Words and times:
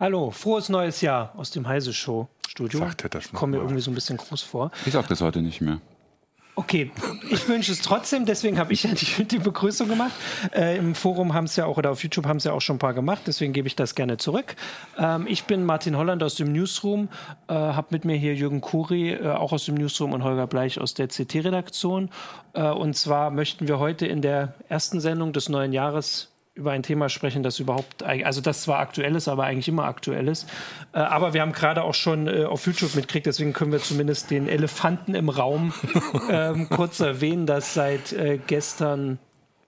Hallo, 0.00 0.30
frohes 0.30 0.68
neues 0.68 1.00
Jahr 1.00 1.32
aus 1.36 1.50
dem 1.50 1.66
Heise 1.66 1.92
Show 1.92 2.28
Studio. 2.46 2.78
Sagt 2.78 3.02
er 3.02 3.08
das 3.08 3.32
noch 3.32 3.40
Kommt 3.40 3.54
mir 3.54 3.58
irgendwie 3.58 3.80
so 3.80 3.90
ein 3.90 3.96
bisschen 3.96 4.16
groß 4.16 4.42
vor. 4.42 4.70
Ich 4.86 4.92
sag 4.92 5.08
das 5.08 5.20
heute 5.20 5.42
nicht 5.42 5.60
mehr. 5.60 5.80
Okay, 6.54 6.92
ich 7.30 7.48
wünsche 7.48 7.72
es 7.72 7.82
trotzdem, 7.82 8.24
deswegen 8.24 8.60
habe 8.60 8.72
ich 8.72 8.84
ja 8.84 8.90
die, 8.92 9.24
die 9.24 9.38
Begrüßung 9.38 9.88
gemacht. 9.88 10.12
Äh, 10.54 10.76
Im 10.78 10.94
Forum 10.94 11.34
haben 11.34 11.46
es 11.46 11.56
ja 11.56 11.66
auch, 11.66 11.78
oder 11.78 11.90
auf 11.90 12.00
YouTube 12.04 12.26
haben 12.26 12.36
es 12.36 12.44
ja 12.44 12.52
auch 12.52 12.60
schon 12.60 12.76
ein 12.76 12.78
paar 12.78 12.94
gemacht, 12.94 13.22
deswegen 13.26 13.52
gebe 13.52 13.66
ich 13.66 13.74
das 13.74 13.96
gerne 13.96 14.18
zurück. 14.18 14.54
Ähm, 14.96 15.26
ich 15.28 15.44
bin 15.44 15.64
Martin 15.64 15.96
Holland 15.96 16.22
aus 16.22 16.36
dem 16.36 16.52
Newsroom, 16.52 17.08
äh, 17.48 17.54
habe 17.54 17.88
mit 17.90 18.04
mir 18.04 18.16
hier 18.16 18.36
Jürgen 18.36 18.60
Kuri, 18.60 19.14
äh, 19.14 19.30
auch 19.30 19.50
aus 19.50 19.64
dem 19.64 19.74
Newsroom, 19.74 20.12
und 20.12 20.22
Holger 20.22 20.46
Bleich 20.46 20.80
aus 20.80 20.94
der 20.94 21.08
CT-Redaktion. 21.08 22.10
Äh, 22.52 22.70
und 22.70 22.94
zwar 22.96 23.32
möchten 23.32 23.66
wir 23.66 23.80
heute 23.80 24.06
in 24.06 24.22
der 24.22 24.54
ersten 24.68 25.00
Sendung 25.00 25.32
des 25.32 25.48
neuen 25.48 25.72
Jahres 25.72 26.28
über 26.58 26.72
ein 26.72 26.82
Thema 26.82 27.08
sprechen, 27.08 27.42
das 27.42 27.60
überhaupt, 27.60 28.02
also 28.02 28.40
das 28.40 28.62
zwar 28.62 28.80
aktuell 28.80 29.14
ist, 29.14 29.28
aber 29.28 29.44
eigentlich 29.44 29.68
immer 29.68 29.84
aktuell 29.84 30.28
ist. 30.28 30.48
Äh, 30.92 30.98
aber 30.98 31.32
wir 31.32 31.40
haben 31.40 31.52
gerade 31.52 31.82
auch 31.82 31.94
schon 31.94 32.26
äh, 32.26 32.44
auf 32.44 32.66
YouTube 32.66 32.94
mitgekriegt, 32.96 33.26
deswegen 33.26 33.52
können 33.52 33.72
wir 33.72 33.80
zumindest 33.80 34.30
den 34.30 34.48
Elefanten 34.48 35.14
im 35.14 35.28
Raum 35.28 35.72
ähm, 36.30 36.68
kurz 36.68 37.00
erwähnen, 37.00 37.46
dass 37.46 37.74
seit 37.74 38.12
äh, 38.12 38.38
gestern 38.44 39.18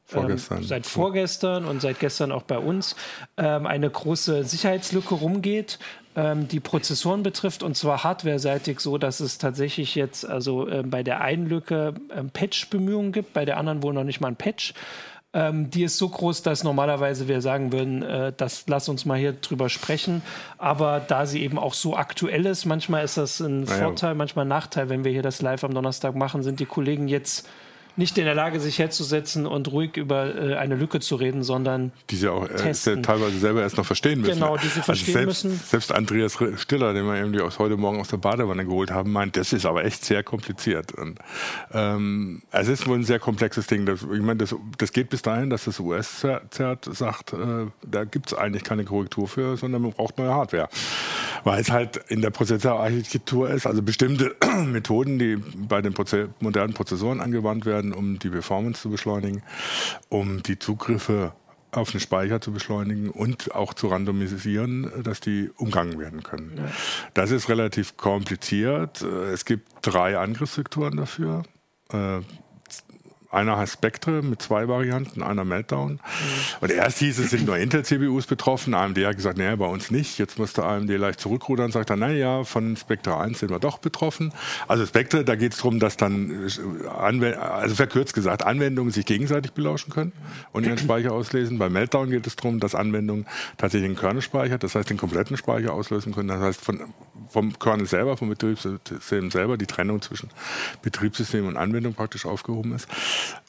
Vorgestern. 0.04 0.58
ähm, 0.58 0.64
seit 0.64 0.86
vorgestern 0.86 1.64
und 1.64 1.80
seit 1.80 2.00
gestern 2.00 2.32
auch 2.32 2.42
bei 2.42 2.58
uns 2.58 2.96
ähm, 3.36 3.66
eine 3.66 3.88
große 3.88 4.42
Sicherheitslücke 4.42 5.14
rumgeht, 5.14 5.78
ähm, 6.16 6.48
die 6.48 6.58
Prozessoren 6.58 7.22
betrifft 7.22 7.62
und 7.62 7.76
zwar 7.76 8.02
hardwareseitig 8.02 8.80
so, 8.80 8.98
dass 8.98 9.20
es 9.20 9.38
tatsächlich 9.38 9.94
jetzt 9.94 10.28
also 10.28 10.68
ähm, 10.68 10.90
bei 10.90 11.04
der 11.04 11.20
einen 11.20 11.46
Lücke 11.46 11.94
ähm, 12.12 12.30
Patch-Bemühungen 12.30 13.12
gibt, 13.12 13.32
bei 13.32 13.44
der 13.44 13.58
anderen 13.58 13.84
wohl 13.84 13.94
noch 13.94 14.02
nicht 14.02 14.20
mal 14.20 14.28
ein 14.28 14.36
Patch. 14.36 14.74
Ähm, 15.32 15.70
die 15.70 15.84
ist 15.84 15.96
so 15.96 16.08
groß, 16.08 16.42
dass 16.42 16.64
normalerweise 16.64 17.28
wir 17.28 17.40
sagen 17.40 17.72
würden, 17.72 18.02
äh, 18.02 18.32
das 18.36 18.64
lass 18.66 18.88
uns 18.88 19.04
mal 19.04 19.16
hier 19.18 19.32
drüber 19.32 19.68
sprechen. 19.68 20.22
Aber 20.58 21.00
da 21.00 21.24
sie 21.24 21.42
eben 21.42 21.58
auch 21.58 21.74
so 21.74 21.96
aktuell 21.96 22.46
ist, 22.46 22.64
manchmal 22.64 23.04
ist 23.04 23.16
das 23.16 23.38
ein 23.40 23.62
Naja. 23.62 23.84
Vorteil, 23.84 24.14
manchmal 24.16 24.44
ein 24.44 24.48
Nachteil, 24.48 24.88
wenn 24.88 25.04
wir 25.04 25.12
hier 25.12 25.22
das 25.22 25.40
live 25.40 25.62
am 25.62 25.72
Donnerstag 25.72 26.16
machen, 26.16 26.42
sind 26.42 26.58
die 26.58 26.66
Kollegen 26.66 27.06
jetzt 27.06 27.48
nicht 28.00 28.16
in 28.16 28.24
der 28.24 28.34
Lage, 28.34 28.58
sich 28.60 28.78
herzusetzen 28.78 29.46
und 29.46 29.70
ruhig 29.70 29.96
über 29.98 30.34
äh, 30.34 30.56
eine 30.56 30.74
Lücke 30.74 31.00
zu 31.00 31.16
reden, 31.16 31.42
sondern 31.42 31.92
die 32.08 32.16
sie 32.16 32.28
auch 32.28 32.48
äh, 32.48 32.72
teilweise 33.02 33.38
selber 33.38 33.60
erst 33.60 33.76
noch 33.76 33.84
verstehen 33.84 34.22
müssen. 34.22 34.40
Genau, 34.40 34.56
die 34.56 34.68
sie 34.68 34.80
verstehen 34.80 35.12
selbst, 35.12 35.44
müssen. 35.44 35.60
Selbst 35.64 35.92
Andreas 35.92 36.38
Stiller, 36.56 36.94
den 36.94 37.04
wir 37.04 37.16
irgendwie 37.16 37.42
aus 37.42 37.58
heute 37.58 37.76
Morgen 37.76 38.00
aus 38.00 38.08
der 38.08 38.16
Badewanne 38.16 38.64
geholt 38.64 38.90
haben, 38.90 39.12
meint, 39.12 39.36
das 39.36 39.52
ist 39.52 39.66
aber 39.66 39.84
echt 39.84 40.04
sehr 40.04 40.22
kompliziert. 40.22 40.92
Und, 40.92 41.18
ähm, 41.72 42.42
es 42.50 42.68
ist 42.68 42.88
wohl 42.88 42.98
ein 42.98 43.04
sehr 43.04 43.18
komplexes 43.18 43.66
Ding. 43.66 43.84
Das, 43.84 44.00
ich 44.02 44.22
meine, 44.22 44.36
das, 44.36 44.54
das 44.78 44.92
geht 44.92 45.10
bis 45.10 45.20
dahin, 45.20 45.50
dass 45.50 45.66
das 45.66 45.78
US-Zert 45.78 46.88
sagt, 46.90 47.34
äh, 47.34 47.66
da 47.82 48.04
gibt 48.04 48.32
es 48.32 48.34
eigentlich 48.34 48.64
keine 48.64 48.84
Korrektur 48.84 49.28
für, 49.28 49.58
sondern 49.58 49.82
man 49.82 49.92
braucht 49.92 50.16
neue 50.16 50.32
Hardware. 50.32 50.70
Weil 51.44 51.60
es 51.60 51.70
halt 51.70 51.96
in 52.08 52.22
der 52.22 52.30
Prozessorarchitektur 52.30 53.50
ist, 53.50 53.66
also 53.66 53.82
bestimmte 53.82 54.36
Methoden, 54.66 55.18
die 55.18 55.36
bei 55.36 55.80
den 55.80 55.94
Proze 55.94 56.30
modernen 56.40 56.74
Prozessoren 56.74 57.20
angewandt 57.20 57.66
werden, 57.66 57.92
um 57.92 58.18
die 58.18 58.30
Performance 58.30 58.82
zu 58.82 58.90
beschleunigen, 58.90 59.42
um 60.08 60.42
die 60.42 60.58
Zugriffe 60.58 61.32
auf 61.72 61.92
den 61.92 62.00
Speicher 62.00 62.40
zu 62.40 62.52
beschleunigen 62.52 63.10
und 63.10 63.54
auch 63.54 63.74
zu 63.74 63.88
randomisieren, 63.88 64.90
dass 65.04 65.20
die 65.20 65.50
umgangen 65.56 65.98
werden 65.98 66.22
können. 66.22 66.60
Das 67.14 67.30
ist 67.30 67.48
relativ 67.48 67.96
kompliziert. 67.96 69.02
Es 69.02 69.44
gibt 69.44 69.68
drei 69.82 70.18
Angriffssektoren 70.18 70.96
dafür. 70.96 71.44
Einer 73.30 73.56
heißt 73.56 73.74
Spectre 73.74 74.22
mit 74.22 74.42
zwei 74.42 74.66
Varianten, 74.66 75.22
einer 75.22 75.44
Meltdown. 75.44 76.00
Und 76.60 76.70
erst 76.72 76.98
hieß 76.98 77.20
es, 77.20 77.30
sind 77.30 77.46
nur 77.46 77.56
Intel-CPUs 77.56 78.26
betroffen. 78.26 78.74
AMD 78.74 78.98
hat 79.06 79.16
gesagt, 79.16 79.38
nee, 79.38 79.54
bei 79.54 79.66
uns 79.66 79.92
nicht. 79.92 80.18
Jetzt 80.18 80.36
musste 80.36 80.64
AMD 80.64 80.90
leicht 80.90 81.20
zurückrudern, 81.20 81.70
sagt 81.70 81.90
dann, 81.90 82.00
naja, 82.00 82.42
von 82.42 82.76
Spectre 82.76 83.16
1 83.16 83.38
sind 83.38 83.50
wir 83.50 83.60
doch 83.60 83.78
betroffen. 83.78 84.32
Also 84.66 84.84
Spectre, 84.84 85.24
da 85.24 85.36
geht 85.36 85.52
es 85.52 85.58
darum, 85.58 85.78
dass 85.78 85.96
dann, 85.96 86.48
äh, 86.48 86.88
Anwend 86.88 87.36
also 87.36 87.76
verkürzt 87.76 88.14
gesagt, 88.14 88.44
Anwendungen 88.44 88.90
sich 88.90 89.06
gegenseitig 89.06 89.52
belauschen 89.52 89.92
können 89.92 90.12
und 90.50 90.66
ihren 90.66 90.78
Speicher 90.78 91.12
auslesen. 91.12 91.56
Bei 91.58 91.68
Meltdown 91.68 92.10
geht 92.10 92.26
es 92.26 92.34
darum, 92.34 92.58
dass 92.58 92.74
Anwendungen 92.74 93.26
tatsächlich 93.58 93.90
den 93.90 93.96
Kernelspeicher, 93.96 94.58
das 94.58 94.74
heißt 94.74 94.90
den 94.90 94.96
kompletten 94.96 95.36
Speicher 95.36 95.72
auslösen 95.72 96.12
können. 96.12 96.28
Das 96.28 96.40
heißt 96.40 96.60
von, 96.60 96.80
vom 97.28 97.56
Kernel 97.60 97.86
selber, 97.86 98.16
vom 98.16 98.28
Betriebssystem 98.28 99.30
selber, 99.30 99.56
die 99.56 99.66
Trennung 99.66 100.02
zwischen 100.02 100.30
Betriebssystem 100.82 101.46
und 101.46 101.56
Anwendung 101.56 101.94
praktisch 101.94 102.26
aufgehoben 102.26 102.74
ist. 102.74 102.88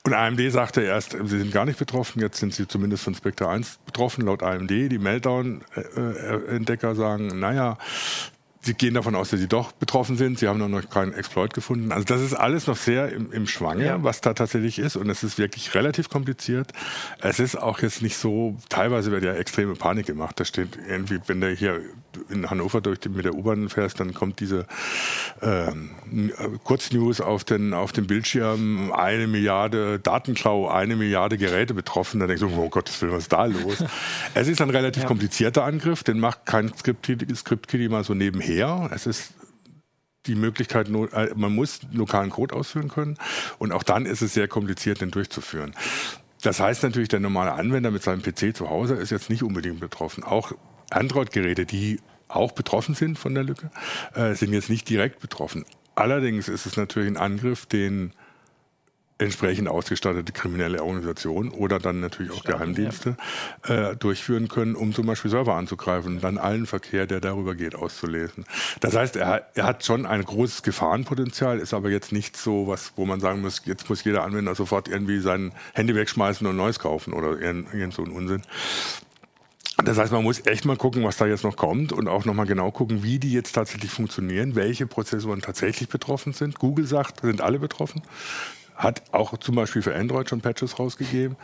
Und 0.04 0.14
AMD 0.14 0.52
sagte 0.52 0.82
erst, 0.82 1.12
sie 1.12 1.40
sind 1.40 1.52
gar 1.52 1.66
nicht 1.66 1.78
betroffen, 1.78 2.22
jetzt 2.22 2.40
sind 2.40 2.54
sie 2.54 2.68
zumindest 2.68 3.04
von 3.04 3.14
Spectre 3.14 3.50
1 3.50 3.80
betroffen, 3.86 4.26
laut 4.26 4.42
AMD. 4.42 4.70
Die 4.70 4.98
Meltdown-Entdecker 4.98 6.96
sagen, 6.96 7.40
naja, 7.40 7.78
Sie 8.64 8.76
gehen 8.76 8.94
davon 8.94 9.16
aus, 9.16 9.32
dass 9.32 9.40
sie 9.40 9.48
doch 9.48 9.72
betroffen 9.72 10.18
sind. 10.18 10.38
Sie 10.38 10.48
haben 10.48 10.60
noch 10.60 10.90
keinen 10.90 11.14
Exploit 11.14 11.54
gefunden. 11.56 11.92
Also 11.92 12.06
das 12.06 12.22
ist 12.22 12.36
alles 12.36 12.68
noch 12.68 12.76
sehr 12.78 13.12
im, 13.12 13.32
im 13.32 13.48
Schwange, 13.48 13.86
Ja. 13.86 14.04
was 14.04 14.22
da 14.22 14.34
tatsächlich 14.36 14.78
ist. 14.78 14.96
Und 14.96 15.10
es 15.10 15.24
ist 15.24 15.40
wirklich 15.40 15.74
relativ 15.74 16.10
kompliziert. 16.10 16.72
Es 17.22 17.40
ist 17.40 17.56
auch 17.56 17.80
jetzt 17.82 18.04
nicht 18.04 18.18
so, 18.18 18.56
teilweise 18.70 19.12
wird 19.12 19.24
ja 19.24 19.34
extreme 19.34 19.74
Panik 19.74 20.06
gemacht. 20.06 20.40
Da 20.40 20.46
steht 20.46 20.78
irgendwie, 20.88 21.20
wenn 21.26 21.42
der 21.42 21.52
hier 21.56 21.82
in 22.30 22.50
Hannover 22.52 22.82
durch 22.82 23.00
die, 23.00 23.10
mit 23.10 23.26
der 23.26 23.34
U-Bahn 23.34 23.70
fährst, 23.70 24.00
dann 24.00 24.14
kommt 24.14 24.40
diese 24.42 24.68
ähm, 25.42 25.90
Kurznews 26.64 27.20
auf 27.22 27.44
den, 27.44 27.74
auf 27.74 27.94
dem 27.94 28.06
Bildschirm, 28.06 28.92
eine 28.92 29.26
Milliarde 29.28 29.98
Datenklau, 30.00 30.68
eine 30.68 30.96
Milliarde 30.96 31.38
Geräte 31.38 31.74
betroffen. 31.74 32.20
Dann 32.20 32.28
denkst 32.28 32.42
du, 32.42 32.50
oh 32.56 32.70
Gottes 32.70 33.02
Willen, 33.02 33.14
was 33.14 33.24
ist 33.24 33.34
da 33.34 33.46
los? 33.46 33.84
es 34.36 34.48
ist 34.48 34.62
ein 34.62 34.70
relativ 34.70 35.02
Ja. 35.04 35.08
komplizierter 35.08 35.64
Angriff, 35.64 36.04
den 36.04 36.20
macht 36.20 36.46
kein 36.46 36.72
Script-Kiddie 36.78 37.34
Script 37.36 37.74
mal 37.90 38.04
so 38.04 38.14
nebenher. 38.14 38.51
Es 38.92 39.06
ist 39.06 39.34
die 40.26 40.36
Möglichkeit, 40.36 40.90
äh, 40.90 41.30
man 41.36 41.54
muss 41.54 41.80
lokalen 41.92 42.30
Code 42.30 42.56
ausführen 42.56 42.90
können 42.90 43.18
und 43.58 43.72
auch 43.72 43.84
dann 43.84 44.06
ist 44.06 44.22
es 44.22 44.34
sehr 44.34 44.48
kompliziert, 44.48 45.02
den 45.02 45.12
durchzuführen. 45.12 45.74
Das 46.42 46.60
heißt 46.60 46.84
natürlich, 46.84 47.10
der 47.10 47.20
normale 47.20 47.54
Anwender 47.54 47.92
mit 47.92 48.04
seinem 48.04 48.22
PC 48.22 48.56
zu 48.56 48.70
Hause 48.70 48.96
ist 48.96 49.12
jetzt 49.12 49.30
nicht 49.30 49.44
unbedingt 49.44 49.80
betroffen. 49.80 50.24
Auch 50.24 50.54
Android-Geräte, 50.90 51.66
die 51.66 52.00
auch 52.28 52.52
betroffen 52.52 52.96
sind 52.96 53.20
von 53.20 53.36
der 53.36 53.44
Lücke, 53.44 53.70
äh, 54.16 54.34
sind 54.34 54.54
jetzt 54.54 54.70
nicht 54.70 54.90
direkt 54.90 55.20
betroffen. 55.20 55.66
Allerdings 55.96 56.48
ist 56.48 56.66
es 56.66 56.78
natürlich 56.78 57.10
ein 57.10 57.18
Angriff, 57.18 57.66
den 57.66 58.14
entsprechend 59.22 59.68
ausgestattete 59.68 60.32
kriminelle 60.32 60.84
Organisationen 60.84 61.52
oder 61.52 61.80
dann 61.80 62.00
natürlich 62.00 62.32
auch 62.32 62.44
Geheimdienste 62.44 63.16
äh, 63.68 63.96
durchführen 63.96 64.48
können, 64.48 64.76
um 64.76 64.94
zum 64.94 65.06
Beispiel 65.06 65.30
Server 65.30 65.56
anzugreifen 65.56 66.16
und 66.16 66.24
dann 66.24 66.38
allen 66.38 66.66
Verkehr, 66.66 67.06
der 67.06 67.22
darüber 67.22 67.56
geht, 67.56 67.76
auszulesen. 67.76 68.46
Das 68.80 68.96
heißt, 68.96 69.16
er, 69.16 69.48
er 69.54 69.66
hat 69.66 69.86
schon 69.86 70.06
ein 70.06 70.24
großes 70.24 70.64
Gefahrenpotenzial, 70.64 71.60
ist 71.60 71.74
aber 71.74 71.90
jetzt 71.90 72.12
nicht 72.12 72.36
so 72.36 72.68
was, 72.68 72.94
wo 72.96 73.06
man 73.06 73.20
sagen 73.20 73.42
muss, 73.42 73.62
jetzt 73.66 73.90
muss 73.90 74.04
jeder 74.04 74.24
Anwender 74.24 74.56
sofort 74.56 74.88
irgendwie 74.88 75.20
sein 75.20 75.52
Handy 75.74 75.96
wegschmeißen 75.96 76.46
und 76.48 76.58
neues 76.58 76.80
kaufen 76.80 77.14
oder 77.14 77.40
irgend, 77.40 77.74
irgend 77.74 77.94
so 77.94 78.04
ein 78.04 78.12
Unsinn. 78.12 78.42
Das 79.84 79.98
heißt, 79.98 80.12
man 80.12 80.24
muss 80.24 80.46
echt 80.46 80.66
mal 80.66 80.78
gucken, 80.78 81.04
was 81.04 81.18
da 81.18 81.26
jetzt 81.26 81.44
noch 81.44 81.56
kommt 81.56 81.92
und 81.92 82.08
auch 82.08 82.26
nochmal 82.26 82.46
genau 82.46 82.72
gucken, 82.72 83.04
wie 83.04 83.20
die 83.20 83.32
jetzt 83.32 83.54
tatsächlich 83.54 83.92
funktionieren, 83.92 84.56
welche 84.56 84.86
Prozessoren 84.86 85.42
tatsächlich 85.42 85.90
betroffen 85.90 86.34
sind. 86.34 86.60
Google 86.60 86.86
sagt, 86.86 87.22
sind 87.22 87.42
alle 87.42 87.58
betroffen. 87.58 88.02
Hat 88.82 89.04
auch 89.12 89.38
zum 89.38 89.56
Beispiel 89.56 89.82
für 89.84 89.96
Android 89.96 90.28
schon 90.28 90.42
Patches 90.42 90.80
rausgegeben. 90.80 91.36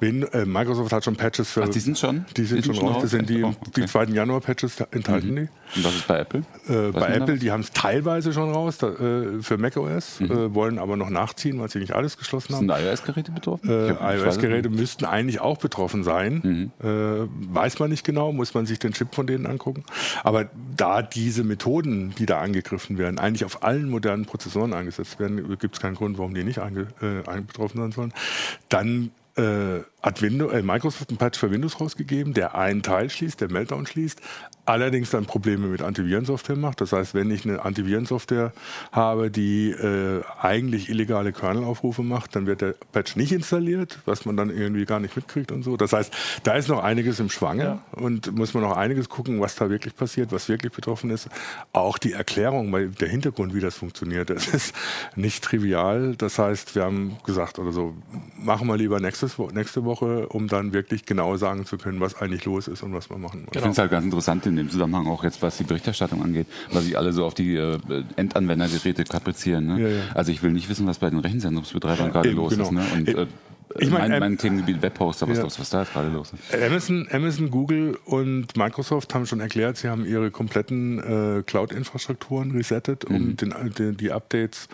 Äh, 0.00 0.44
Microsoft 0.44 0.92
hat 0.92 1.04
schon 1.04 1.16
Patches 1.16 1.50
für. 1.50 1.64
Ach, 1.64 1.68
die 1.68 1.80
sind 1.80 1.98
schon? 1.98 2.24
Die 2.36 2.44
sind 2.44 2.58
Die 2.58 2.62
sind 2.66 2.76
schon 2.76 2.86
raus. 2.86 3.02
Das 3.02 3.10
sind 3.10 3.28
die, 3.28 3.42
Oh, 3.42 3.48
okay. 3.48 3.70
die 3.82 3.86
2. 3.86 4.04
Januar-Patches 4.04 4.80
enthalten 4.92 5.34
die. 5.34 5.48
Und 5.76 5.84
was 5.84 5.94
ist 5.96 6.06
bei 6.06 6.18
Apple? 6.20 6.42
Äh, 6.68 6.92
bei 6.92 7.08
Apple, 7.14 7.38
die 7.38 7.50
haben 7.50 7.62
es 7.62 7.72
teilweise 7.72 8.32
schon 8.32 8.52
raus 8.52 8.78
da, 8.78 8.90
äh, 8.90 9.42
für 9.42 9.58
macOS, 9.58 10.20
äh, 10.20 10.54
wollen 10.54 10.78
aber 10.78 10.96
noch 10.96 11.10
nachziehen, 11.10 11.58
weil 11.58 11.68
sie 11.68 11.80
nicht 11.80 11.92
alles 11.94 12.16
geschlossen 12.16 12.54
haben. 12.54 12.68
Sind 12.68 12.78
iOS-Geräte 12.86 13.32
betroffen? 13.32 13.68
Äh, 13.68 13.88
iOS-Geräte 14.16 14.68
nicht. 14.70 14.78
müssten 14.78 15.04
eigentlich 15.04 15.40
auch 15.40 15.58
betroffen 15.58 16.04
sein. 16.04 16.70
Äh, 16.80 16.86
weiß 16.86 17.80
man 17.80 17.90
nicht 17.90 18.04
genau, 18.04 18.32
muss 18.32 18.54
man 18.54 18.66
sich 18.66 18.78
den 18.78 18.92
Chip 18.92 19.14
von 19.14 19.26
denen 19.26 19.46
angucken. 19.46 19.82
Aber 20.22 20.48
da 20.76 21.02
diese 21.02 21.42
Methoden, 21.42 22.14
die 22.18 22.26
da 22.26 22.38
angegriffen 22.40 22.98
werden, 22.98 23.18
eigentlich 23.18 23.44
auf 23.44 23.64
allen 23.64 23.90
modernen 23.90 24.26
Prozessoren 24.26 24.72
eingesetzt 24.72 25.18
werden, 25.18 25.58
gibt 25.58 25.74
es 25.74 25.80
keinen 25.80 25.96
Grund, 25.96 26.18
warum 26.18 26.34
die 26.34 26.44
nicht 26.44 26.60
äh, 27.00 27.40
betroffen 27.40 27.80
sein 27.80 27.92
sollen. 27.92 28.12
Dann 28.68 29.10
äh, 29.36 29.80
hat 30.02 30.22
Windows, 30.22 30.52
äh, 30.52 30.62
Microsoft 30.62 31.10
einen 31.10 31.18
Patch 31.18 31.38
für 31.38 31.50
Windows 31.50 31.80
rausgegeben, 31.80 32.34
der 32.34 32.54
einen 32.54 32.82
Teil 32.82 33.10
schließt, 33.10 33.40
der 33.40 33.50
Meltdown 33.50 33.86
schließt, 33.86 34.20
allerdings 34.66 35.10
dann 35.10 35.26
Probleme 35.26 35.66
mit 35.66 35.82
Antivirensoftware 35.82 36.56
macht. 36.56 36.80
Das 36.80 36.92
heißt, 36.92 37.14
wenn 37.14 37.30
ich 37.30 37.44
eine 37.44 37.64
Antivirensoftware 37.64 38.52
habe, 38.92 39.30
die 39.30 39.70
äh, 39.70 40.22
eigentlich 40.40 40.88
illegale 40.88 41.32
Kernelaufrufe 41.32 42.02
macht, 42.02 42.34
dann 42.36 42.46
wird 42.46 42.60
der 42.60 42.74
Patch 42.92 43.16
nicht 43.16 43.32
installiert, 43.32 43.98
was 44.06 44.24
man 44.24 44.36
dann 44.36 44.50
irgendwie 44.50 44.84
gar 44.84 45.00
nicht 45.00 45.16
mitkriegt 45.16 45.52
und 45.52 45.62
so. 45.62 45.76
Das 45.76 45.92
heißt, 45.92 46.12
da 46.44 46.54
ist 46.54 46.68
noch 46.68 46.82
einiges 46.82 47.20
im 47.20 47.30
Schwange 47.30 47.80
und 47.92 48.34
muss 48.34 48.54
man 48.54 48.62
noch 48.62 48.76
einiges 48.76 49.08
gucken, 49.08 49.40
was 49.40 49.54
da 49.56 49.70
wirklich 49.70 49.94
passiert, 49.96 50.32
was 50.32 50.48
wirklich 50.48 50.72
betroffen 50.72 51.10
ist. 51.10 51.28
Auch 51.72 51.98
die 51.98 52.12
Erklärung, 52.12 52.72
weil 52.72 52.88
der 52.88 53.08
Hintergrund, 53.08 53.54
wie 53.54 53.60
das 53.60 53.76
funktioniert, 53.76 54.30
das 54.34 54.48
ist 54.48 54.74
nicht 55.16 55.44
trivial. 55.44 56.14
Das 56.16 56.38
heißt, 56.38 56.74
wir 56.74 56.84
haben 56.84 57.18
gesagt 57.24 57.58
oder 57.58 57.72
so, 57.72 57.94
machen 58.38 58.66
wir 58.66 58.76
lieber 58.76 59.00
nächstes, 59.00 59.38
nächste 59.52 59.84
Woche, 59.84 60.28
um 60.28 60.48
dann 60.48 60.72
wirklich 60.72 61.04
genau 61.04 61.36
sagen 61.36 61.66
zu 61.66 61.76
können, 61.76 62.00
was 62.00 62.20
eigentlich 62.20 62.44
los 62.44 62.68
ist 62.68 62.82
und 62.82 62.94
was 62.94 63.10
wir 63.10 63.18
machen. 63.18 63.46
Ich 63.52 63.58
finde 63.58 63.70
es 63.70 63.78
halt 63.78 63.90
ganz 63.90 64.04
interessant, 64.04 64.44
den 64.44 64.53
in 64.54 64.66
dem 64.66 64.70
Zusammenhang 64.70 65.06
auch 65.06 65.24
jetzt, 65.24 65.42
was 65.42 65.56
die 65.58 65.64
Berichterstattung 65.64 66.22
angeht, 66.22 66.46
was 66.72 66.84
sich 66.84 66.96
alle 66.96 67.12
so 67.12 67.24
auf 67.24 67.34
die 67.34 67.56
äh, 67.56 67.78
Endanwendergeräte 68.16 69.04
kaprizieren. 69.04 69.66
Ne? 69.66 69.80
Ja, 69.80 69.88
ja. 69.88 70.00
Also 70.14 70.32
ich 70.32 70.42
will 70.42 70.52
nicht 70.52 70.68
wissen, 70.68 70.86
was 70.86 70.98
bei 70.98 71.10
den 71.10 71.18
Rechenzentrumsbetreibern 71.18 72.10
gerade 72.12 72.30
los 72.30 72.52
genau. 72.52 72.64
ist. 72.64 72.72
Ne? 72.72 72.82
Und, 72.94 73.08
äh, 73.08 73.26
Ich 73.80 73.90
mein, 73.90 74.02
mein, 74.02 74.12
ähm, 74.12 74.20
mein 74.20 74.38
Themengebiet 74.38 74.82
Webhoster, 74.82 75.28
was, 75.28 75.38
ja. 75.38 75.42
los, 75.42 75.58
was 75.58 75.70
da 75.70 75.82
gerade 75.82 76.08
los 76.08 76.32
ist. 76.32 76.62
Amazon, 76.62 77.08
Amazon, 77.10 77.50
Google 77.50 77.98
und 78.04 78.56
Microsoft 78.56 79.12
haben 79.14 79.26
schon 79.26 79.40
erklärt, 79.40 79.76
sie 79.78 79.88
haben 79.88 80.04
ihre 80.06 80.30
kompletten 80.30 80.98
äh, 81.00 81.42
Cloud-Infrastrukturen 81.42 82.52
resettet, 82.52 83.04
um 83.04 83.30
Mhm. 83.30 83.36
den, 83.36 83.54
den, 83.76 83.96
die 83.96 84.12
Updates, 84.12 84.68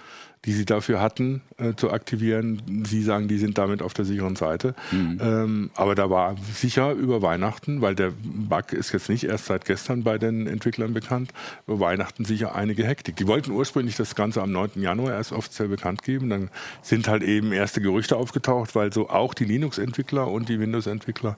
die 0.46 0.52
sie 0.52 0.64
dafür 0.64 1.02
hatten, 1.02 1.42
äh, 1.58 1.74
zu 1.74 1.90
aktivieren. 1.90 2.84
Sie 2.86 3.02
sagen, 3.02 3.28
die 3.28 3.36
sind 3.36 3.58
damit 3.58 3.82
auf 3.82 3.92
der 3.92 4.06
sicheren 4.06 4.36
Seite. 4.36 4.74
Mhm. 4.90 5.20
Ähm, 5.22 5.70
aber 5.74 5.94
da 5.94 6.08
war 6.08 6.36
sicher 6.54 6.92
über 6.92 7.20
Weihnachten, 7.20 7.82
weil 7.82 7.94
der 7.94 8.12
Bug 8.22 8.72
ist 8.72 8.92
jetzt 8.92 9.10
nicht 9.10 9.24
erst 9.24 9.46
seit 9.46 9.66
gestern 9.66 10.02
bei 10.02 10.16
den 10.16 10.46
Entwicklern 10.46 10.94
bekannt, 10.94 11.32
über 11.66 11.80
Weihnachten 11.80 12.24
sicher 12.24 12.54
einige 12.54 12.86
Hektik. 12.86 13.16
Die 13.16 13.26
wollten 13.26 13.50
ursprünglich 13.50 13.96
das 13.96 14.14
Ganze 14.14 14.40
am 14.40 14.50
9. 14.50 14.80
Januar 14.80 15.12
erst 15.12 15.32
offiziell 15.32 15.68
bekannt 15.68 16.02
geben. 16.02 16.30
Dann 16.30 16.48
sind 16.80 17.06
halt 17.06 17.22
eben 17.22 17.52
erste 17.52 17.82
Gerüchte 17.82 18.16
aufgetaucht, 18.16 18.74
weil 18.74 18.92
so 18.94 19.10
auch 19.10 19.34
die 19.34 19.44
Linux-Entwickler 19.44 20.26
und 20.26 20.48
die 20.48 20.58
Windows-Entwickler 20.58 21.36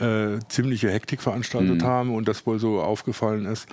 äh, 0.00 0.40
ziemliche 0.48 0.90
Hektik 0.90 1.22
veranstaltet 1.22 1.82
haben 1.84 2.12
und 2.14 2.26
das 2.26 2.44
wohl 2.44 2.58
so 2.58 2.80
aufgefallen 2.80 3.46
ist. 3.46 3.68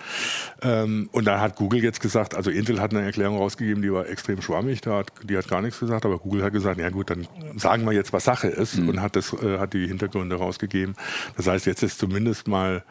Ähm, 0.62 1.10
und 1.12 1.26
dann 1.26 1.40
hat 1.40 1.56
Google 1.56 1.84
jetzt 1.84 2.02
gesagt, 2.02 2.36
also 2.36 2.52
Intel 2.52 2.80
hat 2.80 2.94
eine 2.94 3.04
Erklärung 3.04 3.38
rausgegeben, 3.38 3.82
die 3.82 3.92
war 3.92 4.08
extrem 4.08 4.42
schwammig, 4.60 4.82
da 4.82 4.98
hat, 5.00 5.12
die 5.24 5.38
hat 5.38 5.48
gar 5.48 5.62
nichts 5.62 5.80
gesagt, 5.80 6.06
aber 6.06 6.20
Google 6.20 6.44
hat 6.44 6.54
gesagt, 6.54 6.80
ja 6.80 6.90
gut, 6.90 7.10
dann 7.10 7.28
sagen 7.56 7.86
wir 7.86 7.94
jetzt, 7.94 8.14
was 8.14 8.26
Sache 8.26 8.48
ist 8.48 8.78
und 8.78 9.02
hat, 9.02 9.16
das, 9.16 9.34
äh, 9.34 9.58
hat 9.58 9.74
die 9.74 9.88
Hintergründe 9.88 10.36
rausgegeben. 10.36 10.96
Das 11.38 11.48
heißt, 11.48 11.66
jetzt 11.66 11.84
ist 11.84 12.00
zumindest 12.00 12.48
mal 12.48 12.84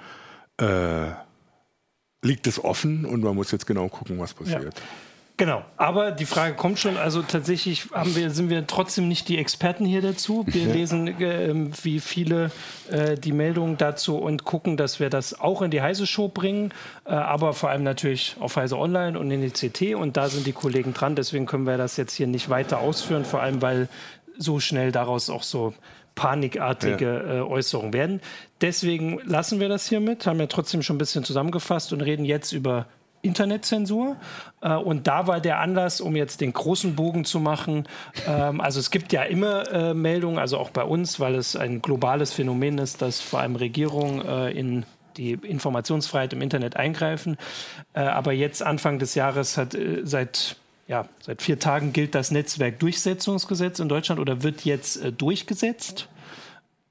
äh, 0.59 1.09
liegt 2.23 2.47
es 2.47 2.63
offen 2.63 3.05
und 3.05 3.23
man 3.23 3.35
muss 3.35 3.51
jetzt 3.53 3.67
genau 3.67 3.89
gucken, 3.89 4.19
was 4.19 4.35
passiert. 4.35 4.81
Genau, 5.39 5.63
aber 5.77 6.11
die 6.11 6.27
Frage 6.27 6.57
kommt 6.57 6.81
schon, 6.81 6.97
also 6.97 7.23
tatsächlich 7.23 7.91
haben 7.93 8.17
wir, 8.17 8.31
sind 8.31 8.51
wir 8.51 8.67
trotzdem 8.67 9.07
nicht 9.07 9.29
die 9.29 9.39
Experten 9.39 9.85
hier 9.85 10.03
dazu. 10.03 10.45
Wir 10.49 10.67
lesen 10.67 11.07
äh, 11.07 11.55
wie 11.85 12.01
viele 12.01 12.51
äh, 12.91 13.17
die 13.17 13.31
Meldungen 13.31 13.79
dazu 13.79 14.19
und 14.19 14.43
gucken, 14.43 14.77
dass 14.77 14.99
wir 14.99 15.11
das 15.11 15.39
auch 15.39 15.63
in 15.63 15.71
die 15.71 15.81
Heise 15.81 16.09
Show 16.09 16.27
bringen, 16.27 16.75
äh, 17.05 17.11
aber 17.11 17.53
vor 17.53 17.71
allem 17.71 17.85
natürlich 17.85 18.35
auf 18.41 18.57
Heise 18.57 18.77
Online 18.77 19.17
und 19.17 19.31
in 19.31 19.41
die 19.41 19.51
CT 19.51 19.95
und 19.95 20.17
da 20.17 20.29
sind 20.29 20.45
die 20.45 20.53
Kollegen 20.53 20.93
dran, 20.93 21.15
deswegen 21.15 21.47
können 21.47 21.69
wir 21.69 21.79
das 21.79 21.97
jetzt 21.97 22.15
hier 22.15 22.27
nicht 22.27 22.51
weiter 22.51 22.81
ausführen, 22.81 23.25
vor 23.25 23.41
allem 23.41 23.63
weil 23.63 23.89
so 24.39 24.59
schnell 24.59 24.91
daraus 24.91 25.31
auch 25.31 25.45
so 25.45 25.73
panikartige 26.17 27.07
äh, 27.07 27.41
Äußerungen 27.49 27.93
werden. 27.93 28.21
Deswegen 28.61 29.21
lassen 29.25 29.61
wir 29.61 29.69
das 29.69 29.89
hiermit, 29.89 30.27
haben 30.27 30.41
ja 30.41 30.49
trotzdem 30.49 30.83
schon 30.83 30.97
ein 30.97 30.99
bisschen 30.99 31.23
zusammengefasst 31.23 31.93
und 31.93 32.01
reden 32.01 32.25
jetzt 32.25 32.51
über 32.51 32.87
Internetzensur. 33.29 34.17
Äh, 34.61 34.75
und 34.75 35.07
da 35.07 35.27
war 35.27 35.41
der 35.41 35.61
Anlass, 35.61 36.01
um 36.01 36.17
jetzt 36.17 36.41
den 36.41 36.53
großen 36.53 36.97
Bogen 36.97 37.25
zu 37.25 37.39
machen. 37.39 37.87
Ähm, 38.27 38.61
also 38.61 38.81
es 38.81 38.91
gibt 38.91 39.13
ja 39.13 39.23
immer 39.23 39.71
äh, 39.71 39.95
Meldungen, 39.95 40.39
also 40.39 40.59
auch 40.59 40.71
bei 40.71 40.83
uns, 40.83 41.21
weil 41.21 41.35
es 41.35 41.55
ein 41.55 41.81
globales 41.83 42.33
Phänomen 42.33 42.79
ist, 42.79 43.03
dass 43.03 43.21
vor 43.21 43.41
allem 43.41 43.57
Regierungen 43.57 44.27
äh, 44.27 44.51
in 44.51 44.85
die 45.17 45.33
Informationsfreiheit 45.33 46.33
im 46.33 46.43
Internet 46.43 46.77
eingreifen. 46.77 47.37
Äh, 47.93 48.01
aber 48.01 48.33
jetzt 48.33 48.63
Anfang 48.63 48.99
des 48.99 49.15
Jahres 49.15 49.57
hat 49.57 49.75
äh, 49.75 50.01
seit 50.05 50.57
ja, 50.87 51.07
seit 51.21 51.43
vier 51.43 51.59
Tagen 51.59 51.93
gilt 51.93 52.15
das 52.15 52.31
Netzwerkdurchsetzungsgesetz 52.31 53.79
in 53.79 53.91
Deutschland 53.91 54.23
oder 54.23 54.43
wird 54.43 54.65
jetzt 54.65 55.01
durchgesetzt. 55.19 56.09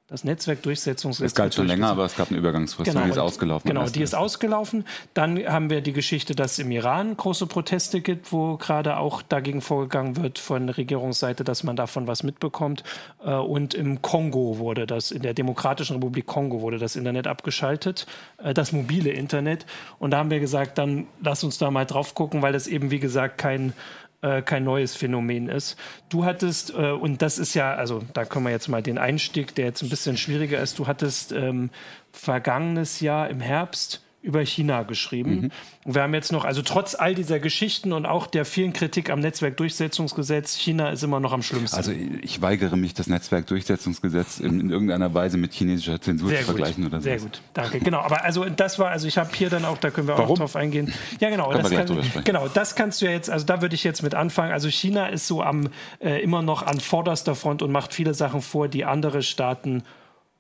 Das 0.10 0.24
Netzwerkdurchsetzungsgesetz. 0.24 1.32
Es 1.32 1.36
galt 1.36 1.54
schon 1.54 1.68
länger, 1.68 1.90
aber 1.90 2.06
es 2.06 2.16
gab 2.16 2.30
eine 2.30 2.38
Übergangsfrist, 2.38 2.90
Genau, 2.90 3.04
die 3.04 3.10
ist 3.12 3.18
ausgelaufen. 3.18 3.68
Genau, 3.68 3.90
die 3.90 4.02
ist 4.02 4.16
1.1.. 4.16 4.18
ausgelaufen. 4.18 4.86
Dann 5.14 5.38
haben 5.46 5.70
wir 5.70 5.82
die 5.82 5.92
Geschichte, 5.92 6.34
dass 6.34 6.54
es 6.54 6.60
im 6.60 6.72
Iran 6.72 7.18
große 7.18 7.46
Proteste 7.46 8.00
gibt, 8.00 8.32
wo 8.32 8.56
gerade 8.56 8.96
auch 8.98 9.22
dagegen 9.22 9.60
vorgegangen 9.60 10.16
wird 10.16 10.40
von 10.40 10.68
der 10.68 10.78
Regierungsseite, 10.78 11.44
dass 11.44 11.66
man 11.66 11.76
davon 11.76 12.08
was 12.08 12.24
mitbekommt. 12.24 12.84
Äh, 13.22 13.32
Und 13.34 13.74
im 13.74 14.02
Kongo 14.02 14.60
wurde 14.60 14.88
das, 14.88 15.12
in 15.12 15.24
der 15.24 15.34
Demokratischen 15.34 15.96
Republik 15.98 16.26
Kongo 16.26 16.62
wurde 16.62 16.78
das 16.78 16.96
Internet 16.96 17.28
abgeschaltet, 17.28 18.08
äh, 18.42 18.54
das 18.54 18.72
mobile 18.72 19.10
Internet. 19.10 19.66
Und 20.00 20.12
da 20.12 20.20
haben 20.20 20.30
wir 20.30 20.40
gesagt, 20.40 20.78
dann 20.78 21.08
lass 21.22 21.44
uns 21.44 21.58
da 21.58 21.70
mal 21.70 21.86
drauf 21.86 22.16
gucken, 22.16 22.42
weil 22.42 22.54
das 22.54 22.68
eben, 22.68 22.92
wie 22.92 23.00
gesagt, 23.00 23.38
kein 23.40 23.74
äh, 24.22 24.42
kein 24.42 24.64
neues 24.64 24.96
Phänomen 24.96 25.50
ist. 25.50 25.78
Du 26.10 26.26
hattest, 26.26 26.72
äh, 26.72 26.92
und 26.92 27.22
das 27.22 27.38
ist 27.38 27.54
ja, 27.54 27.76
also 27.76 28.04
da 28.14 28.26
können 28.26 28.46
wir 28.46 28.52
jetzt 28.52 28.68
mal 28.68 28.82
den 28.82 28.98
Einstieg, 28.98 29.56
der 29.56 29.66
jetzt 29.66 29.84
ein 29.84 29.90
bisschen 29.90 30.18
schwieriger 30.18 30.60
ist, 30.60 30.80
du 30.80 30.88
hattest 30.88 31.32
ähm, 31.32 31.70
vergangenes 32.12 33.00
Jahr 33.00 33.30
im 33.30 33.40
Herbst 33.40 34.04
über 34.22 34.44
China 34.46 34.84
geschrieben. 34.84 35.52
Und 35.86 35.96
wir 35.96 36.02
haben 36.02 36.14
jetzt 36.14 36.32
noch, 36.32 36.44
also 36.44 36.62
trotz 36.62 36.96
all 36.96 37.16
dieser 37.16 37.40
Geschichten 37.40 37.94
und 37.94 38.06
auch 38.06 38.28
der 38.28 38.46
vielen 38.46 38.74
Kritik 38.74 39.10
am 39.10 39.20
Netzwerkdurchsetzungsgesetz, 39.20 40.56
China 40.56 40.90
ist 40.90 41.04
immer 41.04 41.20
noch 41.20 41.32
am 41.34 41.44
schlimmsten. 41.44 41.78
Also 41.78 41.92
ich 41.92 42.42
weigere 42.42 42.76
mich, 42.76 42.94
das 42.94 43.08
Netzwerkdurchsetzungsgesetz 43.08 44.40
in, 44.40 44.60
in 44.60 44.70
irgendeiner 44.70 45.14
Weise 45.14 45.38
mit 45.38 45.54
chinesischer 45.54 46.02
Zensur 46.02 46.30
Sehr 46.30 46.40
zu 46.40 46.46
gut, 46.48 46.56
vergleichen 46.56 46.86
oder 46.86 46.98
so. 46.98 47.04
sehr 47.04 47.20
gut, 47.20 47.42
danke. 47.54 47.80
Genau, 47.80 48.00
aber 48.00 48.24
also 48.24 48.46
das 48.46 48.80
war, 48.80 48.90
also 48.90 49.08
ich 49.08 49.18
habe 49.18 49.30
hier 49.34 49.50
dann 49.50 49.66
auch, 49.66 49.78
da 49.78 49.92
können 49.92 50.08
wir 50.08 50.16
auch 50.16 50.20
Warum? 50.20 50.40
drauf 50.40 50.56
eingehen. 50.56 50.94
Ja, 51.20 51.30
genau, 51.30 51.50
Können 51.50 51.64
das 51.64 52.14
kann, 52.14 52.24
genau, 52.24 52.48
das 52.48 52.76
kannst 52.76 53.02
du 53.02 53.06
ja 53.06 53.12
jetzt, 53.12 53.30
also 53.30 53.46
da 53.46 53.62
würde 53.62 53.76
ich 53.76 53.84
jetzt 53.84 54.04
mit 54.04 54.16
anfangen. 54.16 54.52
Also 54.52 54.70
China 54.70 55.08
ist 55.08 55.28
so 55.28 55.42
am 55.42 55.70
äh, 56.00 56.22
immer 56.22 56.42
noch 56.42 56.64
an 56.64 56.80
vorderster 56.80 57.36
Front 57.36 57.62
und 57.62 57.72
macht 57.72 57.94
viele 57.94 58.14
Sachen 58.14 58.42
vor, 58.42 58.68
die 58.68 58.84
andere 58.84 59.22
Staaten 59.22 59.84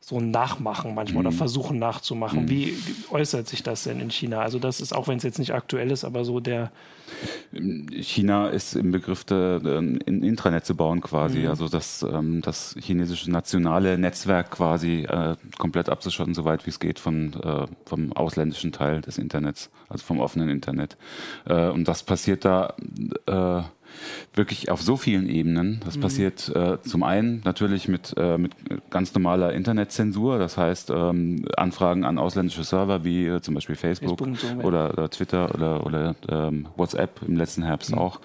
so 0.07 0.21
nachmachen 0.21 0.95
manchmal 0.95 1.24
Mhm. 1.24 1.27
oder 1.27 1.36
versuchen 1.36 1.80
nachzumachen. 1.80 2.48
Wie 2.48 2.74
äußert 3.12 3.45
sich 3.50 3.62
das 3.62 3.83
denn 3.83 4.00
in 4.00 4.09
China? 4.09 4.39
Also 4.39 4.57
das 4.57 4.80
ist, 4.80 4.95
auch 4.95 5.09
wenn 5.09 5.18
es 5.18 5.24
jetzt 5.24 5.38
nicht 5.38 5.54
aktuell 5.54 5.92
ist, 5.92 6.06
aber 6.06 6.24
so 6.24 6.39
der, 6.39 6.71
China 8.01 8.48
ist 8.48 8.75
im 8.75 8.92
Begriff, 8.92 9.24
de, 9.25 9.59
de, 9.59 9.77
ein 9.77 10.00
Intranet 10.24 10.65
zu 10.65 10.75
bauen 10.75 11.01
quasi, 11.01 11.39
Mhm. 11.39 11.48
also 11.48 11.68
das, 11.68 12.04
ähm, 12.09 12.42
das 12.42 12.75
chinesische 12.80 13.30
nationale 13.31 13.98
Netzwerk 13.98 14.51
quasi 14.51 15.04
äh, 15.04 15.36
komplett 15.57 15.89
abzuschotten, 15.89 16.33
soweit 16.33 16.65
wie 16.65 16.69
es 16.69 16.80
geht 16.80 17.00
von, 17.00 17.33
äh, 17.42 17.65
vom 17.86 18.13
ausländischen 18.13 18.71
Teil 18.71 19.01
des 19.01 19.18
Internets, 19.18 19.69
also 19.89 20.06
vom 20.06 20.19
offenen 20.19 20.50
Internet. 20.50 20.95
Äh, 21.45 21.68
und 21.69 21.88
das 21.88 22.04
passiert 22.04 22.45
da 22.45 22.76
äh, 23.26 23.61
wirklich 24.33 24.69
auf 24.71 24.81
so 24.81 24.97
vielen 24.97 25.29
Ebenen. 25.29 25.81
Das 25.85 25.97
passiert 25.97 26.49
äh, 26.56 26.81
zum 26.81 27.03
einen 27.03 27.41
natürlich 27.45 27.87
mit, 27.87 28.13
äh, 28.17 28.37
mit 28.37 28.51
ganz 28.89 29.13
normaler 29.13 29.53
Internetzensur, 29.53 30.39
das 30.39 30.57
heißt 30.57 30.91
ähm, 30.91 31.45
Anfragen 31.57 32.06
an 32.06 32.17
ausländische 32.17 32.63
Server 32.63 33.03
wie 33.03 33.25
äh, 33.27 33.41
zum 33.41 33.56
Beispiel 33.56 33.75
Facebook, 33.75 34.19
Facebook 34.19 34.63
oder, 34.63 34.91
oder 34.94 35.09
Twitter 35.09 35.53
oder, 35.53 35.85
oder 35.85 36.15
ähm, 36.29 36.67
WhatsApp 36.75 37.21
im 37.27 37.35
letzten 37.37 37.63
Herbst 37.63 37.94
auch, 37.94 38.19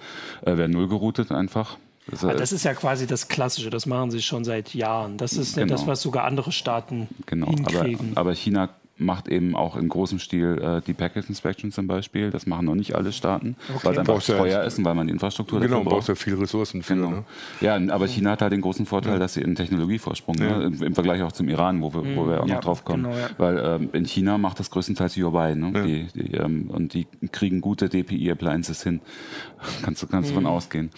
äh, 0.45 0.57
werden 0.57 0.71
null 0.71 0.87
geroutet 0.87 1.31
einfach. 1.31 1.77
Das, 2.07 2.23
äh, 2.23 2.35
das 2.35 2.51
ist 2.51 2.63
ja 2.65 2.73
quasi 2.73 3.07
das 3.07 3.27
Klassische, 3.27 3.69
das 3.69 3.85
machen 3.85 4.11
sie 4.11 4.21
schon 4.21 4.43
seit 4.43 4.73
Jahren. 4.73 5.17
Das 5.17 5.33
ist 5.33 5.55
ja 5.55 5.63
Genau. 5.63 5.73
das, 5.75 5.87
was 5.87 6.01
sogar 6.01 6.25
andere 6.25 6.51
Staaten 6.51 7.07
genau, 7.25 7.47
aber, 7.47 7.55
hinkriegen. 7.55 8.11
aber 8.15 8.33
China 8.35 8.69
macht 8.97 9.27
eben 9.27 9.55
auch 9.55 9.75
in 9.75 9.89
großem 9.89 10.19
Stil 10.19 10.59
äh, 10.61 10.81
die 10.85 10.93
Packet 10.93 11.27
Inspection 11.27 11.71
zum 11.71 11.87
Beispiel. 11.87 12.29
Das 12.29 12.45
machen 12.45 12.65
noch 12.67 12.75
nicht 12.75 12.95
alle 12.95 13.11
Staaten, 13.11 13.55
weil 13.81 13.93
es 13.93 13.97
einfach 13.97 14.13
Brauchst 14.13 14.29
ja- 14.29 14.37
teuer 14.37 14.63
ist 14.63 14.77
und 14.77 14.85
weil 14.85 14.93
man 14.93 15.07
die 15.07 15.13
Infrastruktur 15.13 15.59
Genau, 15.59 15.69
dafür 15.69 15.77
man 15.79 15.85
braucht 15.85 15.97
braucht. 16.07 16.07
ja 16.09 16.15
viel 16.15 16.35
Ressourcen 16.35 16.83
für. 16.83 16.93
Genau. 16.93 17.09
Ne? 17.09 17.23
Ja, 17.59 17.75
aber 17.89 18.07
China 18.07 18.31
hat 18.31 18.43
halt 18.43 18.53
den 18.53 18.61
großen 18.61 18.85
Vorteil, 18.85 19.17
dass 19.17 19.33
sie 19.33 19.43
einen 19.43 19.55
Technologievorsprung, 19.55 20.35
ne, 20.35 20.63
im, 20.65 20.83
im 20.83 20.93
Vergleich 20.93 21.23
auch 21.23 21.31
zum 21.31 21.49
Iran, 21.49 21.81
wo 21.81 21.91
wir, 21.93 22.15
wo 22.15 22.27
wir 22.27 22.43
auch 22.43 22.47
Ja, 22.47 22.55
noch 22.55 22.61
drauf 22.63 22.85
kommen. 22.85 23.03
genau, 23.03 23.15
ja. 23.17 23.29
Weil 23.39 23.57
ähm, 23.81 23.89
in 23.93 24.05
China 24.05 24.37
macht 24.37 24.59
das 24.59 24.69
größtenteils 24.69 25.17
Huawei, 25.17 25.55
ne? 25.55 25.71
die, 25.83 26.07
die, 26.21 26.35
ähm, 26.35 26.69
und 26.69 26.93
die 26.93 27.07
kriegen 27.31 27.61
gute 27.61 27.89
DPI-Appliances 27.89 28.83
hin. 28.83 29.01
kannst 29.83 30.03
du 30.03 30.07
kannst 30.07 30.29
Mhm. 30.29 30.35
davon 30.35 30.45
ausgehen. 30.45 30.91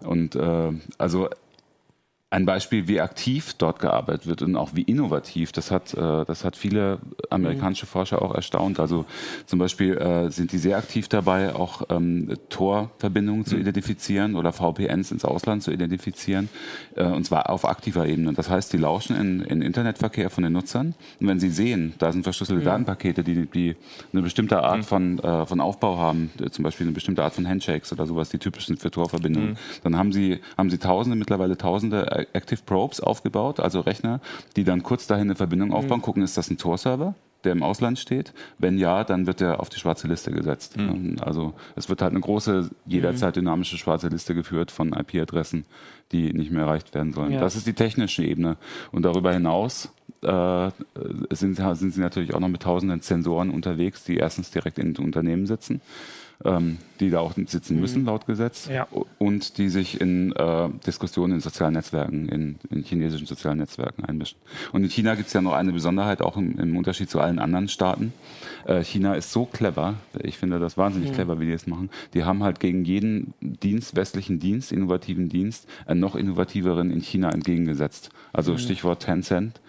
Und 0.00 0.34
äh, 0.36 0.72
also 0.98 1.28
ein 2.32 2.46
Beispiel, 2.46 2.88
wie 2.88 2.98
aktiv 2.98 3.52
dort 3.58 3.78
gearbeitet 3.78 4.26
wird 4.26 4.40
und 4.40 4.56
auch 4.56 4.70
wie 4.72 4.82
innovativ, 4.82 5.52
das 5.52 5.70
hat, 5.70 5.92
äh, 5.92 6.24
das 6.24 6.46
hat 6.46 6.56
viele 6.56 6.98
amerikanische 7.28 7.84
Forscher 7.84 8.22
auch 8.22 8.34
erstaunt. 8.34 8.80
Also 8.80 9.04
zum 9.44 9.58
Beispiel 9.58 9.98
äh, 9.98 10.30
sind 10.30 10.50
die 10.52 10.56
sehr 10.56 10.78
aktiv 10.78 11.08
dabei, 11.08 11.54
auch 11.54 11.82
ähm, 11.90 12.32
Tor-Verbindungen 12.48 13.44
zu 13.44 13.58
identifizieren 13.58 14.34
oder 14.34 14.52
VPNs 14.54 15.12
ins 15.12 15.26
Ausland 15.26 15.62
zu 15.62 15.72
identifizieren, 15.72 16.48
äh, 16.96 17.04
und 17.04 17.26
zwar 17.26 17.50
auf 17.50 17.66
aktiver 17.66 18.06
Ebene. 18.06 18.32
Das 18.32 18.48
heißt, 18.48 18.72
die 18.72 18.78
lauschen 18.78 19.14
in, 19.14 19.42
in 19.42 19.60
Internetverkehr 19.60 20.30
von 20.30 20.42
den 20.42 20.54
Nutzern. 20.54 20.94
Und 21.20 21.28
wenn 21.28 21.38
sie 21.38 21.50
sehen, 21.50 21.92
da 21.98 22.12
sind 22.12 22.22
verschlüsselte 22.22 22.64
Datenpakete, 22.64 23.22
die, 23.22 23.44
die 23.44 23.76
eine 24.10 24.22
bestimmte 24.22 24.62
Art 24.62 24.86
von, 24.86 25.18
von 25.18 25.60
Aufbau 25.60 25.98
haben, 25.98 26.30
zum 26.50 26.62
Beispiel 26.62 26.86
eine 26.86 26.94
bestimmte 26.94 27.22
Art 27.22 27.34
von 27.34 27.46
Handshakes 27.46 27.92
oder 27.92 28.06
sowas, 28.06 28.30
die 28.30 28.38
typisch 28.38 28.66
sind 28.66 28.80
für 28.80 28.90
Tor-Verbindungen, 28.90 29.58
dann 29.82 29.98
haben 29.98 30.12
sie, 30.12 30.40
haben 30.56 30.70
sie 30.70 30.78
Tausende, 30.78 31.16
mittlerweile 31.16 31.58
Tausende 31.58 32.21
Active 32.32 32.60
Probes 32.64 33.00
aufgebaut, 33.00 33.60
also 33.60 33.80
Rechner, 33.80 34.20
die 34.56 34.64
dann 34.64 34.82
kurz 34.82 35.06
dahin 35.06 35.28
eine 35.28 35.36
Verbindung 35.36 35.72
aufbauen, 35.72 36.02
gucken, 36.02 36.22
ist 36.22 36.36
das 36.36 36.50
ein 36.50 36.58
Tor-Server? 36.58 37.14
der 37.44 37.52
im 37.52 37.62
Ausland 37.62 37.98
steht? 37.98 38.32
Wenn 38.58 38.78
ja, 38.78 39.04
dann 39.04 39.26
wird 39.26 39.40
er 39.40 39.60
auf 39.60 39.68
die 39.68 39.78
schwarze 39.78 40.08
Liste 40.08 40.30
gesetzt. 40.30 40.76
Also 41.20 41.54
es 41.76 41.88
wird 41.88 42.02
halt 42.02 42.12
eine 42.12 42.20
große, 42.20 42.70
jederzeit 42.86 43.36
dynamische 43.36 43.78
schwarze 43.78 44.08
Liste 44.08 44.34
geführt 44.34 44.70
von 44.70 44.92
IP-Adressen, 44.92 45.64
die 46.12 46.32
nicht 46.32 46.50
mehr 46.50 46.62
erreicht 46.62 46.94
werden 46.94 47.12
sollen. 47.12 47.32
Ja. 47.32 47.40
Das 47.40 47.56
ist 47.56 47.66
die 47.66 47.72
technische 47.72 48.24
Ebene. 48.24 48.56
Und 48.90 49.02
darüber 49.02 49.32
hinaus 49.32 49.92
äh, 50.22 50.70
sind, 51.30 51.56
sind 51.56 51.94
sie 51.94 52.00
natürlich 52.00 52.34
auch 52.34 52.40
noch 52.40 52.48
mit 52.48 52.62
tausenden 52.62 53.00
Sensoren 53.00 53.50
unterwegs, 53.50 54.04
die 54.04 54.16
erstens 54.16 54.50
direkt 54.50 54.78
in 54.78 54.94
den 54.94 55.04
Unternehmen 55.04 55.46
sitzen 55.46 55.80
ähm, 56.44 56.78
die 57.00 57.10
da 57.10 57.20
auch 57.20 57.34
sitzen 57.34 57.80
müssen, 57.80 58.02
mhm. 58.02 58.06
laut 58.06 58.26
Gesetz, 58.26 58.68
ja. 58.68 58.86
und 59.18 59.58
die 59.58 59.68
sich 59.68 60.00
in 60.00 60.32
äh, 60.32 60.68
Diskussionen 60.86 61.34
in 61.34 61.40
sozialen 61.40 61.74
Netzwerken, 61.74 62.28
in, 62.28 62.56
in, 62.70 62.82
chinesischen 62.84 63.26
sozialen 63.26 63.58
Netzwerken 63.58 64.04
einmischen. 64.04 64.38
Und 64.72 64.84
in 64.84 64.90
China 64.90 65.14
gibt 65.14 65.28
es 65.28 65.32
ja 65.32 65.40
noch 65.40 65.52
eine 65.52 65.72
Besonderheit, 65.72 66.22
auch 66.22 66.36
im, 66.36 66.58
im 66.58 66.76
Unterschied 66.76 67.10
zu 67.10 67.20
allen 67.20 67.38
anderen 67.38 67.68
Staaten. 67.68 68.12
Äh, 68.66 68.82
China 68.84 69.14
ist 69.14 69.32
so 69.32 69.44
clever, 69.44 69.94
ich 70.22 70.38
finde 70.38 70.58
das 70.58 70.76
wahnsinnig 70.76 71.10
mhm. 71.10 71.14
clever, 71.14 71.40
wie 71.40 71.46
die 71.46 71.52
es 71.52 71.66
machen. 71.66 71.90
Die 72.14 72.24
haben 72.24 72.42
halt 72.42 72.60
gegen 72.60 72.84
jeden 72.84 73.34
Dienst, 73.40 73.96
westlichen 73.96 74.38
Dienst, 74.38 74.72
innovativen 74.72 75.28
Dienst, 75.28 75.68
einen 75.86 76.00
noch 76.00 76.16
innovativeren 76.16 76.90
in 76.90 77.00
China 77.00 77.30
entgegengesetzt. 77.30 78.10
Also 78.32 78.52
mhm. 78.52 78.58
Stichwort 78.58 79.02
Tencent. 79.02 79.60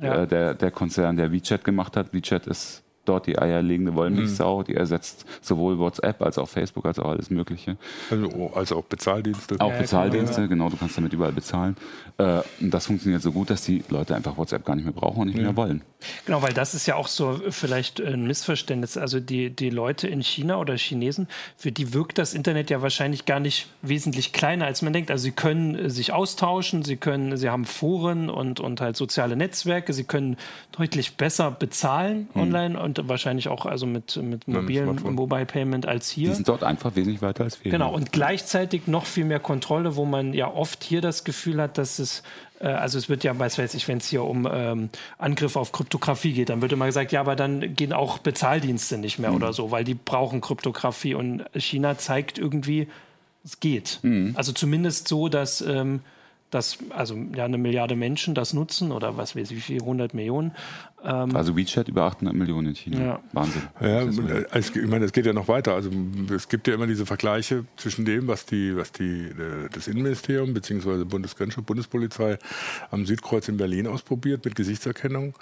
Ja. 0.00 0.22
Äh, 0.22 0.26
der, 0.26 0.54
der 0.54 0.70
Konzern, 0.70 1.16
der 1.16 1.30
WeChat 1.32 1.62
gemacht 1.64 1.96
hat. 1.96 2.14
WeChat 2.14 2.46
ist 2.46 2.82
dort 3.10 3.26
die 3.26 3.38
eierlegende 3.38 3.94
Wollmilchsau, 3.94 4.60
mhm. 4.60 4.64
die 4.64 4.74
ersetzt 4.74 5.26
sowohl 5.42 5.78
WhatsApp 5.78 6.22
als 6.22 6.38
auch 6.38 6.48
Facebook 6.48 6.86
als 6.86 6.98
auch 6.98 7.08
alles 7.08 7.28
Mögliche. 7.28 7.76
Also, 8.10 8.52
also 8.54 8.76
auch 8.76 8.84
Bezahldienste. 8.84 9.56
Auch 9.58 9.72
Bezahldienste, 9.72 10.48
genau, 10.48 10.68
du 10.68 10.76
kannst 10.76 10.96
damit 10.96 11.12
überall 11.12 11.32
bezahlen. 11.32 11.76
Äh, 12.18 12.40
und 12.60 12.72
das 12.72 12.86
funktioniert 12.86 13.22
so 13.22 13.32
gut, 13.32 13.50
dass 13.50 13.64
die 13.64 13.82
Leute 13.88 14.14
einfach 14.14 14.36
WhatsApp 14.36 14.64
gar 14.64 14.76
nicht 14.76 14.84
mehr 14.84 14.94
brauchen 14.94 15.22
und 15.22 15.26
nicht 15.26 15.38
ja. 15.38 15.42
mehr 15.42 15.56
wollen. 15.56 15.82
Genau, 16.24 16.40
weil 16.40 16.52
das 16.52 16.74
ist 16.74 16.86
ja 16.86 16.94
auch 16.94 17.08
so 17.08 17.40
vielleicht 17.50 18.00
ein 18.00 18.26
Missverständnis. 18.26 18.96
Also 18.96 19.20
die, 19.20 19.50
die 19.50 19.70
Leute 19.70 20.08
in 20.08 20.22
China 20.22 20.56
oder 20.56 20.76
Chinesen, 20.76 21.28
für 21.56 21.72
die 21.72 21.92
wirkt 21.92 22.18
das 22.18 22.32
Internet 22.32 22.70
ja 22.70 22.80
wahrscheinlich 22.80 23.26
gar 23.26 23.40
nicht 23.40 23.68
wesentlich 23.82 24.32
kleiner, 24.32 24.66
als 24.66 24.82
man 24.82 24.92
denkt. 24.92 25.10
Also 25.10 25.24
sie 25.24 25.32
können 25.32 25.90
sich 25.90 26.12
austauschen, 26.12 26.82
sie 26.82 26.96
können, 26.96 27.36
sie 27.36 27.50
haben 27.50 27.64
Foren 27.64 28.30
und, 28.30 28.60
und 28.60 28.80
halt 28.80 28.96
soziale 28.96 29.36
Netzwerke, 29.36 29.92
sie 29.92 30.04
können 30.04 30.36
deutlich 30.72 31.16
besser 31.16 31.50
bezahlen 31.50 32.28
mhm. 32.34 32.40
online 32.40 32.80
wahrscheinlich 33.08 33.48
auch 33.48 33.66
also 33.66 33.86
mit, 33.86 34.16
mit 34.16 34.46
mobilen 34.48 35.00
Mobile 35.14 35.46
Payment 35.46 35.86
als 35.86 36.10
hier. 36.10 36.30
Die 36.30 36.34
sind 36.36 36.48
dort 36.48 36.64
einfach 36.64 36.96
wesentlich 36.96 37.22
weiter 37.22 37.44
als 37.44 37.64
wir. 37.64 37.70
Genau, 37.70 37.92
und 37.92 38.12
gleichzeitig 38.12 38.86
noch 38.86 39.06
viel 39.06 39.24
mehr 39.24 39.40
Kontrolle, 39.40 39.96
wo 39.96 40.04
man 40.04 40.32
ja 40.34 40.52
oft 40.52 40.84
hier 40.84 41.00
das 41.00 41.24
Gefühl 41.24 41.60
hat, 41.60 41.78
dass 41.78 41.98
es 41.98 42.22
äh, 42.60 42.68
also 42.68 42.98
es 42.98 43.08
wird 43.08 43.24
ja, 43.24 43.36
weiß 43.38 43.74
ich, 43.74 43.88
wenn 43.88 43.98
es 43.98 44.06
hier 44.06 44.22
um 44.22 44.48
ähm, 44.50 44.90
Angriffe 45.18 45.58
auf 45.58 45.72
Kryptographie 45.72 46.32
geht, 46.32 46.48
dann 46.48 46.62
wird 46.62 46.72
immer 46.72 46.86
gesagt, 46.86 47.12
ja, 47.12 47.20
aber 47.20 47.36
dann 47.36 47.74
gehen 47.74 47.92
auch 47.92 48.18
Bezahldienste 48.18 48.98
nicht 48.98 49.18
mehr 49.18 49.30
mhm. 49.30 49.36
oder 49.36 49.52
so, 49.52 49.70
weil 49.70 49.84
die 49.84 49.94
brauchen 49.94 50.40
Kryptographie 50.40 51.14
und 51.14 51.44
China 51.54 51.98
zeigt 51.98 52.38
irgendwie, 52.38 52.88
es 53.44 53.60
geht. 53.60 53.98
Mhm. 54.02 54.34
Also 54.36 54.52
zumindest 54.52 55.08
so, 55.08 55.28
dass 55.28 55.60
ähm, 55.62 56.00
dass 56.50 56.78
also 56.90 57.16
ja 57.34 57.44
eine 57.44 57.58
Milliarde 57.58 57.96
Menschen 57.96 58.34
das 58.34 58.52
nutzen 58.52 58.92
oder 58.92 59.16
was 59.16 59.36
weiß 59.36 59.50
ich, 59.50 59.56
wie 59.56 59.60
viel, 59.60 59.80
100 59.80 60.14
Millionen. 60.14 60.52
Ähm 61.04 61.34
also 61.34 61.56
WeChat 61.56 61.88
über 61.88 62.04
800 62.04 62.34
Millionen 62.34 62.68
in 62.68 62.74
China. 62.74 63.00
Ja. 63.00 63.20
Wahnsinn. 63.32 63.62
Ja, 63.80 64.04
ich 64.58 64.74
meine, 64.86 65.04
es 65.04 65.12
geht 65.12 65.26
ja 65.26 65.32
noch 65.32 65.48
weiter. 65.48 65.74
Also 65.74 65.90
es 66.34 66.48
gibt 66.48 66.68
ja 66.68 66.74
immer 66.74 66.86
diese 66.86 67.06
Vergleiche 67.06 67.64
zwischen 67.76 68.04
dem, 68.04 68.26
was 68.26 68.46
die, 68.46 68.76
was 68.76 68.92
die 68.92 69.26
äh, 69.26 69.68
das 69.72 69.88
Innenministerium 69.88 70.52
bzw. 70.52 71.04
Bundesgrenzschutz, 71.04 71.64
Bundespolizei 71.64 72.38
am 72.90 73.06
Südkreuz 73.06 73.48
in 73.48 73.56
Berlin 73.56 73.86
ausprobiert 73.86 74.44
mit 74.44 74.54
Gesichtserkennung, 74.54 75.34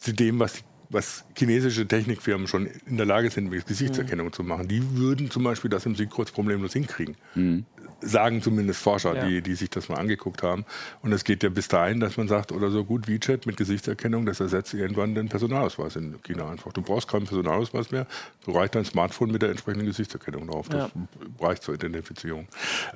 zu 0.00 0.12
dem, 0.12 0.38
was 0.38 0.54
die 0.54 0.62
was 0.90 1.24
chinesische 1.36 1.86
Technikfirmen 1.86 2.46
schon 2.46 2.66
in 2.86 2.96
der 2.96 3.04
Lage 3.04 3.30
sind, 3.30 3.50
mit 3.50 3.66
Gesichtserkennung 3.66 4.28
mhm. 4.28 4.32
zu 4.32 4.42
machen. 4.42 4.68
Die 4.68 4.96
würden 4.96 5.30
zum 5.30 5.44
Beispiel 5.44 5.70
das 5.70 5.84
im 5.86 5.94
Südkreuz 5.94 6.30
problemlos 6.30 6.72
hinkriegen. 6.72 7.14
Mhm 7.34 7.66
sagen 8.00 8.42
zumindest 8.42 8.80
Forscher, 8.80 9.14
ja. 9.16 9.26
die, 9.26 9.42
die 9.42 9.54
sich 9.54 9.70
das 9.70 9.88
mal 9.88 9.96
angeguckt 9.96 10.42
haben. 10.42 10.64
Und 11.02 11.12
es 11.12 11.24
geht 11.24 11.42
ja 11.42 11.48
bis 11.48 11.68
dahin, 11.68 12.00
dass 12.00 12.16
man 12.16 12.28
sagt, 12.28 12.52
oder 12.52 12.70
so 12.70 12.84
gut 12.84 13.08
WeChat 13.08 13.46
mit 13.46 13.56
Gesichtserkennung, 13.56 14.26
das 14.26 14.40
ersetzt 14.40 14.74
irgendwann 14.74 15.14
den 15.14 15.28
Personalausweis 15.28 15.96
in 15.96 16.20
China 16.22 16.50
einfach. 16.50 16.72
Du 16.72 16.82
brauchst 16.82 17.08
keinen 17.08 17.26
Personalausweis 17.26 17.90
mehr, 17.90 18.06
du 18.44 18.52
reicht 18.52 18.74
dein 18.74 18.84
Smartphone 18.84 19.30
mit 19.30 19.42
der 19.42 19.50
entsprechenden 19.50 19.86
Gesichtserkennung 19.86 20.46
drauf. 20.46 20.68
Das 20.68 20.90
ja. 20.94 21.46
reicht 21.46 21.62
zur 21.62 21.74
Identifizierung. 21.74 22.46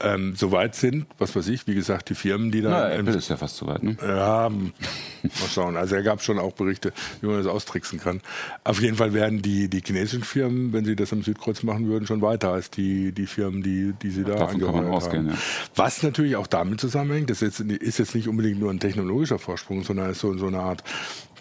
Ähm, 0.01 0.35
Soweit 0.37 0.75
sind, 0.75 1.07
was 1.19 1.35
weiß 1.35 1.49
ich, 1.49 1.67
wie 1.67 1.75
gesagt, 1.75 2.11
die 2.11 2.15
Firmen, 2.15 2.51
die 2.51 2.63
da. 2.63 2.91
Ja, 2.91 2.99
Apple 2.99 3.15
ist 3.15 3.29
ja 3.29 3.37
fast 3.37 3.57
soweit, 3.57 3.83
ne? 3.83 3.97
Ja, 4.03 4.49
mal 4.49 5.49
schauen. 5.53 5.77
Also 5.77 5.95
er 5.95 6.03
gab 6.03 6.23
schon 6.23 6.39
auch 6.39 6.53
Berichte, 6.53 6.93
wie 7.21 7.27
man 7.27 7.37
das 7.37 7.47
austricksen 7.47 8.01
kann. 8.01 8.21
Auf 8.65 8.81
jeden 8.81 8.97
Fall 8.97 9.13
werden 9.15 9.43
die, 9.43 9.69
die 9.69 9.81
chinesischen 9.85 10.25
Firmen, 10.25 10.73
wenn 10.73 10.85
sie 10.85 10.97
das 10.97 11.13
am 11.13 11.23
Südkreuz 11.23 11.63
machen 11.63 11.87
würden, 11.89 12.07
schon 12.07 12.23
weiter 12.23 12.53
als 12.53 12.71
die, 12.71 13.13
die 13.13 13.27
Firmen, 13.27 13.63
die, 13.63 13.93
die 14.01 14.11
sie 14.11 14.25
da 14.25 14.47
angehören 14.47 14.82
ausgehen. 14.87 15.29
Ja. 15.29 15.35
Was 15.75 16.03
natürlich 16.03 16.37
auch 16.37 16.47
damit 16.47 16.81
zusammenhängt, 16.81 17.31
das 17.31 17.43
ist 17.43 17.59
jetzt, 17.59 17.83
ist 17.83 17.99
jetzt 17.99 18.15
nicht 18.15 18.29
unbedingt 18.29 18.61
nur 18.61 18.71
ein 18.71 18.81
technologischer 18.81 19.39
Vorsprung, 19.39 19.83
sondern 19.85 20.11
ist 20.11 20.21
so, 20.21 20.37
so 20.37 20.47
eine 20.47 20.61
Art, 20.61 20.83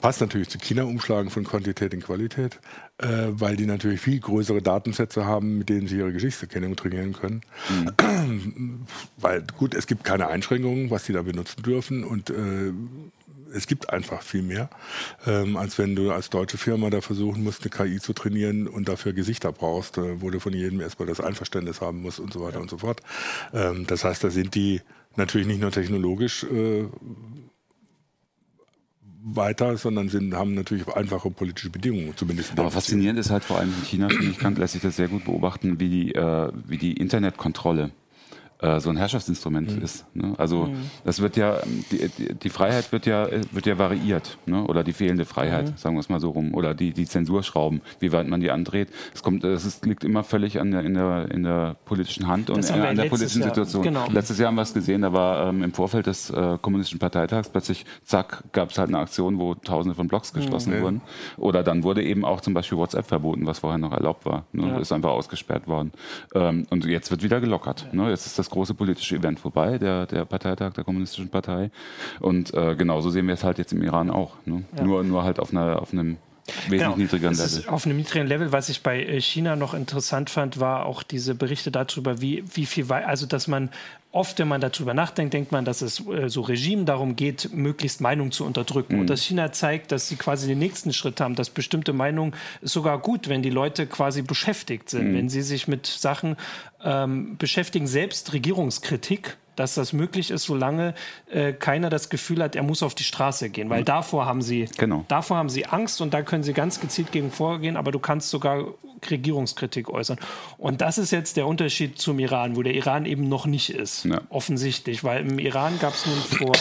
passt 0.02 0.20
natürlich 0.20 0.50
zu 0.50 0.58
China 0.58 0.84
umschlagen 0.84 1.30
von 1.30 1.44
Quantität 1.44 1.94
in 1.94 2.02
Qualität, 2.02 2.60
äh, 2.98 3.28
weil 3.30 3.56
die 3.56 3.68
natürlich 3.68 4.02
viel 4.02 4.20
größere 4.20 4.62
Datensätze 4.62 5.26
haben, 5.26 5.60
mit 5.60 5.70
denen 5.70 5.88
sie 5.88 5.98
ihre 5.98 6.12
Geschichtserkennung 6.12 6.76
trainieren 6.76 7.14
können. 7.14 7.42
Mhm. 7.70 8.86
weil 9.18 9.46
gut, 9.58 9.76
es 9.76 9.88
gibt 9.88 10.04
keine 10.04 10.28
Einschränkungen, 10.28 10.90
was 10.90 11.06
sie 11.06 11.14
da 11.14 11.22
benutzen 11.22 11.62
dürfen 11.62 12.04
und 12.04 12.30
äh, 12.32 12.74
es 13.54 13.68
gibt 13.68 13.92
einfach 13.92 14.22
viel 14.22 14.42
mehr, 14.42 14.70
ähm, 15.26 15.58
als 15.58 15.78
wenn 15.78 15.96
du 15.96 16.12
als 16.12 16.30
deutsche 16.30 16.58
Firma 16.58 16.90
da 16.90 17.02
versuchen 17.02 17.44
musst, 17.44 17.62
eine 17.62 17.70
KI 17.70 18.00
zu 18.00 18.14
trainieren 18.14 18.68
und 18.68 18.90
dafür 18.90 19.14
Gesichter 19.14 19.52
brauchst, 19.52 19.98
äh, 19.98 20.22
wo 20.22 20.30
du 20.30 20.40
von 20.40 20.54
jedem 20.54 20.82
erstmal 20.82 21.08
das 21.08 21.22
Einverständnis 21.22 21.82
haben 21.82 22.02
musst 22.02 22.20
und 22.20 22.34
so 22.34 22.42
weiter 22.42 22.56
ja. 22.56 22.62
und 22.62 22.70
so 22.70 22.80
fort. 22.80 23.02
Ähm, 23.54 23.86
das 23.88 24.04
heißt, 24.04 24.24
da 24.24 24.30
sind 24.30 24.56
die 24.56 24.82
natürlich 25.16 25.48
nicht 25.48 25.62
nur 25.62 25.72
technologisch 25.72 26.44
äh, 26.44 26.86
weiter, 29.24 29.78
sondern 29.78 30.10
sind, 30.10 30.34
haben 30.34 30.56
natürlich 30.56 30.88
einfache 30.88 31.30
politische 31.30 31.70
Bedingungen, 31.70 32.16
zumindest. 32.16 32.58
Aber 32.58 32.72
faszinierend 32.72 33.20
ist 33.20 33.30
halt 33.30 33.44
vor 33.44 33.60
allem 33.60 33.74
in 33.78 33.86
China, 33.86 34.10
finde 34.10 34.26
ich, 34.26 34.40
kann, 34.40 34.56
lässt 34.56 34.74
sich 34.74 34.82
das 34.82 34.96
sehr 34.96 35.08
gut 35.08 35.26
beobachten, 35.26 35.80
wie 35.80 35.90
die, 35.90 36.16
äh, 36.16 36.52
wie 36.66 36.78
die 36.78 36.94
Internetkontrolle 36.94 37.92
äh, 38.62 38.80
so 38.80 38.90
ein 38.90 38.98
Herrschaftsinstrument 38.98 39.76
mhm. 39.76 39.84
ist. 39.84 40.06
Ne? 40.14 40.34
Also 40.38 40.66
mhm. 40.66 40.90
das 41.04 41.22
wird 41.22 41.36
ja, 41.38 41.58
die, 41.92 42.10
die, 42.10 42.36
die, 42.36 42.50
Freiheit 42.50 42.92
wird 42.92 43.06
ja, 43.06 43.28
wird 43.52 43.66
ja 43.66 43.78
variiert, 43.78 44.38
ne? 44.46 44.64
oder 44.66 44.84
die 44.84 44.94
fehlende 44.94 45.26
Freiheit, 45.26 45.72
mhm. 45.72 45.78
sagen 45.78 45.96
wir 45.96 46.00
es 46.00 46.10
mal 46.10 46.20
so 46.20 46.30
rum, 46.30 46.54
oder 46.54 46.74
die, 46.74 46.92
die 46.92 47.06
Zensurschrauben, 47.06 47.82
wie 48.00 48.12
weit 48.12 48.28
man 48.28 48.40
die 48.40 48.52
andreht. 48.52 48.90
Es 49.14 49.24
kommt, 49.24 49.44
es 49.44 49.66
ist, 49.66 49.86
liegt 49.86 50.04
immer 50.04 50.24
völlig 50.24 50.60
an 50.60 50.72
der, 50.72 50.82
in, 50.82 50.94
der, 50.94 51.32
in 51.32 51.44
der 51.44 51.76
politischen 51.86 52.28
Hand 52.28 52.50
und 52.50 52.70
an 52.72 52.96
der 52.96 53.06
politischen 53.06 53.42
Jahr, 53.42 53.50
Situation. 53.50 53.84
Genau. 53.84 54.08
Letztes 54.12 54.38
Jahr 54.38 54.50
haben 54.50 54.56
wir 54.56 54.62
es 54.62 54.74
gesehen, 54.74 55.02
da 55.02 55.12
war 55.12 55.50
ähm, 55.50 55.64
im 55.64 55.74
Vorfeld 55.74 56.06
des 56.06 56.30
äh, 56.30 56.58
Kommunistischen 56.62 57.00
Parteitags 57.00 57.50
plötzlich, 57.50 57.86
zack, 58.04 58.44
gab 58.52 58.70
es 58.70 58.78
halt 58.78 58.90
eine 58.90 59.00
Aktion, 59.00 59.40
wo 59.40 59.56
Tausende 59.56 59.96
von 59.96 60.08
Blogs 60.08 60.34
geschlossen 60.34 60.78
mhm. 60.78 60.82
wurden. 60.84 61.02
Oder 61.38 61.64
dann 61.64 61.84
wurde 61.84 62.04
eben 62.04 62.26
auch 62.26 62.42
zum 62.42 62.54
Beispiel 62.54 62.78
WhatsApp 62.78 63.08
verboten, 63.08 63.46
was 63.48 63.60
vorher 63.60 63.80
noch 63.80 63.92
erlaubt 63.92 64.26
war. 64.26 64.46
Ne? 64.52 64.68
Ja. 64.68 64.78
Ist 64.78 64.92
einfach 64.92 65.10
ausgesperrt 65.10 65.68
worden. 65.68 65.92
Ähm, 66.36 66.68
und 66.70 66.86
jetzt 66.86 67.10
wird 67.10 67.24
wieder 67.24 67.42
gelockert. 67.42 67.92
Ne? 67.94 68.10
Jetzt 68.10 68.28
ist 68.28 68.38
das 68.38 68.51
große 68.52 68.76
politische 68.76 69.16
Event 69.16 69.40
vorbei, 69.40 69.80
der, 69.80 70.06
der 70.06 70.26
Parteitag 70.26 70.74
der 70.74 70.84
Kommunistischen 70.84 71.30
Partei. 71.30 71.72
Und 72.20 72.54
äh, 72.54 72.76
genauso 72.76 73.10
sehen 73.10 73.26
wir 73.28 73.34
es 73.34 73.44
halt 73.44 73.58
jetzt 73.58 73.74
im 73.74 73.82
Iran 73.82 74.12
auch. 74.12 74.36
Ne? 74.46 74.64
Ja. 74.78 74.84
Nur, 74.84 75.04
nur 75.04 75.24
halt 75.24 75.40
auf, 75.40 75.52
einer, 75.52 75.82
auf 75.82 75.92
einem 75.92 76.18
wesentlich 76.48 76.82
genau. 76.82 76.96
niedrigeren 76.96 77.36
Level. 77.36 77.70
auf 77.70 77.86
einem 77.86 77.98
niedrigeren 77.98 78.28
Level. 78.28 78.52
Was 78.52 78.70
ich 78.70 78.82
bei 78.82 79.04
äh, 79.04 79.22
China 79.22 79.56
noch 79.56 79.74
interessant 79.74 80.30
fand, 80.30 80.60
war 80.60 80.86
auch 80.86 81.04
diese 81.04 81.36
Berichte 81.36 81.72
darüber, 81.72 82.22
wie, 82.22 82.44
wie 82.54 82.66
viel, 82.66 82.92
also 82.92 83.26
dass 83.26 83.48
man 83.48 83.70
oft, 84.12 84.40
wenn 84.40 84.48
man 84.48 84.60
darüber 84.60 84.94
nachdenkt, 84.94 85.34
denkt 85.34 85.52
man, 85.52 85.66
dass 85.66 85.82
es 85.82 86.06
äh, 86.08 86.30
so 86.30 86.42
Regime 86.42 86.84
darum 86.84 87.16
geht, 87.16 87.54
möglichst 87.54 88.02
Meinung 88.02 88.32
zu 88.32 88.46
unterdrücken. 88.46 88.96
Mhm. 88.96 89.02
Und 89.02 89.10
dass 89.10 89.24
China 89.24 89.52
zeigt, 89.52 89.92
dass 89.92 90.08
sie 90.08 90.16
quasi 90.16 90.48
den 90.48 90.60
nächsten 90.60 90.94
Schritt 90.94 91.22
haben, 91.22 91.36
dass 91.36 91.50
bestimmte 91.50 91.94
Meinung 91.94 92.36
ist 92.62 92.74
sogar 92.74 93.00
gut, 93.00 93.30
wenn 93.30 93.42
die 93.42 93.50
Leute 93.50 93.88
quasi 93.88 94.22
beschäftigt 94.22 94.90
sind, 94.90 95.12
mhm. 95.12 95.18
wenn 95.18 95.30
sie 95.30 95.42
sich 95.42 95.68
mit 95.68 95.86
Sachen 95.86 96.36
ähm, 96.84 97.38
beschäftigen, 97.38 97.88
selbst 97.88 98.34
Regierungskritik 98.34 99.38
dass 99.56 99.76
das 99.76 99.94
möglich 99.94 100.32
ist, 100.32 100.44
solange 100.44 100.94
äh, 101.30 101.54
keiner 101.54 101.90
das 101.90 102.10
Gefühl 102.10 102.42
hat, 102.42 102.56
er 102.56 102.64
muss 102.64 102.84
auf 102.84 102.96
die 102.96 103.04
Straße 103.04 103.50
gehen. 103.50 103.70
Weil 103.70 103.82
mhm. 103.82 103.86
davor 103.86 104.26
haben 104.26 104.42
sie, 104.42 104.70
genau. 104.78 105.06
davor 105.08 105.38
haben 105.38 105.50
sie 105.50 105.66
Angst 105.66 106.02
und 106.02 106.14
da 106.14 106.22
können 106.22 106.44
sie 106.44 106.54
ganz 106.54 106.80
gezielt 106.80 107.12
gegen 107.12 107.32
vorgehen, 107.32 107.78
aber 107.78 107.92
du 107.92 108.00
kannst 108.00 108.30
sogar 108.30 108.66
Regierungskritik 109.10 109.90
äußern. 109.90 110.18
Und 110.58 110.82
das 110.82 110.98
ist 110.98 111.12
jetzt 111.12 111.38
der 111.38 111.48
Unterschied 111.48 111.98
zum 112.00 112.20
Iran, 112.20 112.56
wo 112.56 112.62
der 112.62 112.76
Iran 112.76 113.06
eben 113.06 113.28
noch 113.28 113.46
nicht 113.46 113.72
ist. 113.72 114.06
Ja. 114.06 114.22
Offensichtlich, 114.30 115.04
weil 115.04 115.22
im 115.28 115.40
Iran 115.40 115.80
gab 115.80 115.94
es 115.94 116.06
nun 116.06 116.18
vor 116.18 116.52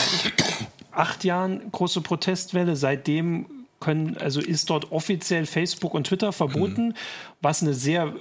acht 0.93 1.25
Jahren 1.25 1.71
große 1.71 2.01
Protestwelle. 2.01 2.77
Seitdem 2.77 3.47
können, 3.79 4.17
also 4.19 4.41
ist 4.41 4.71
dort 4.71 4.93
offiziell 4.93 5.47
Facebook 5.47 5.95
und 5.95 6.07
Twitter 6.07 6.33
verboten, 6.33 6.89
mhm. 6.89 6.95
was 7.41 7.63
eine 7.63 7.75
sehr 7.75 8.15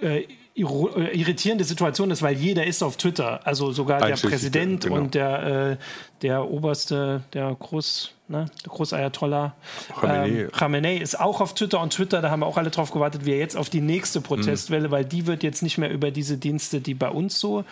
äh, 0.00 0.24
irritierende 0.54 1.64
Situation 1.64 2.10
ist, 2.10 2.22
weil 2.22 2.36
jeder 2.36 2.66
ist 2.66 2.82
auf 2.82 2.96
Twitter. 2.96 3.40
Also 3.46 3.72
sogar 3.72 4.06
der 4.06 4.16
Präsident 4.16 4.84
genau. 4.84 4.96
und 4.96 5.14
der, 5.14 5.42
äh, 5.42 5.76
der 6.20 6.50
oberste, 6.50 7.22
der 7.32 7.54
Groß, 7.58 8.12
ne, 8.28 8.46
der 8.64 8.72
Großayatollah 8.72 9.54
Khamenei. 9.98 10.28
Ähm, 10.28 10.52
Khamenei 10.52 10.96
ist 10.96 11.18
auch 11.18 11.40
auf 11.40 11.54
Twitter 11.54 11.80
und 11.80 11.94
Twitter, 11.94 12.20
da 12.20 12.30
haben 12.30 12.40
wir 12.40 12.46
auch 12.46 12.58
alle 12.58 12.70
drauf 12.70 12.90
gewartet, 12.90 13.24
wie 13.24 13.32
er 13.32 13.38
jetzt 13.38 13.56
auf 13.56 13.70
die 13.70 13.80
nächste 13.80 14.20
Protestwelle, 14.20 14.88
mhm. 14.88 14.92
weil 14.92 15.04
die 15.06 15.26
wird 15.26 15.42
jetzt 15.42 15.62
nicht 15.62 15.78
mehr 15.78 15.90
über 15.90 16.10
diese 16.10 16.36
Dienste, 16.36 16.80
die 16.80 16.94
bei 16.94 17.08
uns 17.08 17.40
so 17.40 17.64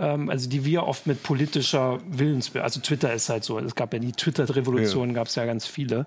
also 0.00 0.48
die 0.48 0.64
wir 0.64 0.84
oft 0.84 1.06
mit 1.06 1.22
politischer 1.22 1.98
Willensbildung, 2.08 2.64
also 2.64 2.80
Twitter 2.80 3.12
ist 3.12 3.28
halt 3.28 3.44
so, 3.44 3.58
es 3.58 3.74
gab 3.74 3.92
ja 3.92 3.98
die 3.98 4.12
Twitter-Revolution, 4.12 5.08
ja. 5.08 5.14
gab 5.14 5.26
es 5.26 5.34
ja 5.34 5.44
ganz 5.44 5.66
viele, 5.66 6.06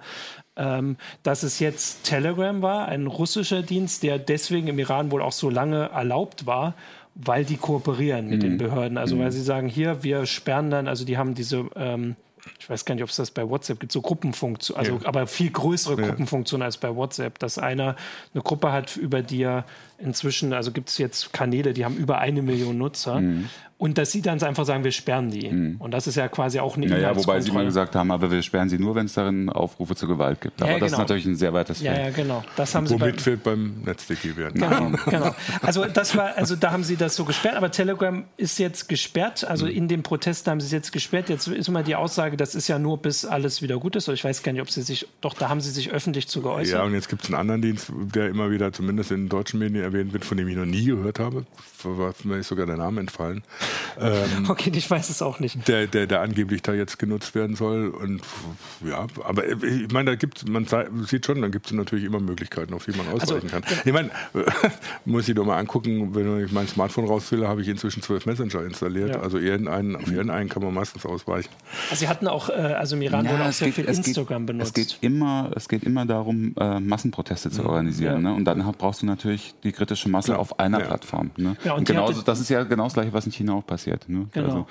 ähm, 0.56 0.98
dass 1.22 1.44
es 1.44 1.60
jetzt 1.60 2.04
Telegram 2.04 2.62
war, 2.62 2.88
ein 2.88 3.08
russischer 3.08 3.62
Dienst, 3.62 4.04
der 4.04 4.20
deswegen 4.20 4.68
im 4.68 4.80
Iran 4.80 5.12
wohl 5.12 5.22
auch 5.22 5.32
so 5.32 5.50
lange 5.50 5.90
erlaubt 5.90 6.46
war, 6.46 6.74
weil 7.16 7.46
die 7.46 7.58
kooperieren 7.58 8.28
mit 8.28 8.40
mhm. 8.40 8.42
den 8.42 8.58
Behörden. 8.58 8.98
Also 8.98 9.16
mhm. 9.16 9.22
weil 9.22 9.32
sie 9.32 9.44
sagen, 9.44 9.68
hier, 9.68 10.04
wir 10.04 10.26
sperren 10.26 10.72
dann, 10.72 10.88
also 10.88 11.06
die 11.06 11.18
haben 11.18 11.36
diese 11.36 11.66
ähm, 11.76 12.16
ich 12.60 12.70
weiß 12.70 12.86
gar 12.86 12.96
nicht, 12.96 13.04
ob 13.04 13.10
es 13.10 13.16
das 13.16 13.32
bei 13.32 13.48
WhatsApp 13.48 13.80
gibt, 13.80 13.92
so 13.92 14.02
Gruppenfunktionen, 14.02 14.80
also 14.80 15.00
ja. 15.02 15.08
aber 15.08 15.28
viel 15.28 15.52
größere 15.52 16.00
ja. 16.00 16.08
Gruppenfunktionen 16.08 16.64
als 16.64 16.78
bei 16.78 16.94
WhatsApp, 16.96 17.40
dass 17.40 17.58
einer 17.58 17.96
eine 18.34 18.44
Gruppe 18.44 18.72
hat, 18.72 18.98
über 18.98 19.22
die 19.22 19.44
er 19.44 19.66
inzwischen, 20.04 20.54
also 20.54 20.72
gibt 20.72 20.90
es 20.90 20.98
jetzt 20.98 21.34
Kanäle, 21.34 21.74
die 21.74 21.86
haben 21.86 21.96
über 21.96 22.20
eine 22.20 22.42
Million 22.42 22.78
Nutzer. 22.78 23.22
Mhm. 23.22 23.50
Und 23.84 23.98
dass 23.98 24.14
sie 24.14 24.22
dann 24.22 24.42
einfach 24.42 24.66
sagen, 24.66 24.86
wir 24.86 24.94
sperren 24.94 25.30
die. 25.30 25.50
Mhm. 25.50 25.76
Und 25.78 25.92
das 25.92 26.08
ist 26.08 26.16
ja 26.16 26.30
quasi 26.30 26.58
auch 26.60 26.78
eine 26.78 26.88
Ja, 27.02 27.14
wobei 27.18 27.42
sie 27.42 27.52
mal 27.52 27.66
gesagt 27.66 27.96
haben, 27.96 28.12
aber 28.12 28.32
wir 28.32 28.42
sperren 28.42 28.70
sie 28.70 28.80
nur, 28.80 28.96
wenn 28.96 29.08
es 29.08 29.14
darin 29.14 29.50
Aufrufe 29.50 29.94
zur 29.94 30.08
Gewalt 30.08 30.40
gibt. 30.40 30.62
Aber 30.62 30.72
ja, 30.72 30.80
das 30.80 30.86
ist 30.86 30.92
genau. 30.94 31.04
natürlich 31.04 31.26
ein 31.26 31.36
sehr 31.36 31.52
weites 31.52 31.82
Feld. 31.82 31.98
Ja, 31.98 32.04
ja, 32.06 32.10
genau. 32.12 32.46
Das 32.56 32.74
haben 32.76 32.90
Womit 32.90 33.20
sie 33.20 33.32
bei, 33.32 33.52
beim 33.52 33.82
NetzDG 33.84 34.38
werden. 34.38 34.62
Genau, 34.62 34.92
genau. 35.06 35.36
Also 35.62 35.84
das 35.84 36.16
war, 36.16 36.38
also 36.38 36.56
da 36.56 36.72
haben 36.72 36.86
sie 36.86 36.96
das 36.96 37.18
so 37.18 37.26
gesperrt, 37.26 37.58
aber 37.58 37.72
Telegram 37.72 38.24
ist 38.38 38.58
jetzt 38.58 38.88
gesperrt. 38.88 39.44
Also 39.44 39.66
mhm. 39.66 39.74
in 39.74 39.88
dem 39.90 40.04
Protest 40.04 40.48
haben 40.48 40.62
sie 40.62 40.68
es 40.68 40.72
jetzt 40.72 40.94
gesperrt. 40.94 41.28
Jetzt 41.28 41.50
ist 41.50 41.68
immer 41.68 41.84
die 41.84 41.96
Aussage, 41.96 42.38
das 42.38 42.56
ist 42.56 42.70
ja 42.70 42.80
nur 42.80 43.02
bis 43.02 43.26
alles 43.26 43.62
wieder 43.62 43.80
gut 43.80 43.98
ist. 43.98 44.08
Oder 44.08 44.16
ich 44.16 44.24
weiß 44.24 44.44
gar 44.44 44.54
nicht, 44.54 44.62
ob 44.62 44.70
sie 44.70 44.84
sich, 44.84 45.08
doch 45.20 45.34
da 45.34 45.50
haben 45.50 45.60
sie 45.60 45.72
sich 45.72 45.92
öffentlich 45.92 46.30
zu 46.30 46.42
geäußert. 46.42 46.80
Ja, 46.80 46.86
und 46.86 46.94
jetzt 46.94 47.10
gibt 47.10 47.24
es 47.24 47.30
einen 47.30 47.38
anderen 47.38 47.62
Dienst, 47.62 47.92
der 48.16 48.30
immer 48.30 48.50
wieder 48.50 48.72
zumindest 48.72 49.12
in 49.12 49.28
deutschen 49.28 49.60
Medien 49.60 49.84
erwähnt 49.94 50.14
wird, 50.14 50.26
von 50.26 50.38
dem 50.38 50.48
ich 50.48 50.56
noch 50.56 50.66
nie 50.66 50.86
gehört 50.86 51.20
habe. 51.20 51.46
War 51.84 52.14
mir 52.24 52.38
ist 52.38 52.48
sogar 52.48 52.66
der 52.66 52.78
Name 52.78 53.02
entfallen. 53.02 53.44
Ähm, 54.00 54.50
okay, 54.50 54.72
ich 54.74 54.90
weiß 54.90 55.12
es 55.12 55.22
auch 55.22 55.40
nicht. 55.40 55.68
Der, 55.68 55.86
der, 55.86 56.08
der 56.08 56.22
angeblich 56.22 56.64
da 56.64 56.74
jetzt 56.74 56.98
genutzt 56.98 57.36
werden 57.36 57.56
soll. 57.56 57.90
Und 57.90 58.22
ja, 58.84 59.06
aber 59.24 59.48
ich 59.48 59.92
meine, 59.92 60.12
da 60.12 60.16
gibt 60.16 60.50
man 60.50 60.66
sieht 61.06 61.28
schon, 61.28 61.42
dann 61.44 61.52
gibt 61.52 61.68
es 61.68 61.74
natürlich 61.74 62.04
immer 62.04 62.20
Möglichkeiten, 62.20 62.74
auf 62.74 62.86
die 62.86 62.92
man 62.92 63.08
also, 63.08 63.36
ausweichen 63.36 63.54
also, 63.54 63.62
kann. 63.62 63.82
Ich 63.86 63.94
meine, 63.94 64.10
muss 65.06 65.30
ich 65.30 65.36
doch 65.36 65.46
mal 65.46 65.60
angucken, 65.60 66.16
wenn 66.16 66.44
ich 66.44 66.52
mein 66.52 66.68
Smartphone 66.68 67.06
rausfülle, 67.06 67.48
habe 67.48 67.62
ich 67.62 67.68
inzwischen 67.68 68.02
zwölf 68.02 68.26
Messenger 68.26 68.64
installiert. 68.64 69.10
Ja. 69.10 69.22
Also 69.22 69.38
irgendeinen, 69.38 69.96
auf 69.96 70.08
irgendeinen 70.08 70.50
kann 70.50 70.64
man 70.64 70.74
meistens 70.74 71.06
ausweichen. 71.06 71.50
Also 71.92 72.00
sie 72.00 72.08
hatten 72.08 72.28
auch, 72.28 72.50
äh, 72.50 72.54
also 72.54 72.96
im 72.96 73.04
Iran 73.04 73.26
ja, 73.26 73.34
wurde 73.34 73.50
auch 73.50 73.52
sehr 73.52 73.68
geht, 73.68 73.76
viel 73.76 73.86
Instagram 73.86 74.48
geht, 74.48 74.48
benutzt. 74.48 74.78
Es 74.78 74.88
geht 74.88 74.98
immer, 75.04 75.52
es 75.56 75.70
geht 75.70 75.84
immer 75.84 76.08
darum, 76.08 76.56
äh, 76.60 76.80
Massenproteste 76.80 77.52
zu 77.52 77.64
organisieren. 77.64 78.24
Ja. 78.24 78.32
Ne? 78.32 78.34
Und 78.34 78.46
dann 78.46 78.60
brauchst 78.78 79.04
du 79.04 79.06
natürlich 79.06 79.54
die 79.64 79.72
kritische 79.84 80.10
Masse 80.10 80.28
Klar. 80.28 80.40
auf 80.40 80.60
einer 80.60 80.80
Plattform. 80.80 81.32
Ne? 81.38 81.56
Ja, 81.64 81.74
und, 81.74 81.80
und 81.80 81.88
genauso, 81.88 82.22
das 82.22 82.40
ist 82.40 82.50
ja 82.50 82.64
genau 82.64 82.86
das 82.86 82.94
gleiche, 82.94 83.14
was 83.14 83.26
in 83.26 83.32
China 83.32 83.54
auch 83.54 83.66
passiert. 83.66 84.08
Ne? 84.08 84.28
Genau. 84.32 84.46
Also, 84.48 84.68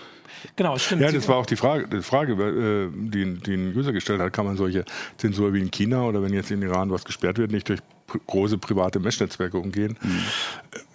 Genau, 0.56 0.76
stimmt. 0.76 1.02
Ja, 1.02 1.12
das 1.12 1.28
war 1.28 1.36
auch 1.36 1.46
die 1.46 1.56
Frage, 1.56 1.86
die, 1.86 2.02
Frage 2.02 2.32
äh, 2.32 2.90
die, 2.92 3.38
die 3.38 3.54
ein 3.54 3.76
User 3.76 3.92
gestellt 3.92 4.20
hat. 4.20 4.32
Kann 4.32 4.46
man 4.46 4.56
solche 4.56 4.84
Zensur 5.16 5.52
wie 5.52 5.60
in 5.60 5.70
China 5.70 6.04
oder 6.04 6.22
wenn 6.22 6.32
jetzt 6.32 6.50
in 6.50 6.62
Iran 6.62 6.90
was 6.90 7.04
gesperrt 7.04 7.38
wird, 7.38 7.52
nicht 7.52 7.68
durch 7.68 7.80
große 8.26 8.58
private 8.58 8.98
Mesh-Netzwerke 8.98 9.56
umgehen. 9.58 9.96
Mhm. 10.02 10.20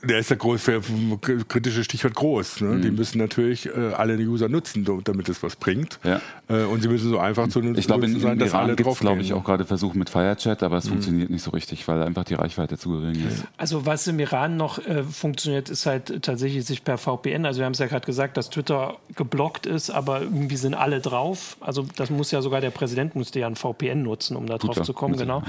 Der 0.03 0.19
ist 0.19 0.29
der 0.29 0.37
groß, 0.37 0.69
kritische 1.47 1.83
Stichwort 1.83 2.13
groß. 2.13 2.61
Ne? 2.61 2.67
Mhm. 2.69 2.81
Die 2.81 2.91
müssen 2.91 3.17
natürlich 3.17 3.65
äh, 3.67 3.93
alle 3.95 4.17
User 4.17 4.49
nutzen, 4.49 4.87
damit 5.03 5.29
es 5.29 5.41
was 5.41 5.55
bringt. 5.55 5.99
Ja. 6.03 6.21
Äh, 6.49 6.63
und 6.63 6.81
sie 6.81 6.87
müssen 6.87 7.09
so 7.09 7.19
einfach 7.19 7.47
zu 7.47 7.61
nutzen. 7.61 7.79
Ich 7.79 7.87
glaube, 7.87 8.05
in, 8.05 8.19
sein, 8.19 8.33
in 8.33 8.39
dass 8.39 8.49
Iran 8.49 8.63
alle 8.65 8.75
drauf 8.75 8.99
glaube 8.99 9.21
ich, 9.21 9.33
auch 9.33 9.43
gerade 9.43 9.65
Versuche 9.65 9.97
mit 9.97 10.09
Firechat, 10.09 10.63
aber 10.63 10.77
es 10.77 10.85
mhm. 10.85 10.89
funktioniert 10.89 11.29
nicht 11.29 11.41
so 11.41 11.51
richtig, 11.51 11.87
weil 11.87 12.03
einfach 12.03 12.23
die 12.23 12.35
Reichweite 12.35 12.77
zu 12.77 12.89
gering 12.91 13.27
ist. 13.27 13.43
Also 13.57 13.85
was 13.85 14.07
im 14.07 14.19
Iran 14.19 14.57
noch 14.57 14.77
äh, 14.85 15.03
funktioniert, 15.03 15.69
ist 15.69 15.85
halt 15.85 16.21
tatsächlich 16.21 16.65
sich 16.65 16.83
per 16.83 16.97
VPN, 16.97 17.45
also 17.45 17.59
wir 17.59 17.65
haben 17.65 17.73
es 17.73 17.79
ja 17.79 17.87
gerade 17.87 18.05
gesagt, 18.05 18.37
dass 18.37 18.49
Twitter 18.49 18.97
geblockt 19.15 19.65
ist, 19.65 19.89
aber 19.89 20.21
irgendwie 20.21 20.57
sind 20.57 20.73
alle 20.73 21.01
drauf. 21.01 21.57
Also 21.59 21.85
das 21.95 22.09
muss 22.09 22.31
ja 22.31 22.41
sogar 22.41 22.61
der 22.61 22.71
Präsident 22.71 23.15
musste 23.15 23.39
ja 23.39 23.47
ein 23.47 23.55
VPN 23.55 24.03
nutzen, 24.03 24.37
um 24.37 24.45
da 24.45 24.57
drauf 24.57 24.75
Guter, 24.75 24.83
zu 24.83 24.93
kommen, 24.93 25.17
genau. 25.17 25.43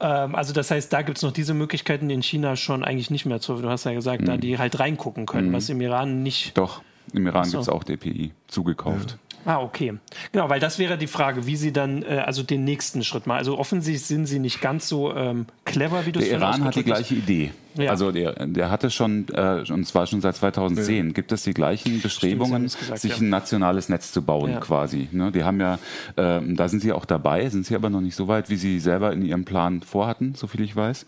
Ja. 0.00 0.24
Ähm, 0.24 0.34
also 0.34 0.52
das 0.52 0.70
heißt, 0.70 0.92
da 0.92 1.02
gibt 1.02 1.18
es 1.18 1.22
noch 1.22 1.32
diese 1.32 1.54
Möglichkeiten 1.54 2.10
in 2.10 2.22
China 2.22 2.56
schon 2.56 2.84
eigentlich 2.84 3.10
nicht 3.10 3.26
mehr 3.26 3.40
zu. 3.40 3.54
Du 3.54 3.68
hast 3.68 3.84
ja 3.84 3.91
gesagt, 3.94 4.22
mhm. 4.22 4.26
da 4.26 4.36
die 4.36 4.58
halt 4.58 4.78
reingucken 4.78 5.26
können, 5.26 5.48
mhm. 5.48 5.54
was 5.54 5.68
im 5.68 5.80
Iran 5.80 6.22
nicht. 6.22 6.56
Doch, 6.56 6.82
im 7.12 7.26
Iran 7.26 7.44
so. 7.44 7.58
gibt 7.58 7.62
es 7.62 7.68
auch 7.68 7.84
DPI 7.84 8.32
zugekauft. 8.48 9.12
Ja. 9.12 9.16
Ah, 9.44 9.60
okay. 9.60 9.94
Genau, 10.30 10.48
weil 10.48 10.60
das 10.60 10.78
wäre 10.78 10.96
die 10.96 11.08
Frage, 11.08 11.46
wie 11.46 11.56
Sie 11.56 11.72
dann 11.72 12.02
äh, 12.02 12.22
also 12.24 12.42
den 12.42 12.64
nächsten 12.64 13.02
Schritt 13.02 13.26
machen. 13.26 13.38
Also 13.38 13.58
offensichtlich 13.58 14.06
sind 14.06 14.26
Sie 14.26 14.38
nicht 14.38 14.60
ganz 14.60 14.88
so 14.88 15.14
ähm, 15.14 15.46
clever, 15.64 16.06
wie 16.06 16.12
du 16.12 16.20
es 16.20 16.28
Der 16.28 16.38
Iran 16.38 16.64
hat 16.64 16.76
die 16.76 16.84
gleiche 16.84 17.14
Idee. 17.14 17.50
Ja. 17.74 17.90
Also 17.90 18.12
der, 18.12 18.34
der 18.46 18.70
hatte 18.70 18.90
schon, 18.90 19.26
äh, 19.32 19.64
und 19.70 19.86
zwar 19.86 20.06
schon 20.06 20.20
seit 20.20 20.36
2010, 20.36 21.06
ja. 21.06 21.12
gibt 21.12 21.32
es 21.32 21.42
die 21.42 21.54
gleichen 21.54 22.02
Bestrebungen, 22.02 22.64
gesagt, 22.64 22.98
sich 22.98 23.12
ja. 23.12 23.18
ein 23.18 23.30
nationales 23.30 23.88
Netz 23.88 24.12
zu 24.12 24.22
bauen 24.22 24.60
quasi. 24.60 25.08
Ne? 25.10 25.32
Die 25.32 25.42
haben 25.42 25.58
ja, 25.58 25.78
äh, 26.16 26.40
da 26.44 26.68
sind 26.68 26.80
sie 26.80 26.92
auch 26.92 27.06
dabei, 27.06 27.48
sind 27.48 27.66
sie 27.66 27.74
aber 27.74 27.88
noch 27.88 28.02
nicht 28.02 28.14
so 28.14 28.28
weit, 28.28 28.50
wie 28.50 28.56
sie 28.56 28.78
selber 28.78 29.12
in 29.12 29.22
ihrem 29.22 29.44
Plan 29.44 29.80
vorhatten, 29.80 30.34
so 30.34 30.46
viel 30.46 30.60
ich 30.62 30.76
weiß. 30.76 31.06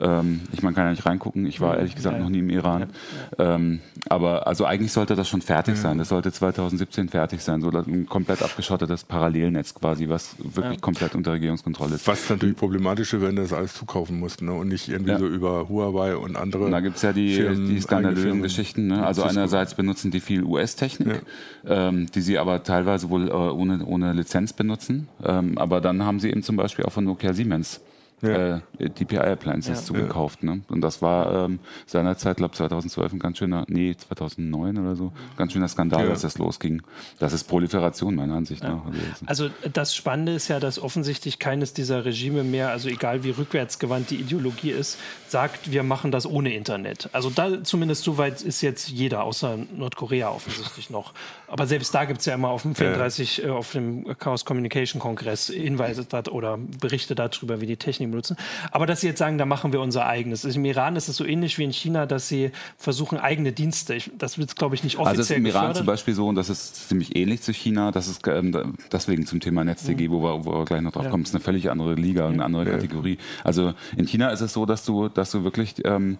Ähm, 0.00 0.42
ich 0.52 0.62
man 0.62 0.74
kann 0.74 0.84
ja 0.84 0.90
nicht 0.90 1.06
reingucken, 1.06 1.46
ich 1.46 1.60
war 1.60 1.76
ehrlich 1.76 1.94
gesagt 1.94 2.18
noch 2.18 2.28
nie 2.28 2.40
im 2.40 2.50
Iran. 2.50 2.86
Ähm, 3.38 3.80
aber 4.08 4.46
also 4.46 4.64
eigentlich 4.64 4.92
sollte 4.92 5.14
das 5.14 5.28
schon 5.28 5.40
fertig 5.40 5.76
sein. 5.76 5.98
Das 5.98 6.08
sollte 6.08 6.32
2017 6.32 7.08
fertig 7.08 7.42
sein, 7.42 7.60
so 7.60 7.70
ein 7.70 8.06
komplett 8.06 8.42
abgeschottetes 8.42 9.04
Parallelnetz 9.04 9.74
quasi, 9.74 10.08
was 10.08 10.36
wirklich 10.38 10.80
komplett 10.80 11.14
unter 11.14 11.32
Regierungskontrolle 11.32 11.94
ist. 11.94 12.06
Was 12.06 12.28
natürlich 12.28 12.56
problematisch 12.56 13.12
wäre, 13.12 13.28
wenn 13.28 13.36
das 13.36 13.52
alles 13.52 13.74
zukaufen 13.74 14.18
mussten 14.18 14.46
ne? 14.46 14.52
und 14.52 14.68
nicht 14.68 14.88
irgendwie 14.88 15.16
so 15.16 15.26
über 15.26 15.68
Huawei 15.68 15.94
Huawei 15.94 16.16
und 16.16 16.36
andere. 16.36 16.70
Da 16.70 16.80
gibt 16.80 16.96
es 16.96 17.02
ja 17.02 17.12
die, 17.12 17.36
die 17.66 17.80
skandalösen 17.80 18.42
Geschichten. 18.42 18.88
Ne? 18.88 19.04
Also 19.04 19.22
einerseits 19.22 19.74
benutzen 19.74 20.10
die 20.10 20.20
viel 20.20 20.42
US-Technik, 20.42 21.22
ja. 21.64 21.88
ähm, 21.88 22.06
die 22.12 22.20
sie 22.20 22.38
aber 22.38 22.62
teilweise 22.62 23.10
wohl 23.10 23.28
äh, 23.28 23.32
ohne, 23.32 23.84
ohne 23.84 24.12
Lizenz 24.12 24.52
benutzen. 24.52 25.08
Ähm, 25.22 25.58
aber 25.58 25.80
dann 25.80 26.04
haben 26.04 26.20
sie 26.20 26.30
eben 26.30 26.42
zum 26.42 26.56
Beispiel 26.56 26.84
auch 26.84 26.92
von 26.92 27.04
Nokia 27.04 27.32
Siemens 27.32 27.80
ja. 28.22 28.56
äh, 28.56 28.60
DPI-Appliances 28.90 29.80
ja. 29.80 29.84
zugekauft. 29.84 30.42
Ne? 30.42 30.62
Und 30.68 30.80
das 30.80 31.02
war 31.02 31.44
ähm, 31.44 31.58
seinerzeit, 31.86 32.36
glaube 32.36 32.54
2012 32.54 33.14
ein 33.14 33.18
ganz 33.18 33.38
schöner, 33.38 33.64
nee, 33.68 33.94
2009 33.96 34.78
oder 34.78 34.96
so, 34.96 35.12
ganz 35.36 35.52
schöner 35.52 35.68
Skandal, 35.68 36.04
ja. 36.04 36.10
als 36.10 36.22
das 36.22 36.38
losging. 36.38 36.82
Das 37.18 37.32
ist 37.32 37.44
Proliferation 37.44 38.14
meiner 38.14 38.34
Ansicht 38.34 38.62
nach. 38.62 38.84
Also, 39.26 39.46
also 39.46 39.50
das 39.72 39.94
Spannende 39.94 40.32
ist 40.32 40.48
ja, 40.48 40.60
dass 40.60 40.78
offensichtlich 40.78 41.38
keines 41.38 41.72
dieser 41.72 42.04
Regime 42.04 42.44
mehr, 42.44 42.70
also 42.70 42.88
egal 42.88 43.24
wie 43.24 43.30
rückwärtsgewandt 43.30 44.10
die 44.10 44.16
Ideologie 44.16 44.70
ist, 44.70 44.98
sagt, 45.28 45.72
wir 45.72 45.82
machen 45.82 46.10
das 46.10 46.26
ohne 46.26 46.54
Internet. 46.54 47.08
Also 47.12 47.30
da 47.30 47.62
zumindest 47.64 48.04
so 48.04 48.18
weit 48.18 48.42
ist 48.42 48.60
jetzt 48.60 48.88
jeder, 48.88 49.24
außer 49.24 49.58
Nordkorea 49.76 50.30
offensichtlich 50.30 50.90
noch. 50.90 51.12
Aber 51.48 51.66
selbst 51.66 51.94
da 51.94 52.04
gibt 52.04 52.20
es 52.20 52.26
ja 52.26 52.34
immer 52.34 52.48
auf 52.48 52.62
dem 52.62 52.74
34, 52.74 53.44
äh, 53.44 53.48
auf 53.48 53.72
dem 53.72 54.16
Chaos 54.18 54.44
Communication 54.44 55.00
Kongress 55.00 55.46
Hinweise 55.46 56.06
oder 56.30 56.58
Berichte 56.80 57.14
darüber, 57.14 57.60
wie 57.60 57.66
die 57.66 57.76
Technik 57.76 58.03
benutzen. 58.10 58.36
Aber 58.70 58.86
dass 58.86 59.00
sie 59.00 59.06
jetzt 59.06 59.18
sagen, 59.18 59.38
da 59.38 59.46
machen 59.46 59.72
wir 59.72 59.80
unser 59.80 60.06
eigenes. 60.06 60.44
Im 60.44 60.64
Iran 60.64 60.96
ist 60.96 61.08
es 61.08 61.16
so 61.16 61.24
ähnlich 61.24 61.58
wie 61.58 61.64
in 61.64 61.72
China, 61.72 62.06
dass 62.06 62.28
sie 62.28 62.50
versuchen, 62.76 63.18
eigene 63.18 63.52
Dienste, 63.52 63.94
ich, 63.94 64.10
das 64.18 64.38
wird, 64.38 64.56
glaube 64.56 64.74
ich, 64.74 64.84
nicht 64.84 64.96
offiziell 64.96 65.10
Also 65.10 65.22
es 65.22 65.30
ist 65.30 65.36
im 65.36 65.46
Iran 65.46 65.60
gefördert. 65.60 65.76
zum 65.78 65.86
Beispiel 65.86 66.14
so, 66.14 66.28
und 66.28 66.34
das 66.34 66.50
ist 66.50 66.88
ziemlich 66.88 67.16
ähnlich 67.16 67.42
zu 67.42 67.52
China, 67.52 67.90
das 67.90 68.08
ist 68.08 68.26
ähm, 68.26 68.74
deswegen 68.92 69.26
zum 69.26 69.40
Thema 69.40 69.64
NetzDG, 69.64 70.08
mhm. 70.08 70.12
wo, 70.12 70.22
wir, 70.22 70.44
wo 70.44 70.52
wir 70.52 70.64
gleich 70.64 70.82
noch 70.82 70.92
drauf 70.92 71.04
ja. 71.04 71.10
kommen, 71.10 71.24
ist 71.24 71.34
eine 71.34 71.42
völlig 71.42 71.70
andere 71.70 71.94
Liga, 71.94 72.28
eine 72.28 72.44
andere 72.44 72.64
Kategorie. 72.64 73.18
Also 73.42 73.74
in 73.96 74.06
China 74.06 74.30
ist 74.30 74.40
es 74.40 74.52
so, 74.52 74.66
dass 74.66 74.84
du, 74.84 75.08
dass 75.08 75.30
du 75.30 75.44
wirklich 75.44 75.74
ähm, 75.84 76.18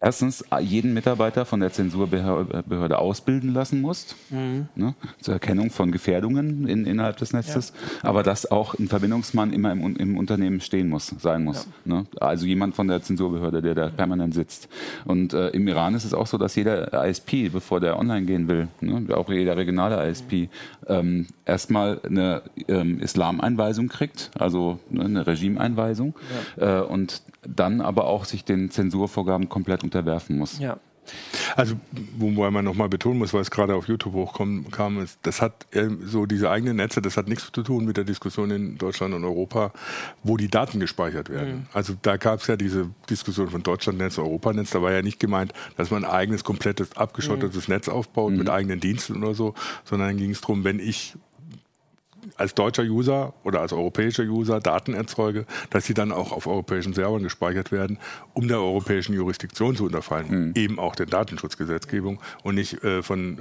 erstens 0.00 0.44
jeden 0.60 0.94
Mitarbeiter 0.94 1.44
von 1.44 1.60
der 1.60 1.72
Zensurbehörde 1.72 2.98
ausbilden 2.98 3.52
lassen 3.52 3.80
musst, 3.80 4.16
mhm. 4.30 4.68
ne, 4.76 4.94
zur 5.20 5.34
Erkennung 5.34 5.70
von 5.70 5.90
Gefährdungen 5.90 6.68
in, 6.68 6.86
innerhalb 6.86 7.16
des 7.16 7.32
Netzes, 7.32 7.72
ja. 8.02 8.08
aber 8.08 8.22
dass 8.22 8.50
auch 8.50 8.74
ein 8.78 8.88
Verbindungsmann 8.88 9.52
immer 9.52 9.72
im, 9.72 9.96
im 9.96 10.16
Unternehmen 10.16 10.60
stehen 10.60 10.88
muss, 10.88 11.08
sein 11.18 11.42
muss. 11.42 11.66
Ja. 11.84 11.94
Ne? 11.94 12.06
Also 12.20 12.46
jemand 12.46 12.76
von 12.76 12.86
der 12.86 13.02
Zensurbehörde, 13.02 13.60
der 13.60 13.74
da 13.74 13.88
permanent 13.88 14.34
sitzt. 14.34 14.68
Und 15.04 15.32
äh, 15.32 15.48
im 15.48 15.66
Iran 15.66 15.94
ist 15.94 16.04
es 16.04 16.14
auch 16.14 16.26
so, 16.26 16.38
dass 16.38 16.54
jeder 16.54 17.04
ISP, 17.06 17.48
bevor 17.48 17.80
der 17.80 17.98
online 17.98 18.26
gehen 18.26 18.48
will, 18.48 18.68
ne, 18.80 19.16
auch 19.16 19.28
jeder 19.30 19.56
regionale 19.56 20.08
ISP, 20.08 20.48
ähm, 20.86 21.26
erstmal 21.44 22.00
eine 22.04 22.42
ähm, 22.68 23.00
Islameinweisung 23.00 23.88
kriegt, 23.88 24.30
also 24.38 24.78
ne, 24.90 25.04
eine 25.04 25.26
Regimeinweisung, 25.26 26.14
ja. 26.56 26.80
äh, 26.80 26.82
und 26.84 27.22
dann 27.54 27.80
aber 27.80 28.06
auch 28.06 28.24
sich 28.24 28.44
den 28.44 28.70
Zensurvorgaben 28.70 29.48
komplett 29.48 29.84
unterwerfen 29.84 30.38
muss. 30.38 30.58
Ja. 30.58 30.78
Also, 31.56 31.76
wobei 32.16 32.50
man 32.50 32.64
nochmal 32.64 32.88
betonen 32.88 33.18
muss, 33.18 33.32
weil 33.32 33.40
es 33.40 33.50
gerade 33.50 33.74
auf 33.74 33.88
YouTube 33.88 34.14
hochkam, 34.14 35.00
ist, 35.00 35.18
das 35.22 35.40
hat 35.40 35.66
so 36.04 36.26
diese 36.26 36.50
eigenen 36.50 36.76
Netze, 36.76 37.00
das 37.00 37.16
hat 37.16 37.28
nichts 37.28 37.50
zu 37.50 37.62
tun 37.62 37.84
mit 37.84 37.96
der 37.96 38.04
Diskussion 38.04 38.50
in 38.50 38.78
Deutschland 38.78 39.14
und 39.14 39.24
Europa, 39.24 39.72
wo 40.22 40.36
die 40.36 40.48
Daten 40.48 40.80
gespeichert 40.80 41.30
werden. 41.30 41.50
Mhm. 41.50 41.66
Also 41.72 41.94
da 42.00 42.16
gab 42.16 42.40
es 42.40 42.46
ja 42.46 42.56
diese 42.56 42.90
Diskussion 43.08 43.48
von 43.48 43.62
Deutschlandnetz, 43.62 44.18
Europanetz, 44.18 44.70
da 44.70 44.82
war 44.82 44.92
ja 44.92 45.02
nicht 45.02 45.18
gemeint, 45.18 45.52
dass 45.76 45.90
man 45.90 46.04
ein 46.04 46.10
eigenes, 46.10 46.44
komplettes, 46.44 46.96
abgeschottetes 46.96 47.68
mhm. 47.68 47.74
Netz 47.74 47.88
aufbaut 47.88 48.32
mhm. 48.32 48.38
mit 48.38 48.50
eigenen 48.50 48.80
Diensten 48.80 49.22
oder 49.22 49.34
so, 49.34 49.54
sondern 49.84 50.16
ging 50.16 50.30
es 50.30 50.40
darum, 50.40 50.64
wenn 50.64 50.78
ich 50.78 51.14
als 52.36 52.54
deutscher 52.54 52.82
User 52.82 53.34
oder 53.44 53.60
als 53.60 53.72
europäischer 53.72 54.24
User 54.24 54.60
Daten 54.60 54.94
erzeuge, 54.94 55.46
dass 55.70 55.84
sie 55.86 55.94
dann 55.94 56.12
auch 56.12 56.32
auf 56.32 56.46
europäischen 56.46 56.94
Servern 56.94 57.22
gespeichert 57.22 57.72
werden, 57.72 57.98
um 58.34 58.48
der 58.48 58.58
europäischen 58.58 59.14
Jurisdiktion 59.14 59.76
zu 59.76 59.84
unterfallen, 59.84 60.48
mhm. 60.48 60.52
eben 60.56 60.78
auch 60.78 60.94
der 60.94 61.06
Datenschutzgesetzgebung 61.06 62.20
und 62.42 62.54
nicht 62.54 62.82
äh, 62.84 63.02
von 63.02 63.38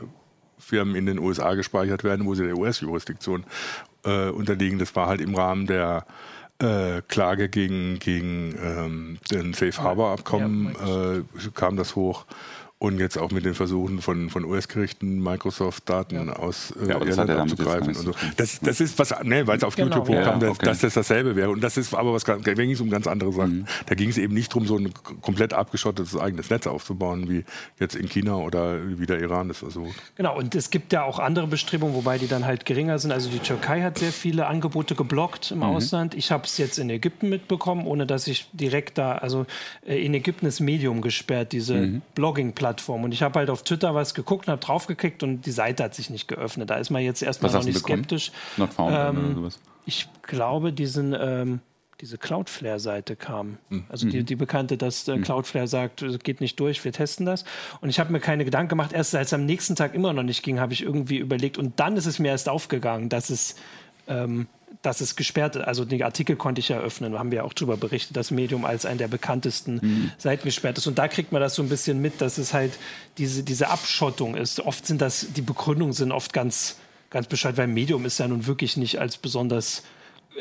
Firmen 0.60 0.96
in 0.96 1.06
den 1.06 1.20
USA 1.20 1.54
gespeichert 1.54 2.04
werden, 2.04 2.26
wo 2.26 2.34
sie 2.34 2.46
der 2.46 2.58
US-Jurisdiktion 2.58 3.46
äh, 4.04 4.30
unterliegen. 4.30 4.80
Das 4.80 4.96
war 4.96 5.08
halt 5.08 5.22
im 5.22 5.36
Rahmen 5.36 5.68
der 5.68 6.06
äh, 6.60 7.02
Klage 7.08 7.50
gegen, 7.50 8.00
gegen 8.00 8.56
ähm, 8.62 9.18
den 9.30 9.54
Safe 9.54 9.78
Harbor 9.84 10.12
Abkommen 10.12 10.76
äh, 10.76 11.50
kam 11.54 11.78
das 11.78 11.96
hoch 11.96 12.26
und 12.80 13.00
jetzt 13.00 13.18
auch 13.18 13.32
mit 13.32 13.44
den 13.44 13.56
Versuchen 13.56 14.02
von, 14.02 14.30
von 14.30 14.46
US-Gerichten, 14.46 15.20
Microsoft-Daten 15.24 16.28
ja. 16.28 16.34
aus 16.34 16.72
äh, 16.80 16.90
ja, 16.90 17.02
Irland 17.02 17.32
abzugreifen. 17.32 17.96
Und 17.96 17.96
so. 17.96 18.12
das, 18.38 18.60
das 18.60 18.80
ist 18.80 19.00
was, 19.00 19.16
ne, 19.24 19.48
weil 19.48 19.58
es 19.58 19.64
auf 19.64 19.76
genau. 19.76 19.96
YouTube 19.96 20.10
hochkam, 20.10 20.42
ja, 20.42 20.50
okay. 20.50 20.66
dass 20.66 20.80
das 20.82 20.94
dasselbe 20.94 21.36
wäre. 21.36 21.50
Und 21.50 21.62
das 21.62 21.78
ist 21.78 21.96
aber 21.96 22.14
was, 22.14 22.24
da 22.24 22.36
ging 22.36 22.70
es 22.70 22.80
um 22.80 22.92
ganz 22.92 23.08
andere 23.08 23.34
Sachen. 23.34 23.60
Mhm. 23.60 23.66
Da 23.88 23.96
ging 23.96 24.10
es 24.10 24.20
eben 24.20 24.36
nicht 24.36 24.52
darum, 24.52 24.68
so 24.68 24.78
ein 24.78 24.94
komplett 25.22 25.54
abgeschottetes 25.54 26.16
eigenes 26.16 26.52
Netz 26.52 26.68
aufzubauen, 26.68 27.28
wie 27.32 27.46
jetzt 27.80 27.96
in 27.96 28.08
China 28.10 28.36
oder 28.36 28.78
wie 28.88 29.08
der 29.08 29.22
Iran 29.22 29.48
das 29.48 29.58
versucht. 29.58 29.96
Genau, 30.14 30.38
und 30.38 30.54
es 30.54 30.70
gibt 30.70 30.94
ja 30.94 31.04
auch 31.04 31.18
andere 31.18 31.48
Bestrebungen, 31.48 31.96
wobei 31.96 32.20
die 32.20 32.28
dann 32.28 32.46
halt 32.46 32.66
geringer 32.66 33.00
sind. 33.00 33.12
Also 33.12 33.30
die 33.30 33.40
Türkei 33.40 33.82
hat 33.82 33.98
sehr 33.98 34.12
viele 34.12 34.46
Angebote 34.46 34.94
geblockt 34.94 35.50
im 35.50 35.58
mhm. 35.58 35.64
Ausland. 35.64 36.14
Ich 36.14 36.32
habe 36.32 36.44
es 36.44 36.60
jetzt 36.60 36.78
in 36.78 36.92
Ägypten 36.92 37.30
mitbekommen, 37.30 37.88
ohne 37.88 38.06
dass 38.06 38.28
ich 38.28 38.48
direkt 38.54 39.00
da, 39.00 39.14
also 39.14 39.48
äh, 39.88 39.96
in 39.96 40.14
Ägypten 40.14 40.46
ist 40.46 40.60
Medium 40.60 41.02
gesperrt, 41.02 41.54
diese 41.54 41.74
mhm. 41.74 42.02
Blogging-Plattform 42.14 42.67
Plattform. 42.68 43.04
Und 43.06 43.14
ich 43.14 43.22
habe 43.22 43.40
halt 43.40 43.50
auf 43.50 43.64
Twitter 43.64 43.96
was 43.96 44.14
geguckt 44.14 44.48
und 44.48 44.52
habe 44.52 44.62
draufgeklickt 44.62 45.24
und 45.24 45.46
die 45.46 45.52
Seite 45.52 45.86
hat 45.86 45.96
sich 45.96 46.10
nicht 46.10 46.28
geöffnet. 46.28 46.70
Da 46.70 46.76
ist 46.76 46.90
man 46.90 47.02
jetzt 47.02 47.24
erstmal 47.24 47.52
noch 47.52 47.64
nicht 47.64 47.80
skeptisch. 47.80 48.32
Not 48.58 48.74
found 48.74 48.94
ähm, 48.94 49.26
oder 49.26 49.36
sowas? 49.36 49.60
Ich 49.86 50.10
glaube, 50.22 50.74
diesen, 50.74 51.16
ähm, 51.18 51.62
diese 52.02 52.18
Cloudflare-Seite 52.18 53.16
kam. 53.16 53.58
Mhm. 53.70 53.86
Also 53.88 54.10
die, 54.10 54.20
mhm. 54.20 54.26
die 54.26 54.36
bekannte, 54.36 54.78
dass 54.78 55.08
äh, 55.08 55.16
mhm. 55.16 55.24
Cloudflare 55.24 55.68
sagt, 55.68 56.02
es 56.02 56.20
geht 56.20 56.42
nicht 56.42 56.60
durch, 56.60 56.84
wir 56.84 56.92
testen 56.92 57.26
das. 57.26 57.46
Und 57.80 57.88
ich 57.88 58.02
habe 58.02 58.12
mir 58.12 58.20
keine 58.20 58.44
Gedanken 58.44 58.70
gemacht. 58.70 58.92
Erst 58.92 59.16
als 59.16 59.28
es 59.28 59.34
am 59.34 59.46
nächsten 59.46 59.76
Tag 59.76 59.96
immer 59.96 60.12
noch 60.12 60.24
nicht 60.24 60.44
ging, 60.44 60.60
habe 60.60 60.74
ich 60.74 60.84
irgendwie 60.84 61.18
überlegt. 61.18 61.58
Und 61.58 61.80
dann 61.80 61.96
ist 61.96 62.06
es 62.06 62.20
mir 62.20 62.30
erst 62.30 62.50
aufgegangen, 62.50 63.08
dass 63.08 63.30
es 63.30 63.56
ähm, 64.10 64.48
dass 64.82 65.02
es 65.02 65.16
gesperrt 65.16 65.56
ist. 65.56 65.64
Also 65.64 65.86
die 65.86 66.04
Artikel 66.04 66.36
konnte 66.36 66.60
ich 66.60 66.70
ja 66.70 66.80
öffnen, 66.80 67.14
da 67.14 67.20
haben 67.20 67.32
wir 67.32 67.46
auch 67.46 67.54
darüber 67.54 67.78
berichtet, 67.78 68.18
dass 68.18 68.32
Medium 68.32 68.66
als 68.66 68.86
eine 68.86 68.98
der 68.98 69.08
bekanntesten 69.08 69.80
mhm. 69.82 70.12
Seiten 70.18 70.46
gesperrt 70.46 70.78
ist. 70.78 70.88
Und 70.88 70.98
da 70.98 71.08
kriegt 71.08 71.32
man 71.32 71.42
das 71.42 71.56
so 71.56 71.64
ein 71.64 71.70
bisschen 71.70 72.02
mit, 72.02 72.22
dass 72.22 72.38
es 72.38 72.54
halt 72.54 72.74
diese, 73.18 73.44
diese 73.44 73.70
Abschottung 73.70 74.36
ist. 74.36 74.60
Oft 74.60 74.86
sind 74.86 75.02
das, 75.02 75.28
die 75.36 75.42
Begründungen 75.42 75.94
sind 75.94 76.12
oft 76.12 76.34
ganz, 76.34 76.78
ganz 77.10 77.28
bescheid, 77.28 77.58
weil 77.58 77.68
Medium 77.68 78.06
ist 78.06 78.18
ja 78.20 78.28
nun 78.28 78.46
wirklich 78.48 78.78
nicht 78.78 79.00
als 79.00 79.18
besonders 79.18 79.84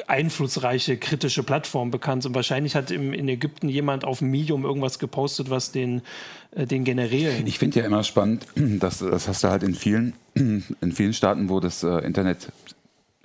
einflussreiche 0.07 0.97
kritische 0.99 1.43
Plattform 1.43 1.91
bekannt. 1.91 2.27
Und 2.27 2.35
wahrscheinlich 2.35 2.75
hat 2.75 2.91
im, 2.91 3.13
in 3.13 3.29
Ägypten 3.29 3.69
jemand 3.69 4.05
auf 4.05 4.21
Medium 4.21 4.65
irgendwas 4.65 4.99
gepostet, 4.99 5.51
was 5.51 5.73
den, 5.73 6.03
äh, 6.51 6.67
den 6.67 6.85
Generälen. 6.85 7.47
Ich 7.47 7.59
finde 7.59 7.81
ja 7.81 7.87
immer 7.87 8.05
spannend, 8.05 8.47
dass 8.55 8.99
das 8.99 9.29
hast 9.29 9.45
du 9.45 9.49
halt 9.49 9.63
in 9.63 9.75
vielen, 9.75 10.15
in 10.35 10.93
vielen 10.93 11.15
Staaten, 11.15 11.49
wo 11.49 11.61
das 11.61 11.83
äh, 11.83 11.99
Internet 11.99 12.53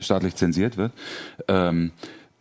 staatlich 0.01 0.35
zensiert 0.35 0.77
wird. 0.77 0.91
Ähm, 1.47 1.91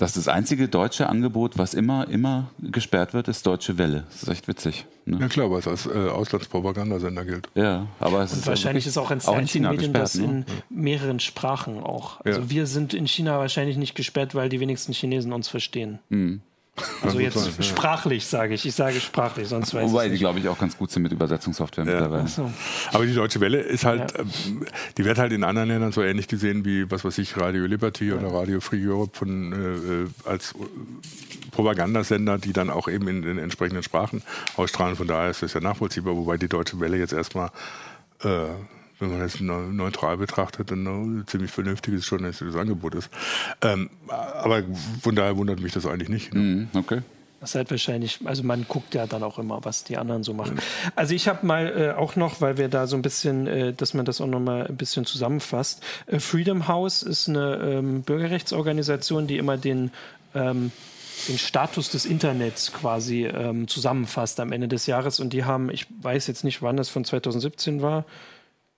dass 0.01 0.15
das 0.15 0.29
einzige 0.29 0.67
deutsche 0.67 1.11
Angebot, 1.11 1.59
was 1.59 1.75
immer, 1.75 2.09
immer 2.09 2.51
gesperrt 2.59 3.13
wird, 3.13 3.29
ist 3.29 3.47
Deutsche 3.47 3.77
Welle. 3.77 4.05
Das 4.11 4.23
ist 4.23 4.29
echt 4.31 4.49
witzig. 4.49 4.87
Ne? 5.05 5.19
Ja 5.21 5.29
klar, 5.29 5.51
weil 5.51 5.59
es 5.59 5.69
als 5.69 5.87
äh, 5.87 5.91
Auslandspropagandasender 5.91 7.27
gilt. 7.27 7.49
Ja, 7.55 7.87
aber 7.99 8.23
es 8.23 8.33
Und 8.33 8.39
ist 8.39 8.47
wahrscheinlich 8.47 8.87
ist 8.87 8.97
auch 8.97 9.11
ein 9.11 9.21
auch 9.21 9.39
in 9.39 9.47
China 9.47 9.73
Medien 9.73 9.93
gesperrt, 9.93 10.03
das 10.03 10.15
ne? 10.15 10.47
in 10.71 10.83
mehreren 10.83 11.21
Sprachen 11.21 11.83
auch. 11.83 12.19
Also 12.25 12.41
ja. 12.41 12.51
wir 12.51 12.67
sind 12.67 12.95
in 12.95 13.07
China 13.07 13.39
wahrscheinlich 13.39 13.77
nicht 13.77 13.95
gesperrt, 13.95 14.35
weil 14.35 14.49
die 14.49 14.59
wenigsten 14.59 14.95
Chinesen 14.95 15.35
uns 15.35 15.49
verstehen. 15.49 15.99
Mhm. 16.09 16.41
Also 17.03 17.21
jetzt 17.21 17.39
sein, 17.39 17.53
ja. 17.57 17.63
sprachlich 17.63 18.27
sage 18.27 18.55
ich. 18.55 18.67
Ich 18.67 18.75
sage 18.75 19.01
sprachlich, 19.01 19.49
sonst 19.49 19.75
weiß 19.75 19.91
Wobei 19.91 20.09
die, 20.09 20.19
glaube 20.19 20.39
ich, 20.39 20.49
auch 20.49 20.59
ganz 20.59 20.77
gut 20.77 20.91
sind 20.91 21.03
mit 21.03 21.13
Übersetzungssoftware 21.13 21.85
ja. 21.85 21.93
mittlerweile. 21.93 22.29
So. 22.29 22.51
Aber 22.93 23.07
die 23.07 23.15
Deutsche 23.15 23.41
Welle 23.41 23.61
ist 23.61 23.85
halt, 23.85 24.13
ja. 24.13 24.21
Ähm, 24.21 24.67
die 24.99 25.05
wird 25.05 25.19
halt 25.19 25.33
in 25.33 25.45
anderen 25.45 25.69
Ländern 25.69 25.93
so 25.93 26.03
ähnlich 26.03 26.29
gesehen 26.29 26.65
wie, 26.65 26.91
was 26.91 27.05
weiß 27.05 27.19
ich, 27.19 27.37
Radio 27.37 27.65
Liberty 27.65 28.13
oder 28.13 28.33
Radio 28.33 28.61
Free 28.61 28.87
Europe 28.87 29.17
von, 29.17 29.53
äh, 29.53 29.57
äh, 29.57 30.09
als 30.25 30.55
Propagandasender, 31.51 32.39
die 32.39 32.53
dann 32.53 32.71
auch 32.71 32.89
eben 32.89 33.09
in 33.09 33.23
den 33.23 33.39
entsprechenden 33.39 33.83
Sprachen 33.83 34.23
ausstrahlen. 34.57 34.97
Von 34.97 35.07
daher 35.07 35.31
ist 35.31 35.43
das 35.43 35.55
ja 35.55 35.61
nachvollziehbar, 35.61 36.17
wobei 36.17 36.37
die 36.37 36.49
Deutsche 36.49 36.81
Welle 36.81 36.97
jetzt 36.97 37.13
erstmal 37.13 37.51
äh, 38.23 38.47
wenn 39.01 39.11
man 39.11 39.21
das 39.21 39.41
neutral 39.41 40.17
betrachtet, 40.17 40.71
dann 40.71 40.87
ein 40.87 41.27
ziemlich 41.27 41.51
vernünftiges 41.51 42.09
journalistisches 42.09 42.57
Angebot 42.57 42.95
ist. 42.95 43.11
Ähm, 43.63 43.91
aber 44.09 44.63
von 45.03 45.17
daher 45.17 45.37
wundert 45.37 45.61
mich 45.61 45.73
das 45.73 45.87
eigentlich 45.87 46.09
nicht. 46.09 46.35
Ne? 46.35 46.41
Mhm, 46.41 46.69
okay. 46.75 47.03
Das 47.41 47.51
ist 47.51 47.55
halt 47.55 47.71
wahrscheinlich, 47.71 48.21
also 48.27 48.43
man 48.43 48.67
guckt 48.69 48.95
ja 48.95 49.07
dann 49.07 49.23
auch 49.23 49.39
immer, 49.39 49.65
was 49.65 49.83
die 49.83 49.97
anderen 49.97 50.23
so 50.23 50.35
machen. 50.35 50.61
Also 50.95 51.15
ich 51.15 51.27
habe 51.27 51.47
mal 51.47 51.69
äh, 51.69 51.99
auch 51.99 52.15
noch, 52.15 52.43
weil 52.43 52.59
wir 52.59 52.69
da 52.69 52.87
so 52.87 52.97
ein 52.97 53.03
bisschen, 53.03 53.47
äh, 53.47 53.73
dass 53.73 53.95
man 53.95 54.05
das 54.05 54.21
auch 54.21 54.27
noch 54.27 54.41
mal 54.41 54.67
ein 54.67 54.77
bisschen 54.77 55.07
zusammenfasst. 55.07 55.83
Äh, 56.07 56.21
Freedom 56.21 56.69
House 56.69 57.03
ist 57.03 57.31
eine 57.31 57.57
ähm, 57.57 58.03
Bürgerrechtsorganisation, 58.03 59.27
die 59.27 59.39
immer 59.39 59.57
den 59.57 59.91
ähm, 60.35 60.71
den 61.29 61.39
Status 61.39 61.91
des 61.91 62.07
Internets 62.07 62.73
quasi 62.73 63.27
ähm, 63.27 63.69
zusammenfasst 63.69 64.41
am 64.41 64.53
Ende 64.53 64.69
des 64.69 64.87
Jahres. 64.87 65.21
Und 65.21 65.33
die 65.33 65.45
haben, 65.45 65.71
ich 65.71 65.87
weiß 66.03 66.27
jetzt 66.27 66.45
nicht, 66.45 66.63
wann 66.63 66.77
das 66.77 66.89
von 66.89 67.05
2017 67.05 67.83
war, 67.83 68.05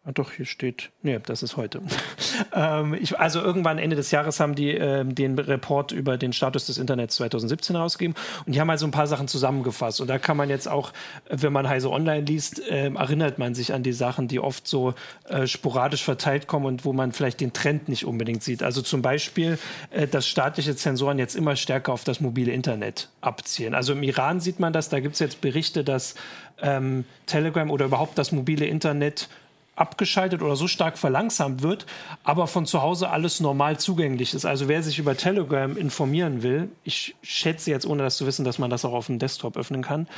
Ah, 0.04 0.10
doch, 0.10 0.32
hier 0.32 0.46
steht. 0.46 0.90
Nee, 1.02 1.20
das 1.24 1.44
ist 1.44 1.56
heute. 1.56 1.80
ähm, 2.52 2.94
ich, 2.94 3.20
also 3.20 3.40
irgendwann 3.40 3.78
Ende 3.78 3.94
des 3.94 4.10
Jahres 4.10 4.40
haben 4.40 4.56
die 4.56 4.70
ähm, 4.70 5.14
den 5.14 5.38
Report 5.38 5.92
über 5.92 6.18
den 6.18 6.32
Status 6.32 6.66
des 6.66 6.78
Internets 6.78 7.14
2017 7.16 7.76
rausgegeben 7.76 8.16
und 8.44 8.52
die 8.52 8.60
haben 8.60 8.68
also 8.68 8.84
ein 8.84 8.90
paar 8.90 9.06
Sachen 9.06 9.28
zusammengefasst. 9.28 10.00
Und 10.00 10.08
da 10.08 10.18
kann 10.18 10.36
man 10.36 10.50
jetzt 10.50 10.66
auch, 10.66 10.92
wenn 11.30 11.52
man 11.52 11.68
Heise 11.68 11.88
Online 11.88 12.22
liest, 12.22 12.68
äh, 12.68 12.92
erinnert 12.92 13.38
man 13.38 13.54
sich 13.54 13.72
an 13.72 13.84
die 13.84 13.92
Sachen, 13.92 14.26
die 14.26 14.40
oft 14.40 14.66
so 14.66 14.94
äh, 15.28 15.46
sporadisch 15.46 16.02
verteilt 16.02 16.48
kommen 16.48 16.66
und 16.66 16.84
wo 16.84 16.92
man 16.92 17.12
vielleicht 17.12 17.40
den 17.40 17.52
Trend 17.52 17.88
nicht 17.88 18.04
unbedingt 18.04 18.42
sieht. 18.42 18.64
Also 18.64 18.82
zum 18.82 19.02
Beispiel, 19.02 19.56
äh, 19.90 20.08
dass 20.08 20.26
staatliche 20.26 20.74
Zensoren 20.74 21.20
jetzt 21.20 21.36
immer 21.36 21.54
stärker 21.54 21.92
auf 21.92 22.02
das 22.02 22.20
mobile 22.20 22.50
Internet 22.50 23.08
abzielen. 23.20 23.72
Also 23.72 23.92
im 23.92 24.02
Iran 24.02 24.40
sieht 24.40 24.58
man 24.58 24.72
das, 24.72 24.88
da 24.88 24.98
gibt 24.98 25.14
es 25.14 25.20
jetzt 25.20 25.40
Berichte, 25.40 25.84
dass 25.84 26.16
ähm, 26.60 27.04
Telegram 27.26 27.70
oder 27.70 27.86
überhaupt 27.86 28.18
das 28.18 28.32
mobile 28.32 28.66
Internet 28.66 29.28
abgeschaltet 29.74 30.42
oder 30.42 30.54
so 30.54 30.68
stark 30.68 30.98
verlangsamt 30.98 31.62
wird, 31.62 31.86
aber 32.24 32.46
von 32.46 32.66
zu 32.66 32.82
Hause 32.82 33.08
alles 33.08 33.40
normal 33.40 33.78
zugänglich 33.78 34.34
ist. 34.34 34.44
Also 34.44 34.68
wer 34.68 34.82
sich 34.82 34.98
über 34.98 35.16
Telegram 35.16 35.76
informieren 35.78 36.42
will, 36.42 36.68
ich 36.84 37.14
schätze 37.22 37.70
jetzt, 37.70 37.86
ohne 37.86 38.02
das 38.02 38.18
zu 38.18 38.26
wissen, 38.26 38.44
dass 38.44 38.58
man 38.58 38.68
das 38.68 38.84
auch 38.84 38.92
auf 38.92 39.06
dem 39.06 39.18
Desktop 39.18 39.56
öffnen 39.56 39.80
kann, 39.80 40.08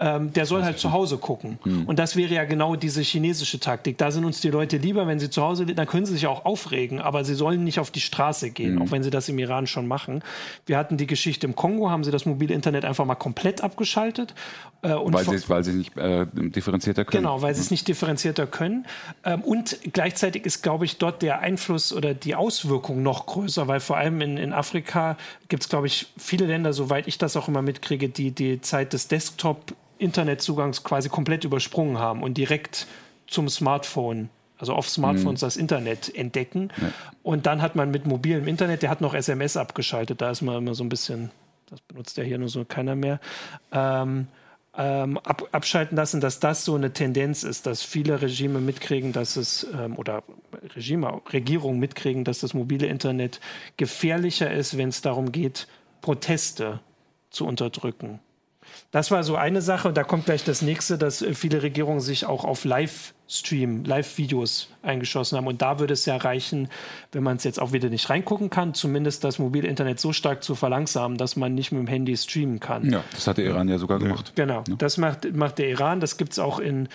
ähm, 0.00 0.32
der 0.32 0.46
soll 0.46 0.64
halt 0.64 0.78
zu 0.78 0.92
Hause 0.92 1.18
gucken. 1.18 1.58
Mhm. 1.64 1.84
Und 1.84 1.98
das 1.98 2.16
wäre 2.16 2.32
ja 2.32 2.44
genau 2.44 2.74
diese 2.74 3.02
chinesische 3.02 3.60
Taktik. 3.60 3.98
Da 3.98 4.10
sind 4.10 4.24
uns 4.24 4.40
die 4.40 4.48
Leute 4.48 4.78
lieber, 4.78 5.06
wenn 5.06 5.20
sie 5.20 5.28
zu 5.28 5.42
Hause, 5.42 5.66
dann 5.66 5.86
können 5.86 6.06
sie 6.06 6.14
sich 6.14 6.26
auch 6.26 6.46
aufregen, 6.46 6.98
aber 6.98 7.24
sie 7.24 7.34
sollen 7.34 7.64
nicht 7.64 7.80
auf 7.80 7.90
die 7.90 8.00
Straße 8.00 8.50
gehen, 8.50 8.76
mhm. 8.76 8.82
auch 8.82 8.90
wenn 8.92 9.02
sie 9.02 9.10
das 9.10 9.28
im 9.28 9.38
Iran 9.38 9.66
schon 9.66 9.86
machen. 9.86 10.22
Wir 10.64 10.78
hatten 10.78 10.96
die 10.96 11.06
Geschichte 11.06 11.46
im 11.46 11.54
Kongo, 11.54 11.90
haben 11.90 12.02
sie 12.02 12.10
das 12.10 12.24
mobile 12.24 12.54
Internet 12.54 12.86
einfach 12.86 13.04
mal 13.04 13.14
komplett 13.14 13.62
abgeschaltet. 13.62 14.34
Äh, 14.80 14.88
weil, 14.88 15.24
sie, 15.24 15.48
weil 15.48 15.62
sie 15.62 15.74
nicht 15.74 15.96
äh, 15.96 16.26
differenzierter 16.32 17.04
können. 17.04 17.22
Genau, 17.22 17.42
weil 17.42 17.54
sie 17.54 17.60
es 17.60 17.70
nicht 17.70 17.86
differenzierter 17.86 18.46
können. 18.46 18.86
Ähm, 19.24 19.42
und 19.42 19.78
gleichzeitig 19.92 20.44
ist, 20.46 20.62
glaube 20.62 20.84
ich, 20.84 20.98
dort 20.98 21.22
der 21.22 21.40
Einfluss 21.40 21.92
oder 21.92 22.14
die 22.14 22.34
Auswirkung 22.34 23.02
noch 23.02 23.26
größer, 23.26 23.68
weil 23.68 23.80
vor 23.80 23.96
allem 23.96 24.20
in, 24.20 24.36
in 24.36 24.52
Afrika 24.52 25.16
gibt 25.48 25.62
es, 25.62 25.68
glaube 25.68 25.86
ich, 25.86 26.06
viele 26.16 26.46
Länder, 26.46 26.72
soweit 26.72 27.08
ich 27.08 27.18
das 27.18 27.36
auch 27.36 27.48
immer 27.48 27.62
mitkriege, 27.62 28.08
die 28.08 28.30
die 28.30 28.60
Zeit 28.60 28.92
des 28.92 29.08
Desktop-Internetzugangs 29.08 30.84
quasi 30.84 31.08
komplett 31.08 31.44
übersprungen 31.44 31.98
haben 31.98 32.22
und 32.22 32.38
direkt 32.38 32.86
zum 33.26 33.48
Smartphone 33.48 34.28
also 34.62 34.74
auf 34.74 34.88
Smartphones 34.88 35.40
mhm. 35.40 35.46
das 35.46 35.56
Internet 35.56 36.14
entdecken. 36.14 36.70
Ja. 36.80 36.92
Und 37.24 37.46
dann 37.46 37.62
hat 37.62 37.74
man 37.74 37.90
mit 37.90 38.06
mobilem 38.06 38.46
Internet, 38.46 38.82
der 38.82 38.90
hat 38.90 39.00
noch 39.00 39.12
SMS 39.12 39.56
abgeschaltet, 39.56 40.20
da 40.20 40.30
ist 40.30 40.40
man 40.40 40.56
immer 40.56 40.74
so 40.74 40.84
ein 40.84 40.88
bisschen, 40.88 41.32
das 41.68 41.80
benutzt 41.80 42.16
ja 42.16 42.22
hier 42.22 42.38
nur 42.38 42.48
so 42.48 42.64
keiner 42.64 42.94
mehr. 42.94 43.18
Ähm, 43.72 44.28
ähm, 44.76 45.18
ab, 45.18 45.48
abschalten 45.52 45.96
lassen, 45.96 46.20
dass 46.20 46.40
das 46.40 46.64
so 46.64 46.74
eine 46.74 46.92
Tendenz 46.92 47.42
ist, 47.42 47.66
dass 47.66 47.82
viele 47.82 48.22
Regime 48.22 48.60
mitkriegen, 48.60 49.12
dass 49.12 49.36
es 49.36 49.66
ähm, 49.74 49.98
oder 49.98 50.22
Regime, 50.74 51.20
Regierungen 51.32 51.78
mitkriegen, 51.78 52.24
dass 52.24 52.40
das 52.40 52.54
mobile 52.54 52.86
Internet 52.86 53.40
gefährlicher 53.76 54.50
ist, 54.50 54.78
wenn 54.78 54.88
es 54.88 55.02
darum 55.02 55.30
geht, 55.30 55.66
Proteste 56.00 56.80
zu 57.30 57.46
unterdrücken. 57.46 58.20
Das 58.90 59.10
war 59.10 59.24
so 59.24 59.36
eine 59.36 59.60
Sache. 59.60 59.88
Und 59.88 59.96
da 59.96 60.04
kommt 60.04 60.26
gleich 60.26 60.44
das 60.44 60.62
nächste, 60.62 60.96
dass 60.96 61.24
viele 61.34 61.62
Regierungen 61.62 62.00
sich 62.00 62.26
auch 62.26 62.44
auf 62.44 62.64
Livestream, 63.32 63.84
Live-Videos 63.84 64.68
eingeschossen 64.82 65.38
haben. 65.38 65.46
Und 65.46 65.62
da 65.62 65.78
würde 65.78 65.94
es 65.94 66.04
ja 66.04 66.16
reichen, 66.16 66.68
wenn 67.12 67.22
man 67.22 67.36
es 67.36 67.44
jetzt 67.44 67.60
auch 67.60 67.72
wieder 67.72 67.88
nicht 67.88 68.10
reingucken 68.10 68.50
kann, 68.50 68.74
zumindest 68.74 69.24
das 69.24 69.38
mobile 69.38 69.66
Internet 69.66 70.00
so 70.00 70.12
stark 70.12 70.44
zu 70.44 70.54
verlangsamen, 70.54 71.16
dass 71.16 71.36
man 71.36 71.54
nicht 71.54 71.72
mit 71.72 71.80
dem 71.80 71.86
Handy 71.86 72.16
streamen 72.16 72.60
kann. 72.60 72.90
Ja, 72.90 73.02
das 73.12 73.26
hat 73.26 73.38
der 73.38 73.46
Iran 73.46 73.68
ja 73.68 73.78
sogar 73.78 73.98
gemacht. 73.98 74.32
Genau, 74.34 74.62
das 74.78 74.98
macht, 74.98 75.34
macht 75.34 75.58
der 75.58 75.70
Iran. 75.70 76.00
Das 76.00 76.18
gibt 76.18 76.32
es 76.32 76.38
auch 76.38 76.58
in 76.58 76.88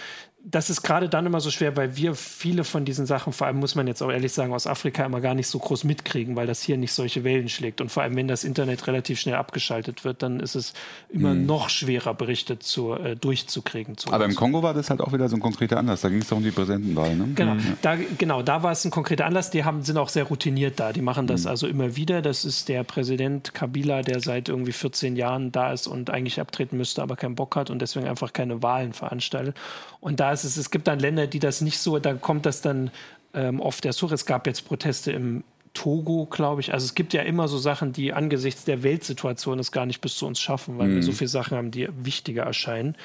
das 0.50 0.70
ist 0.70 0.82
gerade 0.82 1.10
dann 1.10 1.26
immer 1.26 1.42
so 1.42 1.52
schwer, 1.52 1.76
weil 1.76 1.98
wir 1.98 2.16
viele 2.16 2.64
von 2.64 2.86
diesen 2.86 3.06
Sachen, 3.06 3.34
vor 3.34 3.48
allem 3.48 3.58
muss 3.58 3.76
man 3.76 3.86
jetzt 3.86 4.02
auch 4.02 4.12
ehrlich 4.12 4.32
sagen, 4.32 4.54
aus 4.54 4.66
Afrika 4.66 5.04
immer 5.06 5.20
gar 5.20 5.34
nicht 5.34 5.48
so 5.48 5.60
groß 5.60 5.84
mitkriegen, 5.84 6.38
weil 6.38 6.48
das 6.48 6.62
hier 6.62 6.78
nicht 6.78 6.94
solche 6.94 7.26
Wellen 7.26 7.50
schlägt. 7.50 7.82
Und 7.82 7.92
vor 7.92 8.04
allem, 8.04 8.16
wenn 8.16 8.30
das 8.30 8.46
Internet 8.46 8.88
relativ 8.88 9.20
schnell 9.20 9.36
abgeschaltet 9.36 10.06
wird, 10.06 10.24
dann 10.24 10.40
ist 10.40 10.56
es 10.56 10.74
immer 11.10 11.34
mhm. 11.34 11.46
noch 11.46 11.70
schwerer, 11.70 12.14
Berichte 12.14 12.60
zu, 12.60 12.94
äh, 12.94 13.18
durchzukriegen. 13.18 13.98
Zu 13.98 14.14
Aber 14.14 14.24
im 14.24 14.36
Kongo 14.36 14.64
war 14.64 14.74
das 14.74 14.90
halt 14.90 15.02
auch 15.02 15.12
wieder 15.12 15.28
so 15.28 15.36
ein 15.36 15.42
konkreter 15.42 15.78
Anlass. 15.78 16.02
Da 16.02 16.10
ging 16.10 16.20
es 16.20 16.30
doch 16.30 16.38
um 16.38 16.44
die 16.44 16.52
Präsidentenwahl. 16.52 17.16
Ne? 17.16 17.30
Genau, 17.36 17.56
mhm. 17.56 17.78
da, 17.82 17.98
genau, 18.18 18.42
da 18.42 18.64
war 18.64 18.72
es 18.72 18.86
ein 18.86 18.92
konkreter 18.92 19.26
Anlass. 19.26 19.50
Die 19.50 19.66
haben, 19.66 19.82
sind 19.84 19.98
auch 19.98 20.10
sehr 20.10 20.24
routiniert 20.24 20.80
da. 20.80 20.94
Die 20.94 21.02
machen 21.02 21.28
das 21.28 21.44
mhm. 21.44 21.50
also 21.50 21.68
immer 21.68 21.98
wieder. 21.98 22.22
Das 22.22 22.46
ist 22.46 22.70
der 22.70 22.84
Präsident 22.86 23.54
Kabila, 23.54 24.02
der 24.02 24.22
seit 24.22 24.48
irgendwie 24.48 24.72
14 24.72 25.18
Jahren 25.18 25.52
da 25.52 25.74
ist 25.74 25.88
und 25.88 26.10
eigentlich 26.10 26.40
abtreten 26.40 26.78
müsste, 26.78 27.02
aber 27.02 27.18
keinen 27.18 27.36
Bock 27.36 27.58
hat 27.58 27.70
und 27.70 27.82
deswegen 27.82 28.08
einfach 28.08 28.32
keine 28.32 28.64
Wahlen 28.64 28.94
veranstaltet. 28.94 29.58
Und 30.00 30.20
da 30.20 30.32
ist 30.32 30.44
es, 30.44 30.58
es 30.58 30.72
gibt 30.72 30.88
dann 30.88 31.00
Länder, 31.00 31.28
die 31.28 31.40
das 31.40 31.62
nicht 31.62 31.80
so, 31.80 32.00
da 32.00 32.14
kommt 32.14 32.46
das 32.46 32.62
dann 32.62 32.92
ähm, 33.34 33.60
oft 33.60 33.86
erst 33.86 34.02
hoch. 34.02 34.12
Es 34.12 34.26
gab 34.26 34.48
jetzt 34.48 34.68
Proteste 34.68 35.12
im 35.12 35.44
Togo, 35.74 36.26
glaube 36.26 36.62
ich. 36.62 36.74
Also 36.74 36.86
es 36.86 36.96
gibt 36.96 37.14
ja 37.14 37.22
immer 37.22 37.48
so 37.48 37.58
Sachen, 37.58 37.94
die 37.94 38.14
angesichts 38.14 38.66
der 38.66 38.84
Weltsituation 38.84 39.60
es 39.60 39.72
gar 39.72 39.86
nicht 39.86 40.02
bis 40.02 40.16
zu 40.16 40.26
uns 40.26 40.40
schaffen, 40.40 40.78
weil 40.78 40.88
mhm. 40.88 40.96
wir 40.96 41.04
so 41.04 41.12
viele 41.12 41.28
Sachen 41.28 41.58
haben, 41.58 41.72
die 41.72 41.88
wichtiger 42.04 42.44
erscheinen. 42.44 42.96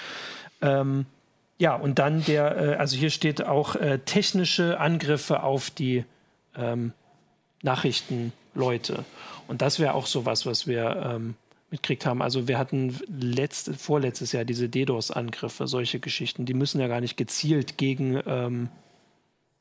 Ähm, 0.63 1.07
ja, 1.59 1.75
und 1.75 1.99
dann 1.99 2.25
der, 2.25 2.57
äh, 2.57 2.75
also 2.77 2.97
hier 2.97 3.11
steht 3.11 3.45
auch 3.45 3.77
äh, 3.77 3.99
technische 3.99 4.81
Angriffe 4.81 5.43
auf 5.43 5.71
die 5.71 6.05
ähm, 6.57 6.93
Nachrichtenleute. 7.63 9.05
Und 9.49 9.61
das 9.63 9.79
wäre 9.79 9.95
auch 9.95 10.07
sowas, 10.07 10.47
was 10.47 10.67
wir 10.67 10.97
ähm, 11.15 11.35
mitkriegt 11.73 12.07
haben. 12.07 12.23
Also 12.23 12.47
wir 12.47 12.59
hatten 12.59 12.97
letzte, 13.09 13.75
vorletztes 13.75 14.33
Jahr 14.33 14.45
diese 14.45 14.69
DDoS-Angriffe, 14.69 15.67
solche 15.67 15.99
Geschichten. 15.99 16.45
Die 16.45 16.55
müssen 16.55 16.81
ja 16.81 16.87
gar 16.87 17.01
nicht 17.01 17.17
gezielt 17.17 17.79
gegen, 17.79 18.23
ähm, 18.27 18.69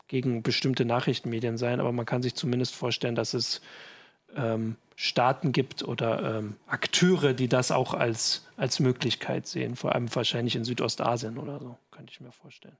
gegen 0.06 0.42
bestimmte 0.42 0.84
Nachrichtenmedien 0.84 1.56
sein, 1.56 1.80
aber 1.80 1.90
man 1.90 2.06
kann 2.06 2.22
sich 2.22 2.34
zumindest 2.34 2.74
vorstellen, 2.74 3.14
dass 3.14 3.34
es 3.34 3.62
ähm, 4.36 4.76
Staaten 4.94 5.52
gibt 5.52 5.82
oder 5.82 6.38
ähm, 6.38 6.56
Akteure, 6.66 7.32
die 7.32 7.48
das 7.48 7.72
auch 7.72 7.94
als, 7.94 8.46
als 8.56 8.78
Möglichkeit 8.78 9.46
sehen. 9.46 9.74
Vor 9.74 9.94
allem 9.94 10.14
wahrscheinlich 10.14 10.54
in 10.54 10.64
Südostasien 10.64 11.38
oder 11.38 11.58
so, 11.58 11.76
könnte 11.90 12.12
ich 12.12 12.20
mir 12.20 12.30
vorstellen. 12.30 12.76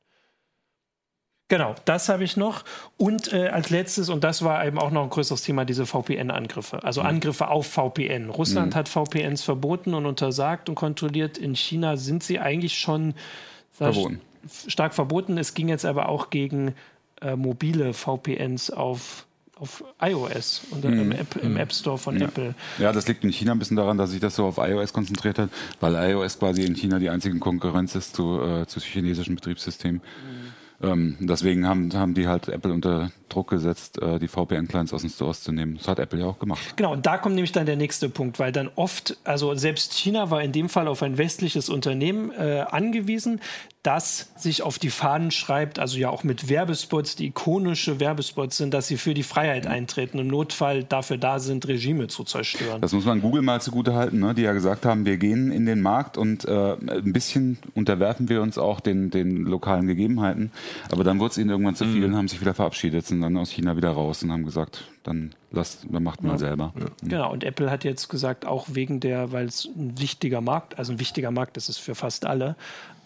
Genau, 1.52 1.74
das 1.84 2.08
habe 2.08 2.24
ich 2.24 2.38
noch. 2.38 2.64
Und 2.96 3.30
äh, 3.30 3.48
als 3.48 3.68
letztes, 3.68 4.08
und 4.08 4.24
das 4.24 4.42
war 4.42 4.66
eben 4.66 4.78
auch 4.78 4.90
noch 4.90 5.02
ein 5.02 5.10
größeres 5.10 5.42
Thema, 5.42 5.66
diese 5.66 5.84
VPN-Angriffe. 5.84 6.82
Also 6.82 7.02
mhm. 7.02 7.08
Angriffe 7.08 7.48
auf 7.48 7.66
VPN. 7.66 8.30
Russland 8.30 8.72
mhm. 8.72 8.74
hat 8.74 8.88
VPNs 8.88 9.42
verboten 9.42 9.92
und 9.92 10.06
untersagt 10.06 10.70
und 10.70 10.76
kontrolliert. 10.76 11.36
In 11.36 11.54
China 11.54 11.98
sind 11.98 12.22
sie 12.22 12.38
eigentlich 12.38 12.78
schon 12.78 13.12
verboten. 13.70 14.22
stark 14.66 14.94
verboten. 14.94 15.36
Es 15.36 15.52
ging 15.52 15.68
jetzt 15.68 15.84
aber 15.84 16.08
auch 16.08 16.30
gegen 16.30 16.74
äh, 17.20 17.36
mobile 17.36 17.92
VPNs 17.92 18.70
auf 18.70 19.26
auf 19.56 19.84
iOS 20.00 20.62
und 20.70 20.82
mhm. 20.84 21.00
im, 21.00 21.12
App, 21.12 21.36
im, 21.36 21.50
mhm. 21.50 21.56
App, 21.58 21.72
Store 21.72 21.98
von 21.98 22.18
ja. 22.18 22.26
Apple. 22.26 22.54
Ja, 22.78 22.92
das 22.92 23.06
liegt 23.06 23.22
in 23.22 23.30
China 23.30 23.52
ein 23.52 23.58
bisschen 23.60 23.76
daran, 23.76 23.96
dass 23.96 24.10
sich 24.10 24.18
das 24.18 24.34
so 24.34 24.46
auf 24.46 24.56
iOS 24.56 24.92
konzentriert 24.92 25.38
hat, 25.38 25.50
weil 25.78 25.94
iOS 25.94 26.38
quasi 26.38 26.64
in 26.64 26.74
China 26.74 26.98
die 26.98 27.10
einzige 27.10 27.38
Konkurrenz 27.38 27.94
ist 27.94 28.16
zu, 28.16 28.40
äh, 28.42 28.66
zu 28.66 28.80
chinesischen 28.80 29.36
Betriebssystemen. 29.36 30.00
Mhm. 30.00 30.51
Ähm, 30.82 31.16
deswegen 31.20 31.66
haben, 31.66 31.92
haben 31.94 32.14
die 32.14 32.26
halt 32.26 32.48
Apple 32.48 32.72
unter 32.72 33.12
Druck 33.28 33.50
gesetzt, 33.50 34.00
äh, 34.02 34.18
die 34.18 34.28
VPN-Clients 34.28 34.92
aus 34.92 35.02
den 35.02 35.10
Stores 35.10 35.42
zu 35.42 35.52
nehmen. 35.52 35.76
Das 35.76 35.88
hat 35.88 35.98
Apple 35.98 36.20
ja 36.20 36.26
auch 36.26 36.38
gemacht. 36.38 36.76
Genau, 36.76 36.92
und 36.92 37.06
da 37.06 37.18
kommt 37.18 37.34
nämlich 37.34 37.52
dann 37.52 37.66
der 37.66 37.76
nächste 37.76 38.08
Punkt, 38.08 38.38
weil 38.38 38.52
dann 38.52 38.68
oft, 38.74 39.16
also 39.24 39.54
selbst 39.54 39.94
China 39.94 40.30
war 40.30 40.42
in 40.42 40.52
dem 40.52 40.68
Fall 40.68 40.88
auf 40.88 41.02
ein 41.02 41.18
westliches 41.18 41.68
Unternehmen 41.68 42.32
äh, 42.32 42.64
angewiesen, 42.68 43.40
das 43.82 44.30
sich 44.36 44.62
auf 44.62 44.78
die 44.78 44.90
Fahnen 44.90 45.32
schreibt, 45.32 45.80
also 45.80 45.98
ja 45.98 46.08
auch 46.08 46.22
mit 46.22 46.48
Werbespots, 46.48 47.16
die 47.16 47.26
ikonische 47.26 47.98
Werbespots 47.98 48.56
sind, 48.56 48.72
dass 48.72 48.86
sie 48.86 48.96
für 48.96 49.12
die 49.12 49.24
Freiheit 49.24 49.66
eintreten, 49.66 50.20
im 50.20 50.28
Notfall 50.28 50.84
dafür 50.84 51.18
da 51.18 51.40
sind, 51.40 51.66
Regime 51.66 52.06
zu 52.06 52.22
zerstören. 52.22 52.80
Das 52.80 52.92
muss 52.92 53.04
man 53.04 53.20
Google 53.20 53.42
mal 53.42 53.60
zugute 53.60 53.94
halten, 53.94 54.20
ne? 54.20 54.34
die 54.34 54.42
ja 54.42 54.52
gesagt 54.52 54.86
haben, 54.86 55.04
wir 55.04 55.16
gehen 55.16 55.50
in 55.50 55.66
den 55.66 55.80
Markt 55.80 56.16
und 56.16 56.44
äh, 56.44 56.74
ein 56.74 57.12
bisschen 57.12 57.58
unterwerfen 57.74 58.28
wir 58.28 58.40
uns 58.40 58.56
auch 58.56 58.78
den, 58.78 59.10
den 59.10 59.44
lokalen 59.44 59.88
Gegebenheiten. 59.88 60.52
Aber 60.92 61.02
dann 61.02 61.18
wurde 61.18 61.32
es 61.32 61.38
ihnen 61.38 61.50
irgendwann 61.50 61.74
zu 61.74 61.84
viel 61.84 62.06
mhm. 62.06 62.12
und 62.12 62.16
haben 62.16 62.28
sich 62.28 62.40
wieder 62.40 62.54
verabschiedet, 62.54 63.06
sind 63.06 63.20
dann 63.20 63.36
aus 63.36 63.50
China 63.50 63.76
wieder 63.76 63.90
raus 63.90 64.22
und 64.22 64.30
haben 64.30 64.44
gesagt, 64.44 64.84
dann 65.02 65.34
lasst, 65.50 65.86
dann 65.90 66.02
macht 66.02 66.22
mal 66.22 66.32
ja. 66.32 66.38
selber. 66.38 66.72
Ja. 66.78 66.84
Mhm. 66.84 67.08
Genau, 67.08 67.32
und 67.32 67.42
Apple 67.44 67.70
hat 67.70 67.82
jetzt 67.82 68.08
gesagt, 68.08 68.46
auch 68.46 68.66
wegen 68.70 69.00
der, 69.00 69.32
weil 69.32 69.46
es 69.46 69.68
ein 69.76 69.98
wichtiger 69.98 70.40
Markt, 70.40 70.78
also 70.78 70.92
ein 70.92 71.00
wichtiger 71.00 71.30
Markt 71.30 71.56
ist 71.56 71.68
es 71.68 71.78
für 71.78 71.94
fast 71.94 72.26
alle, 72.26 72.56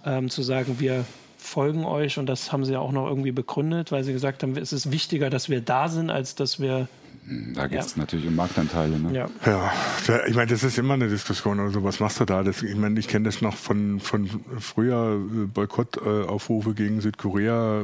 ähm, 0.06 0.30
zu 0.30 0.42
sagen, 0.42 0.76
wir 0.78 1.04
folgen 1.36 1.84
euch 1.84 2.18
und 2.18 2.26
das 2.26 2.52
haben 2.52 2.64
sie 2.64 2.72
ja 2.72 2.80
auch 2.80 2.92
noch 2.92 3.06
irgendwie 3.06 3.32
begründet, 3.32 3.92
weil 3.92 4.04
sie 4.04 4.12
gesagt 4.12 4.42
haben, 4.42 4.56
es 4.56 4.72
ist 4.72 4.90
wichtiger, 4.90 5.30
dass 5.30 5.48
wir 5.48 5.60
da 5.60 5.88
sind, 5.88 6.10
als 6.10 6.34
dass 6.34 6.60
wir 6.60 6.88
da 7.28 7.66
geht 7.66 7.80
es 7.80 7.96
ja. 7.96 8.02
natürlich 8.02 8.26
um 8.28 8.36
Marktanteile. 8.36 9.00
Ne? 9.00 9.12
Ja. 9.12 9.28
ja, 9.44 10.26
ich 10.28 10.36
meine, 10.36 10.46
das 10.48 10.62
ist 10.62 10.78
immer 10.78 10.94
eine 10.94 11.08
Diskussion. 11.08 11.58
Also, 11.58 11.82
was 11.82 11.98
machst 11.98 12.20
du 12.20 12.24
da? 12.24 12.44
Das, 12.44 12.62
ich 12.62 12.76
meine, 12.76 13.00
ich 13.00 13.08
kenne 13.08 13.24
das 13.24 13.42
noch 13.42 13.56
von, 13.56 13.98
von 13.98 14.28
früher 14.60 15.14
äh, 15.14 15.46
Boykottaufrufe 15.46 16.74
gegen 16.74 17.00
Südkorea. 17.00 17.82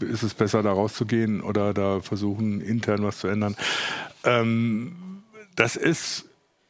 Ist 0.00 0.22
es 0.22 0.34
besser, 0.34 0.62
da 0.62 0.70
rauszugehen 0.70 1.40
oder 1.40 1.74
da 1.74 2.00
versuchen, 2.00 2.60
intern 2.60 3.02
was 3.02 3.18
zu 3.18 3.26
ändern? 3.26 3.56
Ähm, 4.22 4.94
das 5.56 5.74
ist 5.74 6.25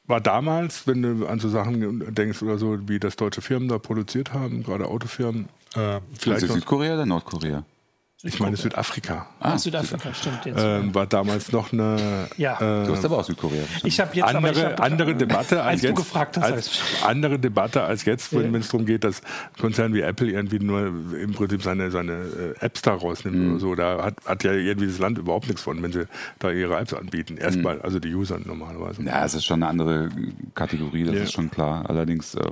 war 0.06 0.20
damals, 0.20 0.86
wenn 0.86 1.02
du 1.02 1.26
an 1.26 1.38
so 1.38 1.48
Sachen 1.48 2.14
denkst 2.14 2.42
oder 2.42 2.58
so, 2.58 2.88
wie 2.88 2.98
das 2.98 3.16
deutsche 3.16 3.42
Firmen 3.42 3.68
da 3.68 3.78
produziert 3.78 4.32
haben, 4.32 4.62
gerade 4.62 4.86
Autofirmen. 4.86 5.48
Äh, 5.74 6.00
vielleicht 6.18 6.42
also 6.42 6.54
Südkorea 6.54 6.94
oder 6.94 7.06
Nordkorea? 7.06 7.64
Ich 8.26 8.40
meine 8.40 8.56
Südafrika. 8.56 9.26
Ah, 9.40 9.52
ah 9.52 9.58
Südafrika, 9.58 10.12
stimmt 10.12 10.44
jetzt. 10.44 10.60
Ähm, 10.60 10.94
war 10.94 11.06
damals 11.06 11.52
noch 11.52 11.72
eine. 11.72 12.28
Ja. 12.36 12.58
Ähm, 12.60 12.86
du 12.86 12.92
hast 12.92 13.04
aber 13.04 13.18
auch 13.18 13.24
Südkorea. 13.24 13.62
Ich 13.84 14.00
habe 14.00 14.14
jetzt 14.14 14.24
andere, 14.26 14.50
aber 14.50 14.58
ich 14.58 14.64
hab, 14.64 14.80
andere 14.80 15.14
Debatte 15.14 15.62
als, 15.62 15.74
als 15.74 15.82
jetzt. 15.82 15.96
Gefragt 15.96 16.36
hast, 16.36 16.52
als, 16.52 16.80
andere 17.04 17.38
Debatte 17.38 17.82
als 17.82 18.04
jetzt, 18.04 18.32
wenn 18.34 18.52
ja. 18.52 18.58
es 18.58 18.68
darum 18.68 18.86
geht, 18.86 19.04
dass 19.04 19.22
Konzern 19.60 19.94
wie 19.94 20.00
Apple 20.00 20.30
irgendwie 20.30 20.58
nur 20.58 20.86
im 20.86 21.32
Prinzip 21.32 21.62
seine, 21.62 21.90
seine 21.90 22.12
äh, 22.12 22.64
Apps 22.64 22.82
da 22.82 22.94
rausnimmt 22.94 23.36
mhm. 23.36 23.50
oder 23.50 23.60
so. 23.60 23.74
Da 23.74 24.02
hat, 24.02 24.16
hat 24.24 24.44
ja 24.44 24.52
irgendwie 24.52 24.88
das 24.88 24.98
Land 24.98 25.18
überhaupt 25.18 25.46
nichts 25.46 25.62
von, 25.62 25.82
wenn 25.82 25.92
sie 25.92 26.06
da 26.38 26.50
ihre 26.50 26.76
Apps 26.76 26.94
anbieten. 26.94 27.36
Erstmal, 27.36 27.76
mhm. 27.76 27.82
also 27.82 27.98
die 28.00 28.14
User 28.14 28.38
normalerweise. 28.44 29.02
Ja, 29.02 29.24
es 29.24 29.34
ist 29.34 29.44
schon 29.44 29.62
eine 29.62 29.70
andere 29.70 30.08
Kategorie, 30.54 31.04
das 31.04 31.14
ja. 31.14 31.22
ist 31.22 31.32
schon 31.32 31.50
klar. 31.50 31.88
Allerdings, 31.88 32.34
äh, 32.34 32.50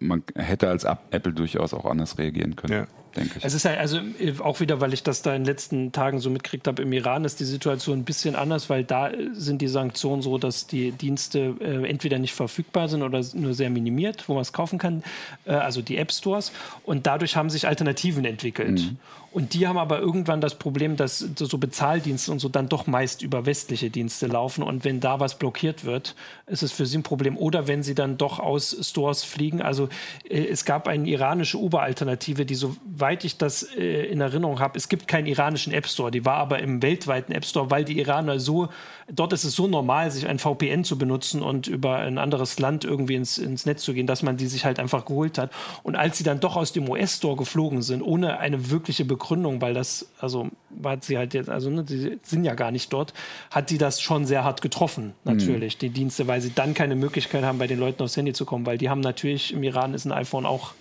man 0.00 0.22
hätte 0.34 0.68
als 0.68 0.84
Apple 0.84 1.32
durchaus 1.32 1.72
auch 1.72 1.86
anders 1.86 2.18
reagieren 2.18 2.56
können. 2.56 2.72
Ja 2.72 2.86
denke 3.16 3.38
ich. 3.38 3.44
Es 3.44 3.54
ist 3.54 3.64
ja, 3.64 3.72
also 3.72 3.98
äh, 4.18 4.34
auch 4.40 4.60
wieder, 4.60 4.80
weil 4.80 4.92
ich 4.92 5.02
das 5.02 5.22
da 5.22 5.34
in 5.34 5.42
den 5.42 5.46
letzten 5.46 5.92
Tagen 5.92 6.20
so 6.20 6.30
mitgekriegt 6.30 6.66
habe, 6.66 6.82
im 6.82 6.92
Iran 6.92 7.24
ist 7.24 7.40
die 7.40 7.44
Situation 7.44 8.00
ein 8.00 8.04
bisschen 8.04 8.36
anders, 8.36 8.70
weil 8.70 8.84
da 8.84 9.10
äh, 9.10 9.30
sind 9.32 9.62
die 9.62 9.68
Sanktionen 9.68 10.22
so, 10.22 10.38
dass 10.38 10.66
die 10.66 10.92
Dienste 10.92 11.54
äh, 11.60 11.88
entweder 11.88 12.18
nicht 12.18 12.34
verfügbar 12.34 12.88
sind 12.88 13.02
oder 13.02 13.22
nur 13.34 13.54
sehr 13.54 13.70
minimiert, 13.70 14.28
wo 14.28 14.34
man 14.34 14.42
es 14.42 14.52
kaufen 14.52 14.78
kann, 14.78 15.02
äh, 15.44 15.52
also 15.52 15.82
die 15.82 15.96
App 15.96 16.12
Stores. 16.12 16.52
Und 16.84 17.06
dadurch 17.06 17.36
haben 17.36 17.50
sich 17.50 17.66
Alternativen 17.66 18.24
entwickelt. 18.24 18.80
Mhm. 18.80 18.98
Und 19.34 19.52
die 19.52 19.66
haben 19.66 19.78
aber 19.78 19.98
irgendwann 19.98 20.40
das 20.40 20.54
Problem, 20.54 20.96
dass 20.96 21.18
so 21.18 21.58
Bezahldienste 21.58 22.30
und 22.30 22.38
so 22.38 22.48
dann 22.48 22.68
doch 22.68 22.86
meist 22.86 23.20
über 23.20 23.46
westliche 23.46 23.90
Dienste 23.90 24.28
laufen. 24.28 24.62
Und 24.62 24.84
wenn 24.84 25.00
da 25.00 25.18
was 25.18 25.40
blockiert 25.40 25.84
wird, 25.84 26.14
ist 26.46 26.62
es 26.62 26.70
für 26.70 26.86
sie 26.86 26.98
ein 26.98 27.02
Problem. 27.02 27.36
Oder 27.36 27.66
wenn 27.66 27.82
sie 27.82 27.96
dann 27.96 28.16
doch 28.16 28.38
aus 28.38 28.76
Stores 28.80 29.24
fliegen. 29.24 29.60
Also 29.60 29.88
äh, 30.28 30.46
es 30.46 30.64
gab 30.64 30.86
eine 30.86 31.08
iranische 31.08 31.58
Uber-Alternative, 31.58 32.46
die, 32.46 32.54
soweit 32.54 33.24
ich 33.24 33.36
das 33.36 33.64
äh, 33.76 34.04
in 34.04 34.20
Erinnerung 34.20 34.60
habe, 34.60 34.78
es 34.78 34.88
gibt 34.88 35.08
keinen 35.08 35.26
iranischen 35.26 35.72
App 35.72 35.88
Store. 35.88 36.12
Die 36.12 36.24
war 36.24 36.36
aber 36.36 36.60
im 36.60 36.80
weltweiten 36.80 37.32
App 37.32 37.44
Store, 37.44 37.72
weil 37.72 37.84
die 37.84 37.98
Iraner 37.98 38.38
so, 38.38 38.68
dort 39.12 39.32
ist 39.32 39.44
es 39.44 39.54
so 39.54 39.66
normal, 39.66 40.10
sich 40.10 40.26
ein 40.26 40.38
VPN 40.38 40.84
zu 40.84 40.98
benutzen 40.98 41.42
und 41.42 41.66
über 41.66 41.96
ein 41.96 42.18
anderes 42.18 42.58
Land 42.58 42.84
irgendwie 42.84 43.14
ins, 43.14 43.38
ins 43.38 43.66
Netz 43.66 43.82
zu 43.82 43.92
gehen, 43.92 44.06
dass 44.06 44.22
man 44.22 44.36
die 44.36 44.46
sich 44.46 44.64
halt 44.64 44.78
einfach 44.78 45.04
geholt 45.04 45.38
hat. 45.38 45.50
Und 45.82 45.96
als 45.96 46.18
sie 46.18 46.24
dann 46.24 46.40
doch 46.40 46.56
aus 46.56 46.72
dem 46.72 46.88
US-Store 46.88 47.36
geflogen 47.36 47.82
sind, 47.82 48.02
ohne 48.02 48.38
eine 48.38 48.70
wirkliche 48.70 49.04
Begründung, 49.04 49.60
weil 49.60 49.74
das, 49.74 50.08
also 50.20 50.48
war 50.70 50.98
sie 51.00 51.18
halt 51.18 51.34
jetzt, 51.34 51.48
also 51.48 51.70
ne, 51.70 51.84
die 51.84 52.18
sind 52.22 52.44
ja 52.44 52.54
gar 52.54 52.70
nicht 52.70 52.92
dort, 52.92 53.12
hat 53.50 53.68
sie 53.68 53.78
das 53.78 54.00
schon 54.00 54.26
sehr 54.26 54.44
hart 54.44 54.62
getroffen, 54.62 55.12
natürlich, 55.24 55.76
mhm. 55.76 55.80
die 55.80 55.90
Dienste, 55.90 56.26
weil 56.26 56.40
sie 56.40 56.52
dann 56.54 56.74
keine 56.74 56.96
Möglichkeit 56.96 57.44
haben, 57.44 57.58
bei 57.58 57.66
den 57.66 57.78
Leuten 57.78 58.02
aufs 58.02 58.16
Handy 58.16 58.32
zu 58.32 58.44
kommen, 58.44 58.66
weil 58.66 58.78
die 58.78 58.90
haben 58.90 59.00
natürlich, 59.00 59.52
im 59.52 59.62
Iran 59.62 59.94
ist 59.94 60.04
ein 60.04 60.12
iPhone 60.12 60.46
auch 60.46 60.72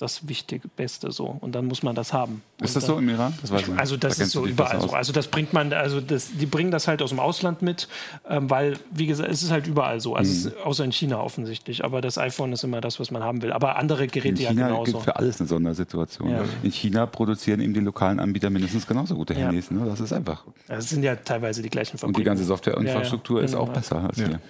das 0.00 0.26
Wichtige, 0.26 0.66
Beste 0.68 1.10
so. 1.10 1.36
Und 1.40 1.54
dann 1.54 1.66
muss 1.66 1.82
man 1.82 1.94
das 1.94 2.14
haben. 2.14 2.42
Ist 2.60 2.74
das 2.74 2.84
dann, 2.84 2.94
so 2.94 2.98
im 2.98 3.08
Iran? 3.10 3.34
Das 3.42 3.50
ich, 3.50 3.68
also 3.76 3.98
das 3.98 4.16
da 4.16 4.24
ist 4.24 4.30
so 4.30 4.46
überall 4.46 4.80
so. 4.80 4.90
Also 4.90 5.12
das 5.12 5.28
bringt 5.28 5.52
man, 5.52 5.74
also 5.74 6.00
das, 6.00 6.30
die 6.32 6.46
bringen 6.46 6.70
das 6.70 6.88
halt 6.88 7.02
aus 7.02 7.10
dem 7.10 7.20
Ausland 7.20 7.60
mit, 7.60 7.86
ähm, 8.26 8.48
weil, 8.48 8.78
wie 8.90 9.06
gesagt, 9.06 9.30
es 9.30 9.42
ist 9.42 9.50
halt 9.50 9.66
überall 9.66 10.00
so. 10.00 10.14
Also 10.14 10.48
mhm. 10.48 10.54
außer 10.64 10.84
in 10.84 10.92
China 10.92 11.20
offensichtlich. 11.20 11.84
Aber 11.84 12.00
das 12.00 12.16
iPhone 12.16 12.52
ist 12.52 12.64
immer 12.64 12.80
das, 12.80 12.98
was 12.98 13.10
man 13.10 13.22
haben 13.22 13.42
will. 13.42 13.52
Aber 13.52 13.76
andere 13.76 14.06
Geräte 14.06 14.42
in 14.42 14.48
China 14.48 14.60
ja 14.62 14.68
genauso. 14.68 14.92
Gibt 14.92 15.04
für 15.04 15.16
alles 15.16 15.38
eine 15.38 15.48
Sondersituation. 15.48 16.30
Ja. 16.30 16.44
In 16.62 16.72
China 16.72 17.04
produzieren 17.04 17.60
eben 17.60 17.74
die 17.74 17.80
lokalen 17.80 18.20
Anbieter 18.20 18.48
mindestens 18.48 18.86
genauso 18.86 19.14
gute 19.14 19.34
Handys. 19.34 19.70
Ne? 19.70 19.84
Das 19.84 20.00
ist 20.00 20.14
einfach. 20.14 20.44
Das 20.66 20.88
sind 20.88 21.02
ja 21.02 21.14
teilweise 21.16 21.60
die 21.60 21.68
gleichen 21.68 21.98
Fabriken. 21.98 22.16
Und 22.16 22.20
die 22.20 22.24
ganze 22.24 22.44
Softwareinfrastruktur 22.44 23.40
ja, 23.40 23.44
ist 23.44 23.52
genau. 23.52 23.64
auch 23.64 23.68
besser 23.68 24.04
als 24.08 24.16
hier. 24.16 24.40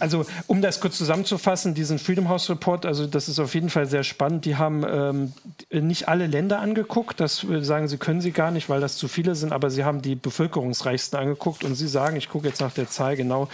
Also 0.00 0.26
um 0.46 0.60
das 0.60 0.80
kurz 0.80 0.98
zusammenzufassen, 0.98 1.72
diesen 1.72 1.98
Freedom 1.98 2.28
House 2.28 2.50
Report, 2.50 2.84
also 2.84 3.06
das 3.06 3.30
ist 3.30 3.38
auf 3.38 3.54
jeden 3.54 3.70
Fall 3.70 3.86
sehr 3.86 4.04
spannend. 4.04 4.44
Die 4.44 4.56
haben 4.56 4.84
äh, 4.84 4.97
ähm, 4.98 5.32
nicht 5.70 6.08
alle 6.08 6.26
Länder 6.26 6.60
angeguckt. 6.60 7.20
Das 7.20 7.44
äh, 7.44 7.62
sagen 7.62 7.88
sie, 7.88 7.98
können 7.98 8.20
sie 8.20 8.32
gar 8.32 8.50
nicht, 8.50 8.68
weil 8.68 8.80
das 8.80 8.96
zu 8.96 9.08
viele 9.08 9.34
sind, 9.34 9.52
aber 9.52 9.70
sie 9.70 9.84
haben 9.84 10.02
die 10.02 10.14
bevölkerungsreichsten 10.14 11.18
angeguckt 11.18 11.64
und 11.64 11.74
sie 11.74 11.88
sagen, 11.88 12.16
ich 12.16 12.28
gucke 12.28 12.48
jetzt 12.48 12.60
nach 12.60 12.72
der 12.72 12.88
Zahl 12.88 13.16
genau, 13.16 13.48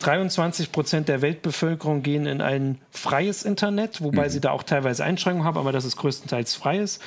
23 0.00 0.72
Prozent 0.72 1.08
der 1.08 1.22
Weltbevölkerung 1.22 2.02
gehen 2.02 2.26
in 2.26 2.42
ein 2.42 2.78
freies 2.90 3.44
Internet, 3.44 4.02
wobei 4.02 4.26
mhm. 4.26 4.30
sie 4.30 4.40
da 4.40 4.50
auch 4.50 4.62
teilweise 4.62 5.04
Einschränkungen 5.04 5.46
haben, 5.46 5.56
aber 5.56 5.72
das 5.72 5.84
ist 5.84 5.96
größtenteils 5.96 6.54
freies. 6.54 6.98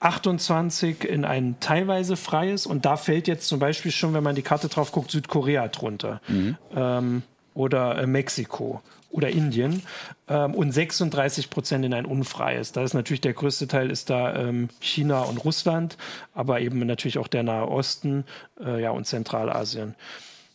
28 0.00 1.04
in 1.04 1.24
ein 1.24 1.56
teilweise 1.60 2.16
freies 2.16 2.64
und 2.66 2.84
da 2.84 2.96
fällt 2.96 3.28
jetzt 3.28 3.48
zum 3.48 3.58
Beispiel 3.58 3.90
schon, 3.90 4.14
wenn 4.14 4.22
man 4.22 4.34
die 4.34 4.42
Karte 4.42 4.68
drauf 4.68 4.92
guckt, 4.92 5.10
Südkorea 5.10 5.68
drunter 5.68 6.20
mhm. 6.28 6.56
ähm, 6.74 7.22
oder 7.54 7.98
äh, 7.98 8.06
Mexiko 8.06 8.80
oder 9.10 9.30
Indien 9.30 9.82
ähm, 10.28 10.54
und 10.54 10.72
36 10.72 11.50
Prozent 11.50 11.84
in 11.84 11.94
ein 11.94 12.06
unfreies. 12.06 12.72
Da 12.72 12.82
ist 12.82 12.94
natürlich 12.94 13.20
der 13.20 13.32
größte 13.32 13.68
Teil 13.68 13.90
ist 13.90 14.10
da 14.10 14.34
ähm, 14.36 14.68
China 14.80 15.22
und 15.22 15.38
Russland, 15.38 15.96
aber 16.34 16.60
eben 16.60 16.78
natürlich 16.86 17.18
auch 17.18 17.28
der 17.28 17.42
Nahe 17.42 17.68
Osten 17.68 18.24
äh, 18.60 18.82
ja, 18.82 18.90
und 18.90 19.06
Zentralasien. 19.06 19.94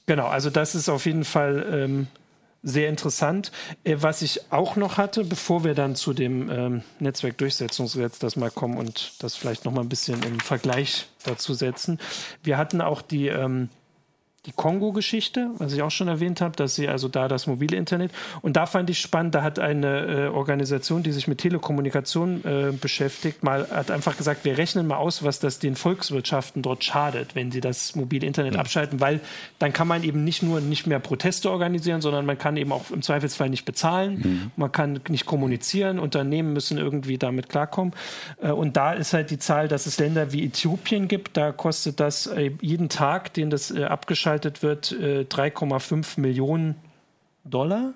Genau, 0.06 0.28
also 0.28 0.50
das 0.50 0.76
ist 0.76 0.90
auf 0.90 1.06
jeden 1.06 1.24
Fall 1.24 1.66
ähm, 1.72 2.08
sehr 2.64 2.90
interessant. 2.90 3.52
Äh, 3.84 3.98
was 4.00 4.22
ich 4.22 4.52
auch 4.52 4.76
noch 4.76 4.98
hatte, 4.98 5.24
bevor 5.24 5.64
wir 5.64 5.76
dann 5.76 5.96
zu 5.96 6.14
dem 6.14 6.50
ähm, 6.50 6.84
Netzwerkdurchsetzungsgesetz 7.00 8.20
das 8.20 8.36
mal 8.36 8.52
kommen 8.52 8.78
und 8.78 9.14
das 9.20 9.36
vielleicht 9.36 9.66
noch 9.66 9.74
mal 9.74 9.82
ein 9.82 9.90
bisschen 9.90 10.22
im 10.24 10.40
Vergleich 10.40 11.08
dazu 11.26 11.54
setzen. 11.54 12.00
Wir 12.44 12.58
hatten 12.58 12.82
auch 12.82 13.02
die 13.02 13.28
ähm, 13.28 13.70
die 14.46 14.52
Kongo-Geschichte, 14.52 15.52
was 15.58 15.72
ich 15.72 15.82
auch 15.82 15.92
schon 15.92 16.10
erwähnt 16.10 16.42
habe, 16.42 16.54
dass 16.58 16.76
sie 16.76 16.90
also 16.90 17.08
da 17.08 17.30
das 17.30 17.48
mobile 17.48 17.78
Internet 17.78 18.12
und 18.42 18.58
da 18.58 18.66
fand 18.66 18.90
ich 18.90 19.00
spannend, 19.00 19.36
da 19.36 19.42
hat 19.42 19.58
eine 19.58 20.26
äh, 20.26 20.28
Organisation, 20.28 21.02
die 21.02 21.14
sich 21.14 21.30
mit 21.30 21.38
Telekommunikation 21.38 22.44
äh, 22.44 22.74
beschäftigt, 22.74 23.42
mal 23.42 23.70
hat 23.72 23.90
einfach 23.90 24.18
gesagt, 24.18 24.44
wir 24.44 24.58
rechnen 24.58 24.86
mal 24.86 24.98
aus, 24.98 25.24
was 25.24 25.40
das 25.40 25.60
den 25.60 25.78
Volkswirtschaften 25.78 26.62
dort 26.62 26.84
schadet, 26.84 27.36
wenn 27.36 27.54
sie 27.54 27.62
das 27.62 27.96
mobile 27.96 28.28
Internet 28.28 28.56
ja. 28.56 28.60
abschalten, 28.60 29.00
weil 29.00 29.22
dann 29.60 29.72
kann 29.72 29.88
man 29.88 30.04
eben 30.04 30.26
nicht 30.26 30.44
nur 30.44 30.60
nicht 30.60 30.88
mehr 30.88 31.00
Proteste 31.00 31.50
organisieren, 31.50 32.02
sondern 32.02 32.26
man 32.26 32.38
kann 32.38 32.58
eben 32.58 32.74
auch 32.74 32.92
im 32.92 33.02
Zweifelsfall 33.02 33.50
nicht 33.50 33.64
bezahlen, 33.64 34.16
mhm. 34.16 34.52
man 34.58 34.74
kann 34.74 35.00
nicht 35.08 35.26
kommunizieren, 35.26 36.00
Unternehmen 36.00 36.52
müssen 36.52 36.78
irgendwie 36.78 37.18
damit 37.18 37.48
klarkommen 37.48 37.94
äh, 38.42 38.52
und 38.52 38.76
da 38.76 38.92
ist 38.92 39.14
halt 39.14 39.32
die 39.32 39.40
Zahl, 39.40 39.70
dass 39.70 39.86
es 39.86 40.00
Länder 40.00 40.34
wie 40.34 40.44
Äthiopien 40.44 41.08
gibt, 41.08 41.38
da 41.38 41.54
kostet 41.54 42.02
das 42.02 42.28
äh, 42.28 42.52
jeden 42.60 42.90
Tag, 42.90 43.34
den 43.34 43.50
das 43.50 43.72
äh, 43.72 43.86
abgeschaltet 43.86 44.33
abgeschaltet 44.34 44.64
wird, 44.64 44.92
äh, 44.92 45.26
3,5 45.26 46.20
Millionen 46.20 46.76
Dollar. 47.44 47.94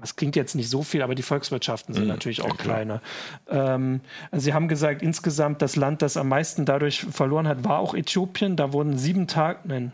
Das 0.00 0.14
klingt 0.14 0.36
jetzt 0.36 0.54
nicht 0.54 0.70
so 0.70 0.82
viel, 0.82 1.02
aber 1.02 1.14
die 1.14 1.22
Volkswirtschaften 1.22 1.92
sind 1.92 2.04
mhm, 2.04 2.10
natürlich 2.10 2.42
auch 2.42 2.56
kleiner. 2.56 3.00
Ähm, 3.48 4.00
also 4.30 4.44
Sie 4.44 4.54
haben 4.54 4.68
gesagt, 4.68 5.02
insgesamt 5.02 5.60
das 5.60 5.74
Land, 5.74 6.02
das 6.02 6.16
am 6.16 6.28
meisten 6.28 6.64
dadurch 6.64 7.00
verloren 7.00 7.48
hat, 7.48 7.64
war 7.64 7.80
auch 7.80 7.94
Äthiopien. 7.94 8.54
Da 8.56 8.72
wurden 8.72 8.96
sieben 8.96 9.26
Tage, 9.26 9.58
nein, 9.64 9.92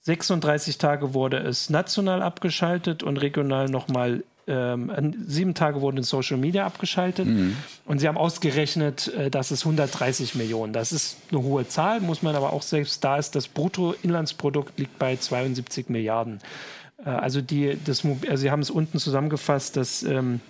36 0.00 0.78
Tage 0.78 1.12
wurde 1.14 1.38
es 1.38 1.68
national 1.68 2.22
abgeschaltet 2.22 3.02
und 3.02 3.18
regional 3.18 3.68
nochmal 3.68 4.22
ähm, 4.46 5.14
sieben 5.26 5.54
Tage 5.54 5.80
wurden 5.80 5.98
in 5.98 6.02
Social 6.02 6.36
Media 6.36 6.66
abgeschaltet 6.66 7.26
mhm. 7.26 7.56
und 7.84 7.98
sie 7.98 8.06
haben 8.06 8.16
ausgerechnet, 8.16 9.12
äh, 9.14 9.30
dass 9.30 9.50
es 9.50 9.64
130 9.64 10.34
Millionen. 10.36 10.72
Das 10.72 10.92
ist 10.92 11.16
eine 11.30 11.42
hohe 11.42 11.66
Zahl, 11.66 12.00
muss 12.00 12.22
man 12.22 12.36
aber 12.36 12.52
auch 12.52 12.62
selbst 12.62 13.02
da 13.02 13.16
ist, 13.16 13.34
das 13.34 13.48
Bruttoinlandsprodukt 13.48 14.78
liegt 14.78 14.98
bei 14.98 15.16
72 15.16 15.88
Milliarden. 15.88 16.40
Äh, 17.04 17.10
also 17.10 17.40
die, 17.40 17.76
das, 17.84 18.04
also 18.04 18.36
sie 18.36 18.50
haben 18.50 18.62
es 18.62 18.70
unten 18.70 18.98
zusammengefasst, 18.98 19.76
dass 19.76 20.02
ähm, 20.02 20.40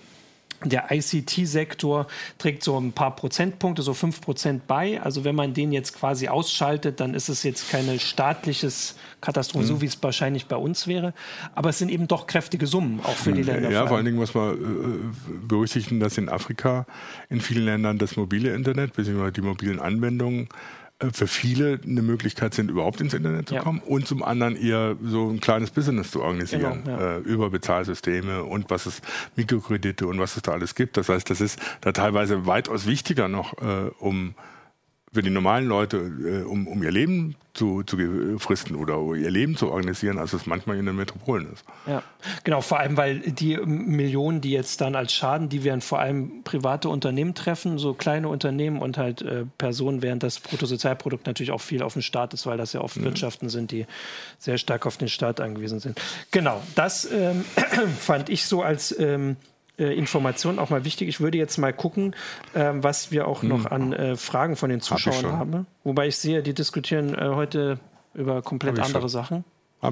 der 0.65 0.91
ICT-Sektor 0.91 2.07
trägt 2.39 2.63
so 2.63 2.79
ein 2.79 2.93
paar 2.93 3.15
Prozentpunkte, 3.15 3.83
so 3.83 3.95
fünf 3.95 4.21
Prozent 4.21 4.67
bei. 4.67 5.01
Also 5.01 5.25
wenn 5.25 5.35
man 5.35 5.55
den 5.55 5.73
jetzt 5.73 5.95
quasi 5.95 6.29
ausschaltet, 6.29 7.01
dann 7.01 7.15
ist 7.15 7.29
es 7.29 7.43
jetzt 7.43 7.71
keine 7.71 7.99
staatliches 7.99 8.97
Katastrophe, 9.21 9.65
mhm. 9.65 9.69
so 9.69 9.81
wie 9.81 9.87
es 9.87 10.03
wahrscheinlich 10.03 10.47
bei 10.47 10.57
uns 10.57 10.87
wäre. 10.87 11.13
Aber 11.55 11.71
es 11.71 11.79
sind 11.79 11.91
eben 11.91 12.09
doch 12.09 12.27
kräftige 12.27 12.67
Summen, 12.67 13.01
auch 13.03 13.17
für 13.17 13.33
die 13.33 13.43
Länder. 13.43 13.71
Ja, 13.71 13.87
vor 13.87 13.97
allen 13.97 14.07
Dingen 14.07 14.19
muss 14.19 14.35
man 14.35 14.55
äh, 14.55 15.47
berücksichtigen, 15.47 16.01
dass 16.01 16.19
in 16.19 16.29
Afrika 16.29 16.87
in 17.29 17.41
vielen 17.41 17.65
Ländern 17.65 17.99
das 17.99 18.17
mobile 18.17 18.55
Internet 18.55 18.95
bzw. 18.95 19.31
die 19.31 19.43
mobilen 19.43 19.81
Anwendungen 19.81 20.45
äh, 20.45 20.47
für 21.13 21.27
viele 21.27 21.79
eine 21.85 22.01
Möglichkeit 22.01 22.55
sind, 22.55 22.71
überhaupt 22.71 23.03
ins 23.03 23.13
Internet 23.13 23.49
zu 23.49 23.57
ja. 23.57 23.63
kommen 23.63 23.81
und 23.81 24.07
zum 24.07 24.23
anderen 24.23 24.57
eher 24.57 24.97
so 25.03 25.29
ein 25.29 25.41
kleines 25.41 25.71
Business 25.71 26.11
zu 26.11 26.23
organisieren 26.23 26.85
genau, 26.85 26.99
ja. 26.99 27.17
äh, 27.17 27.19
über 27.19 27.51
Bezahlsysteme 27.51 28.45
und 28.45 28.71
was 28.71 28.87
es 28.87 29.03
Mikrokredite 29.37 30.07
und 30.07 30.19
was 30.19 30.37
es 30.37 30.43
da 30.43 30.53
alles 30.53 30.75
gibt. 30.75 30.97
Das 30.97 31.11
heißt, 31.11 31.29
das 31.29 31.43
ist 31.43 31.61
da 31.83 31.93
teilweise 31.93 32.47
weitaus 32.47 32.87
wichtiger 32.87 33.29
noch, 33.29 33.59
äh, 33.59 33.91
um 33.99 34.35
für 35.13 35.23
die 35.23 35.31
normalen 35.31 35.67
Leute, 35.67 35.97
äh, 35.97 36.43
um, 36.43 36.67
um 36.67 36.83
ihr 36.83 36.91
Leben 36.91 37.37
zu, 37.55 37.83
zu 37.85 37.97
fristen 38.39 38.77
oder 38.77 38.99
ihr 39.15 39.31
Leben 39.31 39.57
zu 39.57 39.71
organisieren, 39.71 40.19
als 40.19 40.33
es 40.35 40.47
manchmal 40.47 40.77
in 40.77 40.85
den 40.85 40.95
Metropolen 40.95 41.53
ist. 41.53 41.65
Ja, 41.87 42.03
genau, 42.45 42.61
vor 42.61 42.81
allem, 42.81 42.97
weil 42.97 43.21
die 43.21 43.57
Millionen, 43.57 44.43
die 44.43 44.51
jetzt 44.51 44.81
dann 44.83 44.95
als 44.95 45.15
Schaden, 45.15 45.49
die 45.49 45.65
werden 45.65 45.81
vor 45.81 45.99
allem 45.99 46.43
private 46.45 46.89
Unternehmen 46.91 47.35
treffen, 47.35 47.79
so 47.79 47.95
kleine 47.95 48.29
Unternehmen 48.29 48.81
und 48.83 48.99
halt 48.99 49.23
äh, 49.23 49.47
Personen, 49.57 50.03
während 50.03 50.23
das 50.23 50.39
Bruttosozialprodukt 50.39 51.27
natürlich 51.27 51.51
auch 51.51 51.63
viel 51.63 51.83
auf 51.83 51.95
den 51.95 52.03
Staat 52.03 52.35
ist, 52.35 52.47
weil 52.47 52.59
das 52.59 52.75
ja 52.75 52.83
oft 52.83 52.99
mhm. 52.99 53.05
Wirtschaften 53.05 53.49
sind, 53.49 53.71
die 53.71 53.87
sehr 54.39 54.59
stark 54.59 54.85
auf 54.85 54.99
den 54.99 55.09
Staat 55.09 55.41
angewiesen 55.41 55.81
sind. 55.81 56.01
Genau, 56.31 56.63
das 56.75 57.11
ähm, 57.11 57.45
fand 57.99 58.29
ich 58.29 58.45
so 58.45 58.63
als 58.63 58.97
ähm, 58.99 59.37
äh, 59.79 59.97
Informationen 59.97 60.59
auch 60.59 60.71
mal 60.71 60.85
wichtig. 60.85 61.09
Ich 61.09 61.21
würde 61.21 61.39
jetzt 61.39 61.59
mal 61.59 61.73
gucken, 61.73 62.15
äh, 62.55 62.71
was 62.75 63.11
wir 63.11 63.29
auch 63.29 63.43
noch 63.43 63.65
hm. 63.65 63.73
an 63.73 63.93
äh, 63.93 64.17
Fragen 64.17 64.57
von 64.57 64.71
den 64.71 64.81
Zuschauern 64.81 65.27
Hab 65.27 65.33
haben. 65.33 65.67
Wobei 65.85 66.09
ich 66.09 66.17
sehe, 66.17 66.43
die 66.43 66.55
diskutieren 66.55 67.15
äh, 67.15 67.29
heute 67.35 67.79
über 68.15 68.43
komplett 68.43 68.79
andere 68.79 69.03
schon. 69.03 69.09
Sachen. 69.09 69.45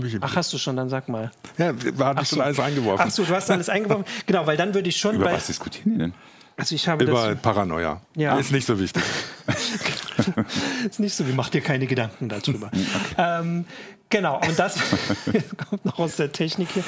Ich 0.02 0.16
Ach, 0.20 0.34
hast 0.34 0.52
du 0.52 0.58
schon, 0.58 0.76
dann 0.76 0.88
sag 0.88 1.08
mal. 1.08 1.30
Ja, 1.58 1.72
habe 1.98 2.22
ich 2.22 2.28
schon 2.28 2.40
alles 2.40 2.58
eingeworfen. 2.58 3.04
Ach 3.06 3.10
so, 3.10 3.22
du 3.22 3.34
hast 3.34 3.50
alles 3.50 3.68
eingeworfen. 3.68 4.06
genau, 4.26 4.46
weil 4.46 4.56
dann 4.56 4.74
würde 4.74 4.88
ich 4.88 4.96
schon. 4.96 5.16
Über 5.16 5.26
was 5.26 5.46
diskutieren 5.46 5.92
die 5.92 5.98
denn? 5.98 6.14
Also 6.56 6.74
ich 6.74 6.88
habe 6.88 7.04
Über 7.04 7.30
das, 7.30 7.42
Paranoia. 7.42 8.00
Ja. 8.16 8.38
Ist 8.38 8.52
nicht 8.52 8.66
so 8.66 8.78
wichtig. 8.78 9.02
ist 10.88 11.00
nicht 11.00 11.14
so, 11.14 11.26
wie 11.26 11.32
macht 11.32 11.54
dir 11.54 11.60
keine 11.60 11.86
Gedanken 11.86 12.28
darüber. 12.28 12.70
Okay. 12.94 13.14
Ähm, 13.18 13.64
Genau, 14.10 14.36
und 14.36 14.56
das 14.56 14.78
kommt 15.68 15.84
noch 15.84 15.98
aus 15.98 16.14
der 16.14 16.30
Technik 16.30 16.68
hier. 16.72 16.84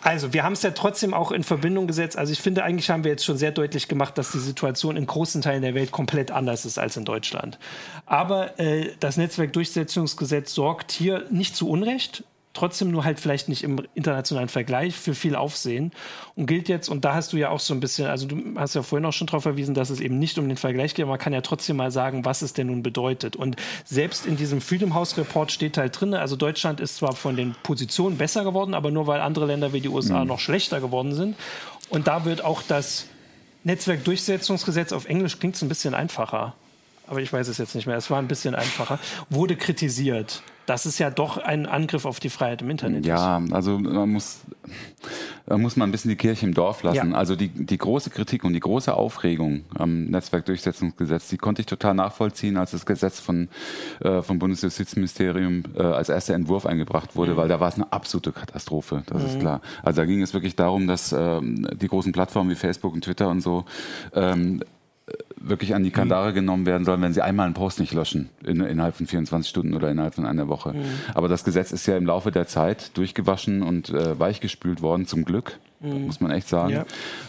Also, 0.00 0.32
wir 0.32 0.44
haben 0.44 0.54
es 0.54 0.62
ja 0.62 0.70
trotzdem 0.70 1.12
auch 1.12 1.30
in 1.30 1.42
Verbindung 1.44 1.86
gesetzt. 1.86 2.16
Also, 2.16 2.32
ich 2.32 2.40
finde, 2.40 2.64
eigentlich 2.64 2.88
haben 2.88 3.04
wir 3.04 3.10
jetzt 3.10 3.24
schon 3.24 3.36
sehr 3.36 3.50
deutlich 3.50 3.86
gemacht, 3.86 4.16
dass 4.16 4.32
die 4.32 4.38
Situation 4.38 4.96
in 4.96 5.04
großen 5.04 5.42
Teilen 5.42 5.60
der 5.60 5.74
Welt 5.74 5.90
komplett 5.90 6.30
anders 6.30 6.64
ist 6.64 6.78
als 6.78 6.96
in 6.96 7.04
Deutschland. 7.04 7.58
Aber 8.06 8.58
äh, 8.58 8.92
das 8.98 9.18
Netzwerkdurchsetzungsgesetz 9.18 10.54
sorgt 10.54 10.90
hier 10.92 11.26
nicht 11.30 11.54
zu 11.54 11.68
Unrecht 11.68 12.24
trotzdem 12.52 12.90
nur 12.90 13.04
halt 13.04 13.20
vielleicht 13.20 13.48
nicht 13.48 13.62
im 13.62 13.80
internationalen 13.94 14.48
Vergleich 14.48 14.96
für 14.96 15.14
viel 15.14 15.36
Aufsehen 15.36 15.92
und 16.34 16.46
gilt 16.46 16.68
jetzt, 16.68 16.88
und 16.88 17.04
da 17.04 17.14
hast 17.14 17.32
du 17.32 17.36
ja 17.36 17.50
auch 17.50 17.60
so 17.60 17.72
ein 17.74 17.80
bisschen, 17.80 18.08
also 18.08 18.26
du 18.26 18.36
hast 18.56 18.74
ja 18.74 18.82
vorhin 18.82 19.06
auch 19.06 19.12
schon 19.12 19.26
darauf 19.26 19.44
verwiesen, 19.44 19.74
dass 19.74 19.90
es 19.90 20.00
eben 20.00 20.18
nicht 20.18 20.36
um 20.38 20.48
den 20.48 20.56
Vergleich 20.56 20.94
geht, 20.94 21.04
aber 21.04 21.12
man 21.12 21.20
kann 21.20 21.32
ja 21.32 21.42
trotzdem 21.42 21.76
mal 21.76 21.90
sagen, 21.90 22.24
was 22.24 22.42
es 22.42 22.52
denn 22.52 22.66
nun 22.66 22.82
bedeutet. 22.82 23.36
Und 23.36 23.56
selbst 23.84 24.26
in 24.26 24.36
diesem 24.36 24.60
Freedom 24.60 24.94
House 24.94 25.16
Report 25.16 25.52
steht 25.52 25.78
halt 25.78 26.00
drin, 26.00 26.14
also 26.14 26.36
Deutschland 26.36 26.80
ist 26.80 26.96
zwar 26.96 27.14
von 27.14 27.36
den 27.36 27.54
Positionen 27.62 28.18
besser 28.18 28.42
geworden, 28.42 28.74
aber 28.74 28.90
nur 28.90 29.06
weil 29.06 29.20
andere 29.20 29.46
Länder 29.46 29.72
wie 29.72 29.80
die 29.80 29.88
USA 29.88 30.22
mhm. 30.22 30.28
noch 30.28 30.40
schlechter 30.40 30.80
geworden 30.80 31.14
sind. 31.14 31.36
Und 31.88 32.08
da 32.08 32.24
wird 32.24 32.44
auch 32.44 32.62
das 32.62 33.06
Netzwerkdurchsetzungsgesetz 33.62 34.92
auf 34.92 35.06
Englisch 35.06 35.38
klingt 35.38 35.54
es 35.54 35.62
ein 35.62 35.68
bisschen 35.68 35.94
einfacher 35.94 36.54
aber 37.06 37.20
ich 37.20 37.32
weiß 37.32 37.48
es 37.48 37.58
jetzt 37.58 37.74
nicht 37.74 37.88
mehr. 37.88 37.96
Es 37.96 38.08
war 38.08 38.20
ein 38.20 38.28
bisschen 38.28 38.54
einfacher. 38.54 39.00
Wurde 39.30 39.56
kritisiert 39.56 40.44
das 40.66 40.86
ist 40.86 40.98
ja 40.98 41.10
doch 41.10 41.38
ein 41.38 41.66
Angriff 41.66 42.04
auf 42.04 42.20
die 42.20 42.30
Freiheit 42.30 42.62
im 42.62 42.70
Internet. 42.70 43.04
Ja, 43.04 43.42
also 43.50 43.78
man 43.78 44.10
muss, 44.10 44.40
da 45.46 45.58
muss 45.58 45.76
man 45.76 45.88
ein 45.88 45.92
bisschen 45.92 46.10
die 46.10 46.16
Kirche 46.16 46.46
im 46.46 46.54
Dorf 46.54 46.82
lassen. 46.82 47.10
Ja. 47.10 47.16
Also 47.16 47.36
die, 47.36 47.48
die 47.48 47.78
große 47.78 48.10
Kritik 48.10 48.44
und 48.44 48.52
die 48.52 48.60
große 48.60 48.94
Aufregung 48.94 49.64
am 49.74 50.04
Netzwerkdurchsetzungsgesetz, 50.04 51.28
die 51.28 51.38
konnte 51.38 51.62
ich 51.62 51.66
total 51.66 51.94
nachvollziehen, 51.94 52.56
als 52.56 52.70
das 52.70 52.86
Gesetz 52.86 53.20
von, 53.20 53.48
äh, 54.00 54.22
vom 54.22 54.38
Bundesjustizministerium 54.38 55.64
äh, 55.76 55.82
als 55.82 56.08
erster 56.08 56.34
Entwurf 56.34 56.66
eingebracht 56.66 57.16
wurde, 57.16 57.32
mhm. 57.32 57.36
weil 57.36 57.48
da 57.48 57.60
war 57.60 57.68
es 57.68 57.74
eine 57.74 57.92
absolute 57.92 58.32
Katastrophe, 58.32 59.02
das 59.06 59.22
mhm. 59.22 59.28
ist 59.28 59.40
klar. 59.40 59.60
Also 59.82 60.02
da 60.02 60.06
ging 60.06 60.22
es 60.22 60.34
wirklich 60.34 60.56
darum, 60.56 60.86
dass 60.86 61.12
äh, 61.12 61.40
die 61.42 61.88
großen 61.88 62.12
Plattformen 62.12 62.50
wie 62.50 62.54
Facebook 62.54 62.94
und 62.94 63.02
Twitter 63.04 63.28
und 63.28 63.40
so 63.40 63.64
ähm, 64.14 64.62
wirklich 65.40 65.74
an 65.74 65.82
die 65.82 65.90
Kandare 65.90 66.30
mhm. 66.30 66.34
genommen 66.34 66.66
werden 66.66 66.84
sollen, 66.84 67.02
wenn 67.02 67.12
sie 67.12 67.22
einmal 67.22 67.46
einen 67.46 67.54
Post 67.54 67.80
nicht 67.80 67.92
löschen 67.92 68.28
in, 68.44 68.60
innerhalb 68.60 68.96
von 68.96 69.06
24 69.06 69.48
Stunden 69.48 69.74
oder 69.74 69.90
innerhalb 69.90 70.14
von 70.14 70.26
einer 70.26 70.48
Woche. 70.48 70.74
Mhm. 70.74 70.84
Aber 71.14 71.28
das 71.28 71.44
Gesetz 71.44 71.72
ist 71.72 71.86
ja 71.86 71.96
im 71.96 72.06
Laufe 72.06 72.30
der 72.30 72.46
Zeit 72.46 72.96
durchgewaschen 72.96 73.62
und 73.62 73.90
äh, 73.90 74.18
weichgespült 74.18 74.82
worden, 74.82 75.06
zum 75.06 75.24
Glück. 75.24 75.58
Mhm. 75.80 76.06
muss 76.06 76.20
man 76.20 76.30
echt 76.30 76.48
sagen. 76.48 76.70
Ja. 76.70 76.84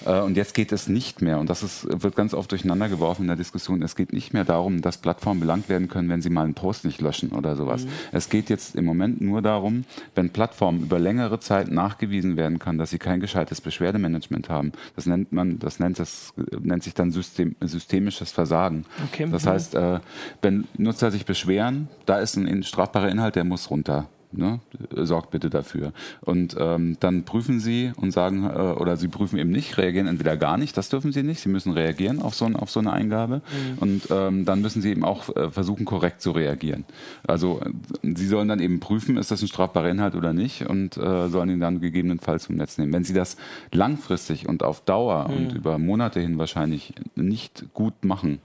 Äh, 0.06 0.22
und 0.22 0.38
jetzt 0.38 0.54
geht 0.54 0.72
es 0.72 0.88
nicht 0.88 1.22
mehr, 1.22 1.40
und 1.40 1.50
das 1.50 1.64
ist, 1.64 1.88
wird 1.90 2.16
ganz 2.16 2.34
oft 2.34 2.52
durcheinander 2.52 2.90
geworfen 2.90 3.24
in 3.24 3.28
der 3.28 3.38
Diskussion, 3.38 3.82
es 3.82 3.96
geht 3.96 4.14
nicht 4.14 4.34
mehr 4.34 4.44
darum, 4.44 4.82
dass 4.82 4.98
Plattformen 4.98 5.40
belangt 5.40 5.70
werden 5.70 5.88
können, 5.88 6.10
wenn 6.10 6.22
sie 6.22 6.30
mal 6.30 6.44
einen 6.44 6.54
Post 6.54 6.86
nicht 6.86 7.02
löschen 7.02 7.32
oder 7.32 7.56
sowas. 7.56 7.86
Mhm. 7.86 7.90
Es 8.12 8.30
geht 8.30 8.50
jetzt 8.50 8.76
im 8.76 8.86
Moment 8.86 9.22
nur 9.22 9.42
darum, 9.42 9.86
wenn 10.16 10.30
Plattformen 10.30 10.82
über 10.82 11.00
längere 11.00 11.40
Zeit 11.40 11.72
nachgewiesen 11.72 12.38
werden 12.38 12.60
kann, 12.60 12.78
dass 12.78 12.90
sie 12.90 13.00
kein 13.00 13.20
gescheites 13.20 13.62
Beschwerdemanagement 13.62 14.50
haben. 14.50 14.72
Das 14.96 15.06
nennt 15.06 15.32
man, 15.32 15.60
das 15.60 15.80
nennt, 15.80 16.00
das 16.00 16.34
nennt 16.60 16.84
sich 16.84 16.94
dann 16.94 17.12
System, 17.12 17.56
systemisches 17.62 18.32
Versagen. 18.32 18.86
Okay. 19.08 19.28
Das 19.32 19.46
mhm. 19.46 19.50
heißt, 19.50 19.76
äh, 19.76 20.00
wenn 20.42 20.68
Nutzer 20.78 21.12
sich 21.12 21.26
beschweren, 21.26 21.88
da 22.06 22.20
ist 22.20 22.36
ein 22.36 22.64
strafbarer 22.64 23.10
Inhalt, 23.10 23.36
der 23.36 23.44
muss 23.44 23.70
runter. 23.70 24.08
Ne? 24.34 24.60
Sorgt 24.96 25.32
bitte 25.32 25.50
dafür. 25.50 25.94
Und 26.22 26.56
ähm, 26.60 26.98
dann 27.00 27.24
prüfen 27.24 27.60
Sie 27.60 27.92
und 27.96 28.12
sagen, 28.12 28.46
äh, 28.46 28.50
oder 28.50 28.98
Sie 28.98 29.08
prüfen 29.08 29.38
eben 29.38 29.52
nicht, 29.52 29.78
reagieren 29.78 30.08
entweder 30.08 30.38
gar 30.38 30.58
nicht, 30.58 30.78
das 30.78 30.90
dürfen 30.90 31.12
Sie 31.12 31.24
nicht, 31.24 31.42
Sie 31.42 31.50
müssen 31.50 31.74
reagieren 31.74 32.22
auf 32.22 32.36
so, 32.36 32.46
ein, 32.46 32.56
auf 32.56 32.72
so 32.72 32.80
eine 32.80 32.94
Eingabe. 32.94 33.38
Mhm. 33.38 33.78
Und 33.80 34.08
ähm, 34.10 34.46
dann 34.46 34.62
müssen 34.62 34.82
Sie 34.82 34.90
eben 34.90 35.04
auch 35.04 35.36
äh, 35.36 35.50
versuchen, 35.50 35.86
korrekt 35.86 36.22
zu 36.22 36.32
reagieren. 36.32 36.86
Also 37.28 37.62
Sie 38.02 38.28
sollen 38.28 38.48
dann 38.48 38.60
eben 38.60 38.80
prüfen, 38.80 39.18
ist 39.18 39.32
das 39.32 39.42
ein 39.42 39.48
strafbarer 39.48 39.90
Inhalt 39.90 40.16
oder 40.16 40.34
nicht 40.34 40.68
und 40.68 40.98
äh, 40.98 41.28
sollen 41.30 41.50
ihn 41.50 41.60
dann 41.60 41.82
gegebenenfalls 41.82 42.44
zum 42.44 42.56
Netz 42.56 42.78
nehmen. 42.78 42.94
Wenn 42.94 43.04
Sie 43.04 43.14
das 43.14 43.38
langfristig 43.72 44.48
und 44.48 44.64
auf 44.64 44.82
Dauer 44.82 45.28
mhm. 45.28 45.36
und 45.36 45.54
über 45.54 45.78
Monate 45.78 46.20
hin 46.20 46.38
wahrscheinlich 46.38 46.94
nicht 47.16 47.66
gut 47.74 48.06
machen, 48.06 48.40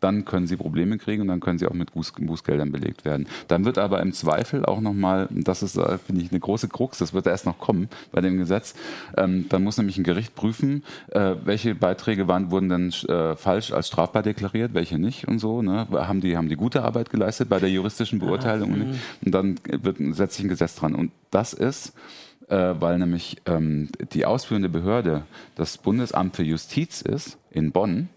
dann 0.00 0.24
können 0.24 0.46
sie 0.46 0.56
Probleme 0.56 0.98
kriegen 0.98 1.22
und 1.22 1.28
dann 1.28 1.40
können 1.40 1.58
sie 1.58 1.66
auch 1.66 1.74
mit 1.74 1.92
Bußgeldern 1.92 2.72
belegt 2.72 3.04
werden. 3.04 3.26
Dann 3.48 3.64
wird 3.64 3.78
aber 3.78 4.00
im 4.00 4.12
Zweifel 4.12 4.64
auch 4.64 4.80
nochmal, 4.80 5.28
das 5.30 5.62
ist, 5.62 5.76
äh, 5.76 5.98
finde 5.98 6.22
ich, 6.22 6.30
eine 6.30 6.40
große 6.40 6.68
Krux, 6.68 6.98
das 6.98 7.12
wird 7.12 7.26
erst 7.26 7.46
noch 7.46 7.58
kommen 7.58 7.88
bei 8.12 8.20
dem 8.20 8.38
Gesetz, 8.38 8.74
ähm, 9.16 9.46
dann 9.48 9.62
muss 9.62 9.76
nämlich 9.78 9.98
ein 9.98 10.04
Gericht 10.04 10.34
prüfen, 10.34 10.84
äh, 11.08 11.34
welche 11.44 11.74
Beiträge 11.74 12.28
waren, 12.28 12.50
wurden 12.50 12.68
denn 12.68 12.92
äh, 13.08 13.36
falsch 13.36 13.72
als 13.72 13.88
strafbar 13.88 14.22
deklariert, 14.22 14.74
welche 14.74 14.98
nicht 14.98 15.28
und 15.28 15.38
so. 15.38 15.62
Ne? 15.62 15.86
Haben, 15.92 16.20
die, 16.20 16.36
haben 16.36 16.48
die 16.48 16.56
gute 16.56 16.82
Arbeit 16.82 17.10
geleistet 17.10 17.48
bei 17.48 17.58
der 17.58 17.70
juristischen 17.70 18.18
Beurteilung? 18.18 18.70
Mhm. 18.70 18.94
Und 19.24 19.34
dann 19.34 19.60
wird, 19.64 19.98
setzt 20.14 20.36
sich 20.36 20.44
ein 20.44 20.48
Gesetz 20.48 20.76
dran. 20.76 20.94
Und 20.94 21.12
das 21.30 21.52
ist, 21.52 21.92
äh, 22.48 22.74
weil 22.80 22.98
nämlich 22.98 23.36
ähm, 23.46 23.88
die 24.12 24.26
ausführende 24.26 24.68
Behörde 24.68 25.22
das 25.54 25.78
Bundesamt 25.78 26.36
für 26.36 26.42
Justiz 26.42 27.02
ist 27.02 27.38
in 27.50 27.72
Bonn, 27.72 28.08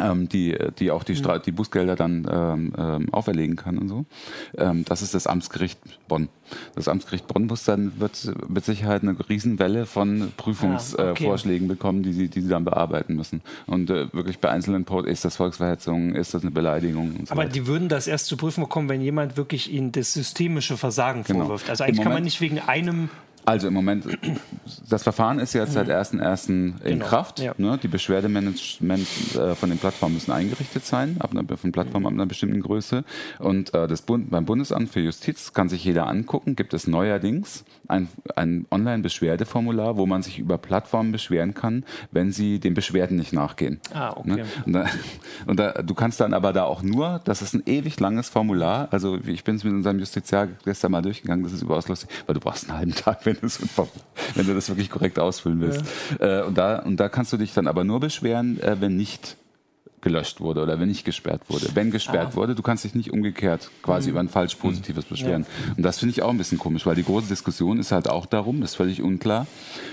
ähm, 0.00 0.28
die, 0.28 0.56
die 0.78 0.90
auch 0.90 1.04
die, 1.04 1.16
Stra 1.16 1.38
die 1.38 1.52
Bußgelder 1.52 1.96
dann 1.96 2.26
ähm, 2.30 2.72
ähm, 2.76 3.14
auferlegen 3.14 3.56
kann 3.56 3.78
und 3.78 3.88
so. 3.88 4.04
Ähm, 4.56 4.84
das 4.84 5.02
ist 5.02 5.14
das 5.14 5.26
Amtsgericht 5.26 5.78
Bonn. 6.08 6.28
Das 6.74 6.88
Amtsgericht 6.88 7.26
Bonn 7.26 7.46
muss 7.46 7.64
dann 7.64 7.98
wird 7.98 8.32
mit 8.48 8.64
Sicherheit 8.64 9.02
eine 9.02 9.16
Riesenwelle 9.28 9.86
von 9.86 10.32
Prüfungsvorschlägen 10.36 11.26
ah, 11.26 11.40
okay. 11.40 11.64
äh, 11.64 11.66
bekommen, 11.66 12.02
die 12.02 12.12
sie, 12.12 12.28
die 12.28 12.40
sie 12.40 12.48
dann 12.48 12.64
bearbeiten 12.64 13.16
müssen. 13.16 13.42
Und 13.66 13.90
äh, 13.90 14.12
wirklich 14.12 14.38
bei 14.38 14.50
einzelnen 14.50 14.84
Posts, 14.84 15.10
ist 15.10 15.24
das 15.24 15.36
Volksverhetzung, 15.36 16.14
ist 16.14 16.34
das 16.34 16.42
eine 16.42 16.50
Beleidigung? 16.50 17.12
So 17.24 17.32
Aber 17.32 17.42
weiter. 17.42 17.52
die 17.52 17.66
würden 17.66 17.88
das 17.88 18.06
erst 18.06 18.26
zu 18.26 18.36
prüfen 18.36 18.62
bekommen, 18.62 18.88
wenn 18.88 19.00
jemand 19.00 19.36
wirklich 19.36 19.72
ihnen 19.72 19.92
das 19.92 20.12
systemische 20.12 20.76
Versagen 20.76 21.24
genau. 21.24 21.40
vorwirft. 21.40 21.70
Also 21.70 21.84
eigentlich 21.84 22.02
kann 22.02 22.12
man 22.12 22.22
nicht 22.22 22.40
wegen 22.40 22.58
einem 22.58 23.10
also 23.46 23.68
im 23.68 23.74
Moment, 23.74 24.06
das 24.88 25.04
Verfahren 25.04 25.38
ist 25.38 25.52
jetzt 25.52 25.74
seit 25.74 25.88
1.1. 25.88 26.48
in 26.48 26.74
genau. 26.82 27.06
Kraft. 27.06 27.38
Ja. 27.38 27.54
Ne? 27.58 27.78
Die 27.80 27.86
Beschwerdemanagement 27.86 29.06
äh, 29.36 29.54
von 29.54 29.70
den 29.70 29.78
Plattformen 29.78 30.14
müssen 30.14 30.32
eingerichtet 30.32 30.84
sein, 30.84 31.16
ab 31.20 31.30
einer, 31.30 31.44
von 31.56 31.70
Plattformen 31.70 32.06
ab 32.06 32.12
einer 32.12 32.26
bestimmten 32.26 32.60
Größe. 32.60 33.04
Und 33.38 33.72
äh, 33.72 33.86
das 33.86 34.02
Bund, 34.02 34.30
beim 34.30 34.44
Bundesamt 34.44 34.90
für 34.90 35.00
Justiz 35.00 35.52
kann 35.52 35.68
sich 35.68 35.84
jeder 35.84 36.08
angucken, 36.08 36.56
gibt 36.56 36.74
es 36.74 36.88
neuerdings 36.88 37.64
ein, 37.86 38.08
ein 38.34 38.66
Online-Beschwerdeformular, 38.70 39.96
wo 39.96 40.06
man 40.06 40.22
sich 40.22 40.40
über 40.40 40.58
Plattformen 40.58 41.12
beschweren 41.12 41.54
kann, 41.54 41.84
wenn 42.10 42.32
sie 42.32 42.58
den 42.58 42.74
Beschwerden 42.74 43.16
nicht 43.16 43.32
nachgehen. 43.32 43.80
Ah, 43.94 44.10
okay. 44.16 44.28
Ne? 44.28 44.44
Und, 44.64 44.72
da, 44.72 44.86
und 45.46 45.60
da, 45.60 45.72
du 45.82 45.94
kannst 45.94 46.18
dann 46.20 46.34
aber 46.34 46.52
da 46.52 46.64
auch 46.64 46.82
nur, 46.82 47.20
das 47.24 47.42
ist 47.42 47.54
ein 47.54 47.62
ewig 47.66 48.00
langes 48.00 48.28
Formular, 48.28 48.88
also 48.90 49.18
ich 49.24 49.44
bin 49.44 49.54
es 49.54 49.62
mit 49.62 49.72
unserem 49.72 50.00
Justiziar 50.00 50.48
gestern 50.64 50.90
mal 50.90 51.02
durchgegangen, 51.02 51.44
das 51.44 51.52
ist 51.52 51.62
überaus 51.62 51.86
lustig, 51.86 52.10
weil 52.26 52.34
du 52.34 52.40
brauchst 52.40 52.68
einen 52.68 52.78
halben 52.78 52.94
Tag, 52.94 53.24
wenn 53.24 53.35
wenn, 53.42 53.88
wenn 54.34 54.46
du 54.46 54.54
das 54.54 54.68
wirklich 54.68 54.90
korrekt 54.90 55.18
ausfüllen 55.18 55.60
willst. 55.60 55.82
Ja. 56.20 56.40
Äh, 56.40 56.42
und, 56.44 56.58
da, 56.58 56.80
und 56.80 56.98
da 56.98 57.08
kannst 57.08 57.32
du 57.32 57.36
dich 57.36 57.52
dann 57.54 57.66
aber 57.66 57.84
nur 57.84 58.00
beschweren, 58.00 58.60
äh, 58.60 58.76
wenn 58.80 58.96
nicht 58.96 59.36
gelöscht 60.06 60.40
wurde 60.40 60.62
oder 60.62 60.78
wenn 60.78 60.88
nicht 60.88 61.04
gesperrt 61.04 61.42
wurde. 61.48 61.68
Wenn 61.74 61.90
gesperrt 61.90 62.30
ah. 62.32 62.36
wurde, 62.36 62.54
du 62.54 62.62
kannst 62.62 62.84
dich 62.84 62.94
nicht 62.94 63.12
umgekehrt 63.12 63.70
quasi 63.82 64.08
mhm. 64.08 64.10
über 64.12 64.20
ein 64.20 64.28
falsch 64.28 64.54
Positives 64.54 65.04
beschweren. 65.04 65.42
Ja. 65.42 65.74
Und 65.76 65.82
das 65.82 65.98
finde 65.98 66.12
ich 66.12 66.22
auch 66.22 66.30
ein 66.30 66.38
bisschen 66.38 66.58
komisch, 66.58 66.86
weil 66.86 66.94
die 66.94 67.04
große 67.04 67.26
Diskussion 67.26 67.80
ist 67.80 67.90
halt 67.90 68.08
auch 68.08 68.26
darum, 68.26 68.60
das 68.60 68.70
ist 68.70 68.76
völlig 68.76 69.02
unklar. 69.02 69.48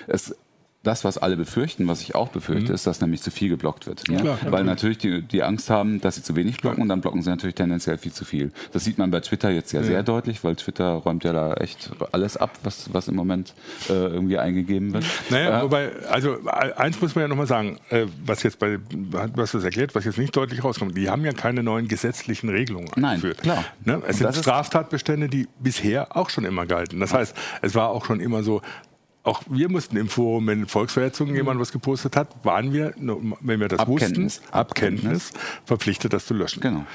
Es 0.06 0.36
das, 0.84 1.06
was 1.06 1.18
alle 1.18 1.38
befürchten, 1.38 1.88
was 1.88 2.02
ich 2.02 2.14
auch 2.14 2.28
befürchte, 2.28 2.70
mhm. 2.70 2.76
ist, 2.76 2.86
dass 2.86 3.00
nämlich 3.00 3.22
zu 3.22 3.32
viel 3.32 3.48
geblockt 3.48 3.88
wird. 3.88 4.08
Ja, 4.10 4.20
klar, 4.20 4.38
Weil 4.50 4.66
natürlich 4.66 4.98
die, 4.98 5.22
die 5.22 5.42
Angst 5.42 5.70
haben, 5.70 6.02
dass 6.02 6.16
sie 6.16 6.24
zu 6.24 6.36
wenig 6.36 6.58
blocken 6.58 6.82
und 6.82 6.90
dann 6.90 7.00
blocken 7.00 7.22
sie 7.22 7.30
natürlich 7.30 7.56
tendenziell 7.56 7.98
viel 7.98 8.12
zu 8.12 8.26
viel. 8.26 8.52
Das 8.74 8.84
sieht 8.84 8.98
man 8.98 9.10
bei 9.10 9.22
Twitter 9.22 9.50
jetzt 9.50 9.72
ja, 9.72 9.80
ja. 9.80 9.86
sehr 9.86 10.04
deutlich, 10.04 10.44
weil 10.44 10.58
Twitter 10.58 10.92
räumt 10.92 11.24
ja 11.24 11.32
da 11.32 11.54
echt 11.54 11.92
alles 12.12 12.36
ab, 12.36 12.52
was, 12.64 12.94
was 12.94 13.08
im 13.08 13.16
Moment 13.16 13.54
äh, 13.90 13.94
irgendwie 13.94 14.38
eingegeben 14.38 14.94
wird. 14.94 15.06
Naja, 15.30 15.60
äh, 15.60 15.64
wobei, 15.64 15.92
also 16.10 16.38
eins 16.50 17.02
muss 17.02 17.16
man 17.16 17.24
ja 17.24 17.28
nochmal 17.30 17.48
sagen, 17.48 17.80
äh, 17.90 18.06
was 18.26 18.44
jetzt 18.44 18.60
bei, 18.60 18.78
was 19.36 19.54
du 19.54 19.60
erklärt, 19.60 19.96
was 19.96 20.04
jetzt 20.04 20.18
nicht 20.18 20.36
deutlich 20.36 20.66
rauskommt, 20.66 20.98
die 20.98 21.10
haben 21.10 21.24
ja 21.24 21.32
keine 21.32 21.64
neuen 21.64 21.88
gesetzlichen 21.88 22.50
Regelungen 22.50 22.90
Nein, 22.98 23.06
eingeführt. 23.06 23.38
Klar. 23.42 23.64
Ne? 23.86 24.02
Es 24.06 24.18
sind 24.18 24.36
Straftatbestände, 24.36 25.30
die 25.30 25.48
bisher 25.60 26.18
auch 26.18 26.30
schon 26.30 26.44
immer 26.44 26.66
galten. 26.66 27.00
Das 27.00 27.14
heißt, 27.14 27.36
es 27.62 27.74
war 27.74 27.90
auch 27.90 28.06
schon 28.06 28.20
immer 28.20 28.44
so, 28.44 28.62
auch 29.24 29.42
wir 29.48 29.70
mussten 29.70 29.96
im 29.98 30.10
Forum, 30.10 30.48
wenn 30.48 30.68
Volksverhetzungen 30.68 31.32
mhm. 31.32 31.38
jemand 31.38 31.60
was 31.60 31.72
gepostet 31.72 32.16
hat, 32.16 32.28
waren 32.44 32.74
wir, 32.74 32.94
wenn 32.98 33.60
wir 33.60 33.70
das 33.70 33.80
Abkenntnis. 33.80 34.42
wussten, 34.42 34.54
Abkenntnis, 34.54 35.32
verpflichtet, 35.66 36.14
das 36.14 36.26
zu 36.26 36.34
löschen. 36.34 36.62
Genau. 36.62 36.86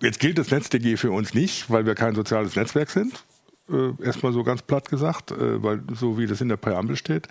Jetzt 0.00 0.20
gilt 0.20 0.38
das 0.38 0.50
NetzDG 0.50 0.96
für 0.96 1.10
uns 1.10 1.34
nicht, 1.34 1.70
weil 1.70 1.86
wir 1.86 1.94
kein 1.94 2.14
soziales 2.14 2.56
Netzwerk 2.56 2.90
sind. 2.90 3.24
Äh, 3.70 4.04
erstmal 4.04 4.34
so 4.34 4.44
ganz 4.44 4.60
platt 4.60 4.90
gesagt, 4.90 5.30
äh, 5.30 5.62
weil 5.62 5.80
so 5.94 6.18
wie 6.18 6.26
das 6.26 6.42
in 6.42 6.50
der 6.50 6.58
Präambel 6.58 6.96
steht. 6.96 7.28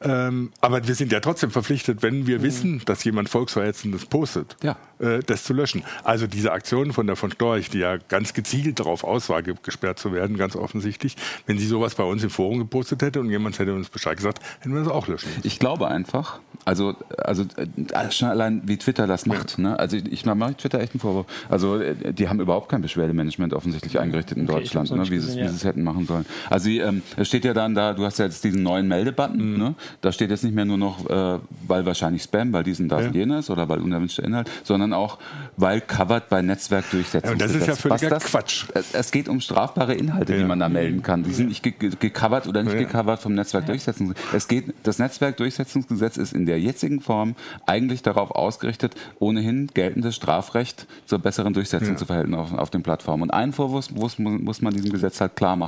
Ähm, 0.00 0.50
aber 0.60 0.84
wir 0.84 0.96
sind 0.96 1.12
ja 1.12 1.20
trotzdem 1.20 1.52
verpflichtet, 1.52 2.02
wenn 2.02 2.26
wir 2.26 2.40
mhm. 2.40 2.42
wissen, 2.42 2.82
dass 2.86 3.04
jemand 3.04 3.28
Volksverhetzendes 3.28 4.06
postet, 4.06 4.56
ja. 4.64 4.76
äh, 4.98 5.20
das 5.20 5.44
zu 5.44 5.52
löschen. 5.52 5.84
Also 6.02 6.26
diese 6.26 6.50
Aktion 6.50 6.92
von 6.92 7.06
der 7.06 7.14
von 7.14 7.30
Storch, 7.30 7.70
die 7.70 7.78
ja 7.78 7.98
ganz 7.98 8.34
gezielt 8.34 8.80
darauf 8.80 9.04
aus 9.04 9.28
war, 9.28 9.42
gesperrt 9.42 10.00
zu 10.00 10.12
werden, 10.12 10.36
ganz 10.36 10.56
offensichtlich, 10.56 11.14
wenn 11.46 11.56
sie 11.56 11.66
sowas 11.66 11.94
bei 11.94 12.02
uns 12.02 12.24
im 12.24 12.30
Forum 12.30 12.58
gepostet 12.58 13.02
hätte 13.02 13.20
und 13.20 13.30
jemand 13.30 13.60
hätte 13.60 13.72
uns 13.72 13.88
Bescheid 13.88 14.16
gesagt, 14.16 14.40
hätten 14.58 14.74
wir 14.74 14.82
das 14.82 14.92
auch 14.92 15.06
löschen 15.06 15.28
müssen. 15.28 15.46
Ich 15.46 15.60
glaube 15.60 15.86
einfach, 15.86 16.40
also, 16.64 16.96
also 17.16 17.44
äh, 17.44 18.10
schon 18.10 18.28
allein 18.28 18.62
wie 18.64 18.76
Twitter 18.76 19.06
das 19.06 19.26
macht. 19.26 19.58
Ja. 19.58 19.62
Ne? 19.62 19.78
Also 19.78 19.98
ich 19.98 20.26
mache 20.26 20.56
Twitter 20.56 20.80
echt 20.80 20.94
einen 20.94 21.00
Vorwurf. 21.00 21.26
Also 21.48 21.80
äh, 21.80 22.12
die 22.12 22.28
haben 22.28 22.40
überhaupt 22.40 22.68
kein 22.68 22.82
Beschwerdemanagement 22.82 23.54
offensichtlich 23.54 24.00
eingerichtet 24.00 24.36
in 24.36 24.50
okay, 24.50 24.62
Deutschland, 24.62 24.90
ne? 24.90 25.08
wie, 25.08 25.20
sie, 25.20 25.38
ja. 25.38 25.44
wie 25.44 25.48
sie 25.48 25.54
es 25.54 25.64
hätten 25.64 25.75
machen 25.84 26.06
sollen. 26.06 26.26
Also 26.50 26.68
ähm, 26.68 27.02
es 27.16 27.28
steht 27.28 27.44
ja 27.44 27.54
dann 27.54 27.74
da, 27.74 27.92
du 27.92 28.04
hast 28.04 28.18
ja 28.18 28.26
jetzt 28.26 28.42
diesen 28.44 28.62
neuen 28.62 28.88
Meldebutton, 28.88 29.52
mhm. 29.52 29.58
ne? 29.58 29.74
da 30.00 30.12
steht 30.12 30.30
jetzt 30.30 30.44
nicht 30.44 30.54
mehr 30.54 30.64
nur 30.64 30.78
noch, 30.78 31.08
äh, 31.08 31.38
weil 31.66 31.86
wahrscheinlich 31.86 32.22
Spam, 32.22 32.52
weil 32.52 32.64
diesen, 32.64 32.88
das 32.88 33.02
ja. 33.02 33.08
und 33.08 33.14
jenes 33.14 33.50
oder 33.50 33.68
weil 33.68 33.78
unerwünschter 33.80 34.24
Inhalt, 34.24 34.50
sondern 34.64 34.92
auch, 34.92 35.18
weil 35.56 35.80
covered 35.80 36.28
bei 36.28 36.42
Netzwerkdurchsetzung. 36.42 37.28
Ja, 37.28 37.32
und 37.32 37.40
das 37.40 37.54
ist 37.54 37.66
ja 37.66 37.74
völliger 37.76 38.18
Quatsch. 38.18 38.66
Es, 38.92 39.10
geht 39.10 39.28
um 39.28 39.40
strafbare 39.40 39.94
Inhalte, 39.94 40.32
ja. 40.32 40.38
die 40.40 40.44
man 40.44 40.58
da 40.58 40.68
melden 40.68 41.02
kann. 41.02 41.22
Die 41.22 41.32
sind 41.32 41.48
nicht 41.48 41.62
ge 41.62 41.74
gecovert 41.76 42.46
oder 42.46 42.62
nicht 42.62 42.76
gecovert 42.76 43.20
vom 43.20 43.34
Netzwerkdurchsetzungsgesetz. 43.34 44.34
Es 44.34 44.48
geht, 44.48 44.74
das 44.82 44.98
Netzwerkdurchsetzungsgesetz 44.98 46.16
ist 46.16 46.32
in 46.32 46.46
der 46.46 46.60
jetzigen 46.60 47.00
Form 47.00 47.34
eigentlich 47.66 48.02
darauf 48.02 48.30
ausgerichtet, 48.30 48.94
ohnehin 49.18 49.68
geltendes 49.74 50.16
Strafrecht 50.16 50.86
zur 51.06 51.18
besseren 51.18 51.54
Durchsetzung 51.54 51.96
zu 51.96 52.06
verhalten 52.06 52.34
auf, 52.34 52.52
auf 52.52 52.70
den 52.70 52.82
Plattformen. 52.82 53.24
Und 53.24 53.30
einen 53.30 53.52
Vorwurf 53.52 53.90
muss, 53.90 54.18
muss 54.18 54.62
man 54.62 54.74
diesem 54.74 54.90
Gesetz 54.90 55.20
halt 55.20 55.36
klar 55.36 55.56
machen. 55.56 55.65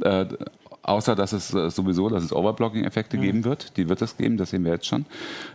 Äh, 0.00 0.26
außer 0.82 1.14
dass 1.14 1.32
es 1.32 1.54
äh, 1.54 1.70
sowieso, 1.70 2.08
dass 2.08 2.24
es 2.24 2.32
Overblocking-Effekte 2.32 3.16
mhm. 3.16 3.22
geben 3.22 3.44
wird, 3.44 3.76
die 3.76 3.88
wird 3.88 4.02
es 4.02 4.16
geben, 4.16 4.36
das 4.36 4.50
sehen 4.50 4.64
wir 4.64 4.72
jetzt 4.72 4.86
schon, 4.86 5.06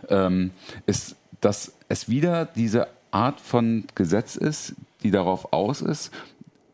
ähm, 0.08 0.50
ist, 0.86 1.16
dass 1.40 1.72
es 1.88 2.08
wieder 2.08 2.46
diese 2.46 2.88
Art 3.10 3.40
von 3.40 3.84
Gesetz 3.94 4.36
ist, 4.36 4.74
die 5.02 5.10
darauf 5.10 5.52
aus 5.52 5.80
ist, 5.82 6.12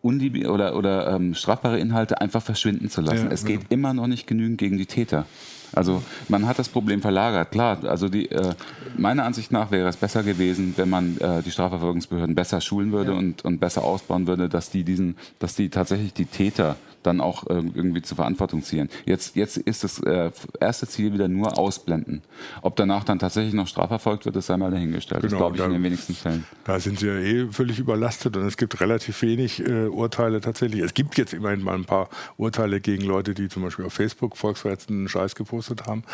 oder, 0.02 0.76
oder 0.76 1.16
ähm, 1.16 1.34
strafbare 1.34 1.80
Inhalte 1.80 2.20
einfach 2.20 2.42
verschwinden 2.42 2.88
zu 2.88 3.00
lassen. 3.00 3.26
Ja, 3.26 3.32
es 3.32 3.44
geht 3.44 3.62
ja. 3.62 3.66
immer 3.70 3.92
noch 3.92 4.06
nicht 4.06 4.28
genügend 4.28 4.58
gegen 4.58 4.78
die 4.78 4.86
Täter. 4.86 5.26
Also 5.72 6.02
man 6.28 6.46
hat 6.46 6.58
das 6.58 6.68
Problem 6.68 7.02
verlagert, 7.02 7.50
klar. 7.50 7.78
Also 7.84 8.08
die, 8.08 8.30
äh, 8.30 8.54
meiner 8.96 9.24
Ansicht 9.24 9.52
nach 9.52 9.70
wäre 9.70 9.88
es 9.88 9.96
besser 9.96 10.22
gewesen, 10.22 10.74
wenn 10.76 10.88
man 10.88 11.18
äh, 11.18 11.42
die 11.42 11.50
Strafverfolgungsbehörden 11.50 12.34
besser 12.34 12.60
schulen 12.60 12.92
würde 12.92 13.12
ja. 13.12 13.18
und, 13.18 13.44
und 13.44 13.58
besser 13.58 13.84
ausbauen 13.84 14.26
würde, 14.26 14.48
dass 14.48 14.70
die 14.70 14.84
diesen, 14.84 15.16
dass 15.38 15.54
die 15.54 15.68
tatsächlich 15.68 16.12
die 16.12 16.26
Täter 16.26 16.76
dann 17.06 17.20
auch 17.20 17.46
äh, 17.46 17.54
irgendwie 17.54 18.02
zur 18.02 18.16
Verantwortung 18.16 18.62
ziehen. 18.62 18.88
Jetzt, 19.04 19.36
jetzt 19.36 19.56
ist 19.56 19.84
das 19.84 20.00
äh, 20.00 20.30
erste 20.60 20.86
Ziel 20.86 21.12
wieder 21.12 21.28
nur 21.28 21.58
ausblenden. 21.58 22.22
Ob 22.62 22.76
danach 22.76 23.04
dann 23.04 23.18
tatsächlich 23.18 23.54
noch 23.54 23.68
strafverfolgt 23.68 24.24
wird, 24.24 24.36
das 24.36 24.46
sei 24.46 24.56
mal 24.56 24.70
dahingestellt. 24.70 25.22
Genau, 25.22 25.30
das 25.30 25.38
glaube 25.38 25.56
ich 25.56 25.60
da, 25.60 25.66
in 25.66 25.72
den 25.72 25.82
wenigsten 25.82 26.14
Fällen. 26.14 26.44
Da 26.64 26.80
sind 26.80 26.98
sie 26.98 27.06
ja 27.06 27.16
eh 27.16 27.46
völlig 27.48 27.78
überlastet 27.78 28.36
und 28.36 28.46
es 28.46 28.56
gibt 28.56 28.80
relativ 28.80 29.22
wenig 29.22 29.60
äh, 29.66 29.86
Urteile 29.86 30.40
tatsächlich. 30.40 30.80
Es 30.82 30.94
gibt 30.94 31.16
jetzt 31.18 31.32
immerhin 31.32 31.62
mal 31.62 31.74
ein 31.74 31.84
paar 31.84 32.08
Urteile 32.36 32.80
gegen 32.80 33.04
Leute, 33.04 33.34
die 33.34 33.48
zum 33.48 33.62
Beispiel 33.62 33.84
auf 33.84 33.92
Facebook 33.92 34.36
volksverhetzenden 34.36 35.08
Scheiß 35.08 35.34
gepostet 35.34 35.86
haben. 35.86 36.04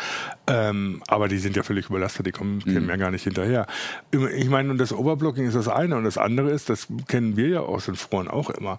Ähm, 0.47 1.01
aber 1.07 1.27
die 1.27 1.37
sind 1.37 1.55
ja 1.55 1.63
völlig 1.63 1.89
überlastet, 1.89 2.25
die 2.27 2.31
kommen, 2.31 2.61
mhm. 2.65 2.89
ja 2.89 2.95
gar 2.95 3.11
nicht 3.11 3.23
hinterher. 3.23 3.67
Ich 4.35 4.49
meine, 4.49 4.71
und 4.71 4.77
das 4.77 4.93
Overblocking 4.93 5.47
ist 5.47 5.55
das 5.55 5.67
eine 5.67 5.95
und 5.95 6.03
das 6.03 6.17
andere 6.17 6.51
ist, 6.51 6.69
das 6.69 6.87
kennen 7.07 7.37
wir 7.37 7.47
ja 7.47 7.59
aus 7.61 7.85
den 7.85 7.95
Foren 7.95 8.27
auch 8.27 8.49
immer. 8.49 8.77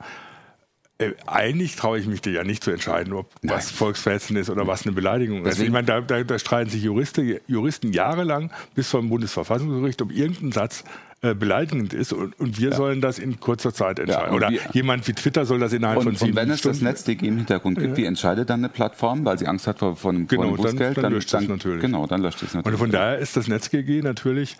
Äh, 0.98 1.12
eigentlich 1.26 1.74
traue 1.74 1.98
ich 1.98 2.06
mich 2.06 2.20
dir 2.20 2.32
ja 2.32 2.44
nicht 2.44 2.62
zu 2.62 2.70
entscheiden, 2.70 3.14
ob 3.14 3.28
Nein. 3.42 3.56
was 3.56 3.70
Volksverhetzend 3.72 4.38
ist 4.38 4.48
oder 4.48 4.66
was 4.68 4.86
eine 4.86 4.94
Beleidigung 4.94 5.44
ist. 5.44 5.60
Ich 5.60 5.70
meine, 5.70 5.86
da, 5.86 6.00
da, 6.00 6.22
da 6.22 6.38
streiten 6.38 6.70
sich 6.70 6.84
Juristen, 6.84 7.40
Juristen 7.48 7.92
jahrelang 7.92 8.52
bis 8.76 8.90
zum 8.90 9.08
Bundesverfassungsgericht, 9.08 10.00
ob 10.02 10.12
irgendein 10.12 10.52
Satz 10.52 10.84
äh, 11.24 11.34
beleidigend 11.34 11.94
ist 11.94 12.12
und, 12.12 12.38
und 12.38 12.60
wir 12.60 12.70
ja. 12.70 12.76
sollen 12.76 13.00
das 13.00 13.18
in 13.18 13.40
kurzer 13.40 13.74
Zeit 13.74 13.98
entscheiden. 13.98 14.28
Ja, 14.28 14.36
Oder 14.36 14.50
wir, 14.50 14.60
jemand 14.72 15.08
wie 15.08 15.14
Twitter 15.14 15.46
soll 15.46 15.58
das 15.58 15.72
innerhalb 15.72 15.98
und, 15.98 16.04
von 16.04 16.16
sieben 16.16 16.30
Und 16.30 16.36
wenn 16.36 16.50
es 16.50 16.60
Stunden 16.60 16.84
das 16.84 16.84
NetzDG 16.84 17.26
im 17.26 17.38
Hintergrund 17.38 17.78
gibt, 17.78 17.92
ja. 17.92 17.96
wie 17.96 18.04
entscheidet 18.04 18.50
dann 18.50 18.60
eine 18.60 18.68
Plattform, 18.68 19.24
weil 19.24 19.36
sie 19.36 19.48
Angst 19.48 19.66
hat 19.66 19.80
vor, 19.80 19.96
vor 19.96 20.12
einem, 20.12 20.28
genau, 20.28 20.54
vor 20.54 20.56
Bußgeld? 20.58 20.96
Dann, 20.96 21.02
dann, 21.02 21.12
löscht 21.12 21.32
dann, 21.32 21.44
es 21.44 21.48
natürlich. 21.48 21.80
Genau, 21.80 22.06
dann 22.06 22.22
löscht 22.22 22.42
es 22.42 22.54
natürlich. 22.54 22.74
Und 22.74 22.78
von 22.78 22.90
daher 22.92 23.18
ist 23.18 23.36
das 23.36 23.48
NetzDG 23.48 24.02
natürlich 24.02 24.58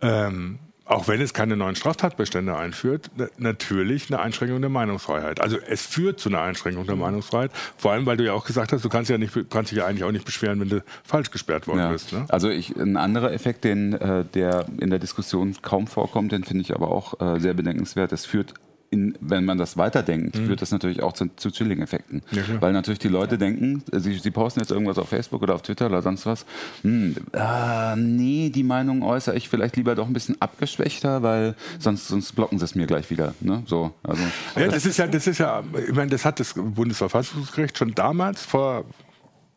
ähm, 0.00 0.60
auch 0.86 1.08
wenn 1.08 1.20
es 1.20 1.32
keine 1.32 1.56
neuen 1.56 1.76
Straftatbestände 1.76 2.56
einführt, 2.56 3.10
natürlich 3.38 4.10
eine 4.10 4.20
Einschränkung 4.20 4.60
der 4.60 4.70
Meinungsfreiheit. 4.70 5.40
Also 5.40 5.56
es 5.66 5.86
führt 5.86 6.20
zu 6.20 6.28
einer 6.28 6.42
Einschränkung 6.42 6.86
der 6.86 6.96
Meinungsfreiheit, 6.96 7.50
vor 7.76 7.92
allem 7.92 8.04
weil 8.06 8.16
du 8.16 8.24
ja 8.24 8.34
auch 8.34 8.44
gesagt 8.44 8.72
hast, 8.72 8.84
du 8.84 8.88
kannst 8.88 9.10
ja 9.10 9.16
nicht, 9.16 9.32
kannst 9.50 9.70
dich 9.70 9.78
ja 9.78 9.86
eigentlich 9.86 10.04
auch 10.04 10.12
nicht 10.12 10.26
beschweren, 10.26 10.60
wenn 10.60 10.68
du 10.68 10.84
falsch 11.02 11.30
gesperrt 11.30 11.66
worden 11.66 11.78
ja. 11.78 11.90
bist. 11.90 12.12
Ne? 12.12 12.26
Also 12.28 12.50
ich, 12.50 12.76
ein 12.76 12.96
anderer 12.96 13.32
Effekt, 13.32 13.64
den, 13.64 13.94
äh, 13.94 14.24
der 14.34 14.66
in 14.78 14.90
der 14.90 14.98
Diskussion 14.98 15.56
kaum 15.62 15.86
vorkommt, 15.86 16.32
den 16.32 16.44
finde 16.44 16.62
ich 16.62 16.74
aber 16.74 16.90
auch 16.90 17.20
äh, 17.20 17.40
sehr 17.40 17.54
bedenkenswert. 17.54 18.12
Es 18.12 18.26
führt 18.26 18.54
in, 18.94 19.18
wenn 19.20 19.44
man 19.44 19.58
das 19.58 19.76
weiterdenkt, 19.76 20.38
mhm. 20.38 20.46
führt 20.46 20.62
das 20.62 20.70
natürlich 20.70 21.02
auch 21.02 21.12
zu, 21.12 21.26
zu 21.34 21.50
Chilling-Effekten. 21.50 22.22
Ja, 22.30 22.42
Weil 22.60 22.72
natürlich 22.72 23.00
die 23.00 23.08
Leute 23.08 23.36
denken, 23.38 23.82
sie, 23.92 24.14
sie 24.14 24.30
posten 24.30 24.60
jetzt 24.60 24.70
irgendwas 24.70 24.98
auf 24.98 25.08
Facebook 25.08 25.42
oder 25.42 25.54
auf 25.54 25.62
Twitter 25.62 25.86
oder 25.86 26.00
sonst 26.00 26.24
was. 26.26 26.46
Hm, 26.82 27.16
äh, 27.32 27.96
nee, 27.96 28.50
die 28.50 28.62
Meinung 28.62 29.02
äußere 29.02 29.36
ich 29.36 29.48
vielleicht 29.48 29.76
lieber 29.76 29.94
doch 29.94 30.06
ein 30.06 30.12
bisschen 30.12 30.40
abgeschwächter, 30.40 31.22
weil 31.22 31.56
sonst, 31.78 32.08
sonst 32.08 32.32
blocken 32.32 32.58
sie 32.58 32.64
es 32.64 32.74
mir 32.74 32.86
gleich 32.86 33.10
wieder. 33.10 33.34
Ne? 33.40 33.64
So, 33.66 33.92
also, 34.04 34.22
ja, 34.56 34.66
das, 34.66 34.74
das 34.74 34.86
ist 34.86 34.96
ja, 34.98 35.06
das 35.08 35.26
ist 35.26 35.38
ja, 35.38 35.62
ich 35.86 35.94
meine, 35.94 36.10
das 36.10 36.24
hat 36.24 36.38
das 36.38 36.54
Bundesverfassungsgericht 36.54 37.76
schon 37.76 37.94
damals 37.94 38.44
vor 38.44 38.84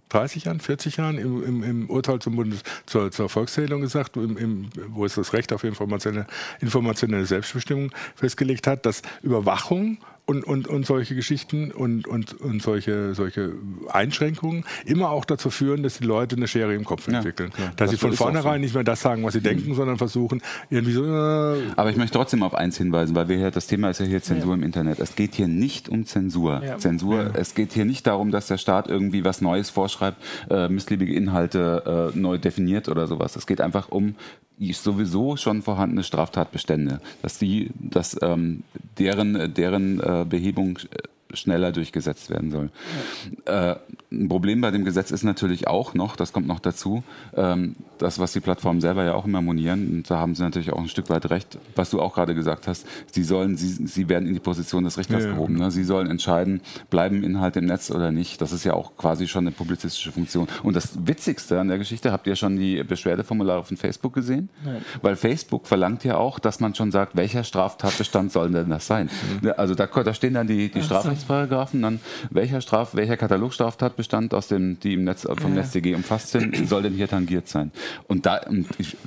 30 0.10 0.46
Jahren, 0.46 0.60
40 0.60 0.98
Jahren 0.98 1.18
im, 1.18 1.44
im, 1.44 1.64
im 1.64 1.90
Urteil 1.90 2.20
zum 2.20 2.36
Bundes, 2.36 2.64
zur, 2.86 3.12
zur 3.12 3.30
Volkszählung 3.30 3.82
gesagt, 3.82 4.16
im, 4.16 4.70
wo 4.90 5.06
es 5.06 5.16
das 5.16 5.34
Recht 5.34 5.52
auf 5.54 5.64
informationelle, 5.64 6.28
informationelle 6.62 7.26
Selbstbestimmung 7.26 7.92
festgelegt 8.16 8.68
hat, 8.68 8.86
dass 8.86 9.02
Überwachung 9.22 9.98
und, 10.28 10.44
und, 10.44 10.68
und 10.68 10.86
solche 10.86 11.16
Geschichten 11.16 11.72
und, 11.72 12.06
und, 12.06 12.40
und 12.42 12.62
solche, 12.62 13.16
solche 13.16 13.54
Einschränkungen 13.88 14.66
immer 14.86 15.10
auch 15.10 15.24
dazu 15.24 15.50
führen, 15.50 15.84
dass 15.84 16.00
die 16.00 16.06
Leute 16.06 16.36
eine 16.36 16.50
Schere 16.50 16.76
im 16.76 16.84
Kopf 16.84 17.08
entwickeln. 17.08 17.52
Ja, 17.58 17.72
dass 17.78 17.92
sie 17.92 17.98
von 17.98 18.12
vornherein 18.12 18.56
so. 18.56 18.60
nicht 18.60 18.74
mehr 18.76 18.84
das 18.84 19.02
sagen, 19.02 19.24
was 19.24 19.34
sie 19.34 19.40
mhm. 19.40 19.44
denken, 19.44 19.74
sondern 19.74 19.98
versuchen, 19.98 20.42
irgendwie 20.70 20.92
so. 20.92 21.06
Äh 21.06 21.72
Aber 21.78 21.90
ich 21.90 21.96
möchte 21.96 22.18
trotzdem 22.18 22.44
auf 22.44 22.54
eins 22.54 22.78
hinweisen, 22.78 23.16
weil 23.16 23.30
wir 23.30 23.38
hier, 23.38 23.52
das 23.52 23.68
Thema 23.68 23.90
ist 23.90 24.02
ja 24.02 24.06
hier 24.06 24.22
Zensur 24.22 24.52
ja. 24.52 24.56
im 24.56 24.64
Internet. 24.64 25.00
Es 25.00 25.16
geht 25.16 25.34
hier 25.34 25.48
nicht 25.48 25.88
um 25.88 26.06
Zensur. 26.06 26.62
Ja. 26.62 26.78
Zensur, 26.78 27.32
es 27.34 27.56
geht 27.56 27.72
hier 27.72 27.86
nicht 27.86 28.06
darum, 28.06 28.32
dass 28.32 28.48
der 28.48 28.58
Staat 28.58 28.90
irgendwie 28.90 29.24
was 29.24 29.40
Neues 29.40 29.70
vorschreibt, 29.70 30.22
äh, 30.50 30.68
missliebige 30.68 31.14
Inhalte 31.14 32.12
äh, 32.14 32.18
neu 32.20 32.38
definiert 32.38 32.90
oder 32.90 33.08
sowas. 33.08 33.38
Es 33.38 33.48
geht 33.48 33.62
einfach 33.62 33.90
um 33.90 34.16
sowieso 34.84 35.38
schon 35.38 35.62
vorhandene 35.62 36.04
Straftatbestände, 36.04 37.00
dass 37.22 37.38
die, 37.38 37.70
dass 37.80 38.18
ähm, 38.22 38.64
deren, 38.98 39.54
deren 39.54 40.00
äh, 40.00 40.26
Behebung 40.28 40.80
schneller 41.34 41.72
durchgesetzt 41.72 42.30
werden 42.30 42.52
soll. 42.52 42.70
Ja. 43.46 43.72
Äh, 43.72 43.80
ein 44.12 44.30
Problem 44.30 44.62
bei 44.62 44.72
dem 44.72 44.86
Gesetz 44.86 45.12
ist 45.12 45.24
natürlich 45.24 45.68
auch 45.68 45.94
noch, 45.94 46.16
das 46.16 46.32
kommt 46.32 46.48
noch 46.48 46.60
dazu, 46.60 47.04
ähm, 47.36 47.76
das, 47.98 48.20
was 48.20 48.32
die 48.34 48.40
Plattformen 48.40 48.80
selber 48.80 49.04
ja 49.04 49.14
auch 49.14 49.26
immer 49.26 49.42
monieren, 49.42 49.90
und 49.92 50.10
da 50.10 50.18
haben 50.18 50.36
sie 50.36 50.44
natürlich 50.44 50.72
auch 50.72 50.80
ein 50.80 50.88
Stück 50.88 51.10
weit 51.10 51.30
recht, 51.30 51.58
was 51.76 51.90
du 51.90 52.02
auch 52.02 52.14
gerade 52.14 52.36
gesagt 52.36 52.68
hast, 52.68 52.88
sie 53.12 53.24
sollen, 53.24 53.58
sie, 53.58 53.88
sie 53.88 54.08
werden 54.10 54.28
in 54.28 54.34
die 54.34 54.40
Position 54.40 54.84
des 54.84 54.98
Richters 54.98 55.24
ja, 55.24 55.32
gehoben. 55.32 55.58
Ne? 55.58 55.72
Sie 55.72 55.84
sollen 55.84 56.10
entscheiden, 56.10 56.62
bleiben 56.90 57.24
Inhalte 57.24 57.60
im 57.60 57.66
Netz 57.66 57.92
oder 57.92 58.12
nicht. 58.12 58.42
Das 58.42 58.52
ist 58.52 58.64
ja 58.64 58.74
auch 58.74 58.96
quasi 58.98 59.28
schon 59.28 59.46
eine 59.46 59.52
publizistische 59.52 60.12
Funktion. 60.12 60.48
Und 60.64 60.76
das 60.76 61.08
Witzigste 61.08 61.60
an 61.60 61.68
der 61.68 61.78
Geschichte, 61.78 62.12
habt 62.12 62.28
ihr 62.28 62.36
schon 62.36 62.58
die 62.58 62.84
Beschwerdeformulare 62.84 63.64
von 63.64 63.78
Facebook 63.78 64.14
gesehen? 64.14 64.50
Nein. 64.64 64.82
Weil 65.02 65.16
Facebook 65.16 65.68
verlangt 65.68 66.04
ja 66.04 66.18
auch, 66.18 66.40
dass 66.40 66.60
man 66.60 66.76
schon 66.76 66.92
sagt, 66.92 67.16
welcher 67.16 67.44
Straftatbestand 67.44 68.32
soll 68.32 68.52
denn 68.52 68.70
das 68.70 68.88
sein? 68.88 69.10
Mhm. 69.42 69.54
Also 69.58 69.76
da, 69.76 69.88
da 69.88 70.14
stehen 70.14 70.34
dann 70.34 70.48
die, 70.48 70.70
die 70.70 70.82
Strafrechtsparagraphen, 71.18 71.82
dann 71.82 72.00
welcher 72.30 72.62
Straf, 72.62 72.96
welcher 72.96 73.18
Katalogstraftatbestand 73.18 74.34
aus 74.34 74.48
dem, 74.48 74.80
die 74.80 74.94
im 74.94 75.04
Netz, 75.04 75.24
vom 75.24 75.56
ja. 75.56 75.62
NetzDG 75.62 75.96
umfasst 75.96 76.30
sind, 76.30 76.68
soll 76.68 76.84
denn 76.84 76.94
hier 76.94 77.08
tangiert 77.08 77.48
sein? 77.48 77.72
Und 78.08 78.26
da, 78.26 78.42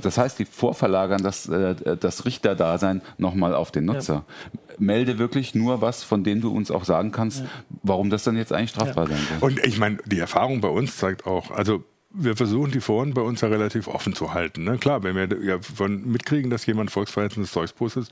das 0.02 0.18
heißt, 0.18 0.38
die 0.38 0.44
vorverlagern 0.44 1.22
das, 1.22 1.48
äh, 1.48 1.96
das 1.98 2.24
Richterdasein 2.24 3.02
nochmal 3.18 3.54
auf 3.54 3.70
den 3.70 3.84
Nutzer. 3.86 4.14
Ja. 4.14 4.61
Melde 4.78 5.18
wirklich 5.18 5.54
nur 5.54 5.82
was, 5.82 6.02
von 6.04 6.24
dem 6.24 6.40
du 6.40 6.50
uns 6.50 6.70
auch 6.70 6.84
sagen 6.84 7.12
kannst, 7.12 7.40
ja. 7.40 7.46
warum 7.82 8.08
das 8.08 8.24
dann 8.24 8.36
jetzt 8.36 8.52
eigentlich 8.52 8.70
strafbar 8.70 9.08
ja. 9.11 9.16
sein 9.16 9.26
soll. 9.28 9.50
Und 9.50 9.66
ich 9.66 9.78
meine, 9.78 9.98
die 10.06 10.18
Erfahrung 10.18 10.61
bei 10.61 10.68
uns 10.68 10.96
zeigt 10.96 11.26
auch, 11.26 11.50
also 11.50 11.84
wir 12.12 12.36
versuchen 12.36 12.72
die 12.72 12.80
Foren 12.80 13.14
bei 13.14 13.22
uns 13.22 13.40
ja 13.40 13.48
relativ 13.48 13.86
offen 13.86 14.14
zu 14.14 14.34
halten. 14.34 14.64
Ne? 14.64 14.78
Klar, 14.78 15.02
wenn 15.04 15.14
wir 15.14 15.28
ja 15.42 15.61
von 15.61 16.11
mitkriegen, 16.11 16.50
dass 16.50 16.66
jemand 16.66 16.90
volksverhetzendes 16.90 17.52
Zeugs 17.52 17.72
postet, 17.72 18.08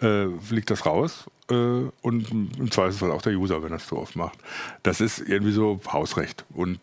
äh, 0.00 0.26
fliegt 0.40 0.70
das 0.70 0.86
raus 0.86 1.26
äh, 1.50 1.54
und 1.54 2.30
im 2.30 2.70
Zweifelsfall 2.70 3.10
auch 3.10 3.20
der 3.20 3.34
User, 3.34 3.62
wenn 3.62 3.72
es 3.74 3.86
so 3.86 3.98
oft 3.98 4.16
macht. 4.16 4.38
Das 4.82 5.02
ist 5.02 5.18
irgendwie 5.18 5.52
so 5.52 5.80
Hausrecht 5.86 6.46
und 6.54 6.80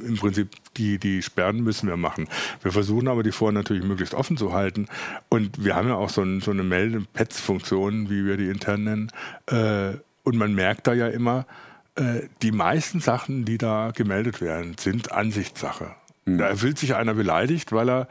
im 0.00 0.16
Prinzip 0.16 0.48
die, 0.76 0.98
die 0.98 1.22
Sperren 1.22 1.62
müssen 1.62 1.86
wir 1.86 1.98
machen. 1.98 2.28
Wir 2.62 2.72
versuchen 2.72 3.08
aber 3.08 3.22
die 3.22 3.32
Foren 3.32 3.54
natürlich 3.54 3.84
möglichst 3.84 4.14
offen 4.14 4.38
zu 4.38 4.54
halten 4.54 4.86
und 5.28 5.62
wir 5.62 5.76
haben 5.76 5.88
ja 5.88 5.96
auch 5.96 6.10
so, 6.10 6.22
ein, 6.22 6.40
so 6.40 6.50
eine 6.50 6.62
Melde-Pets-Funktion, 6.62 8.08
wie 8.08 8.24
wir 8.24 8.38
die 8.38 8.48
intern 8.48 8.84
nennen 8.84 9.12
äh, 9.46 9.98
und 10.22 10.36
man 10.36 10.54
merkt 10.54 10.86
da 10.86 10.94
ja 10.94 11.08
immer, 11.08 11.46
äh, 11.94 12.22
die 12.40 12.52
meisten 12.52 13.00
Sachen, 13.00 13.44
die 13.44 13.58
da 13.58 13.90
gemeldet 13.94 14.40
werden, 14.40 14.76
sind 14.78 15.12
Ansichtssache. 15.12 15.94
Da 16.26 16.56
fühlt 16.56 16.76
sich 16.78 16.96
einer 16.96 17.14
beleidigt, 17.14 17.70
weil 17.72 17.88
er 17.88 18.08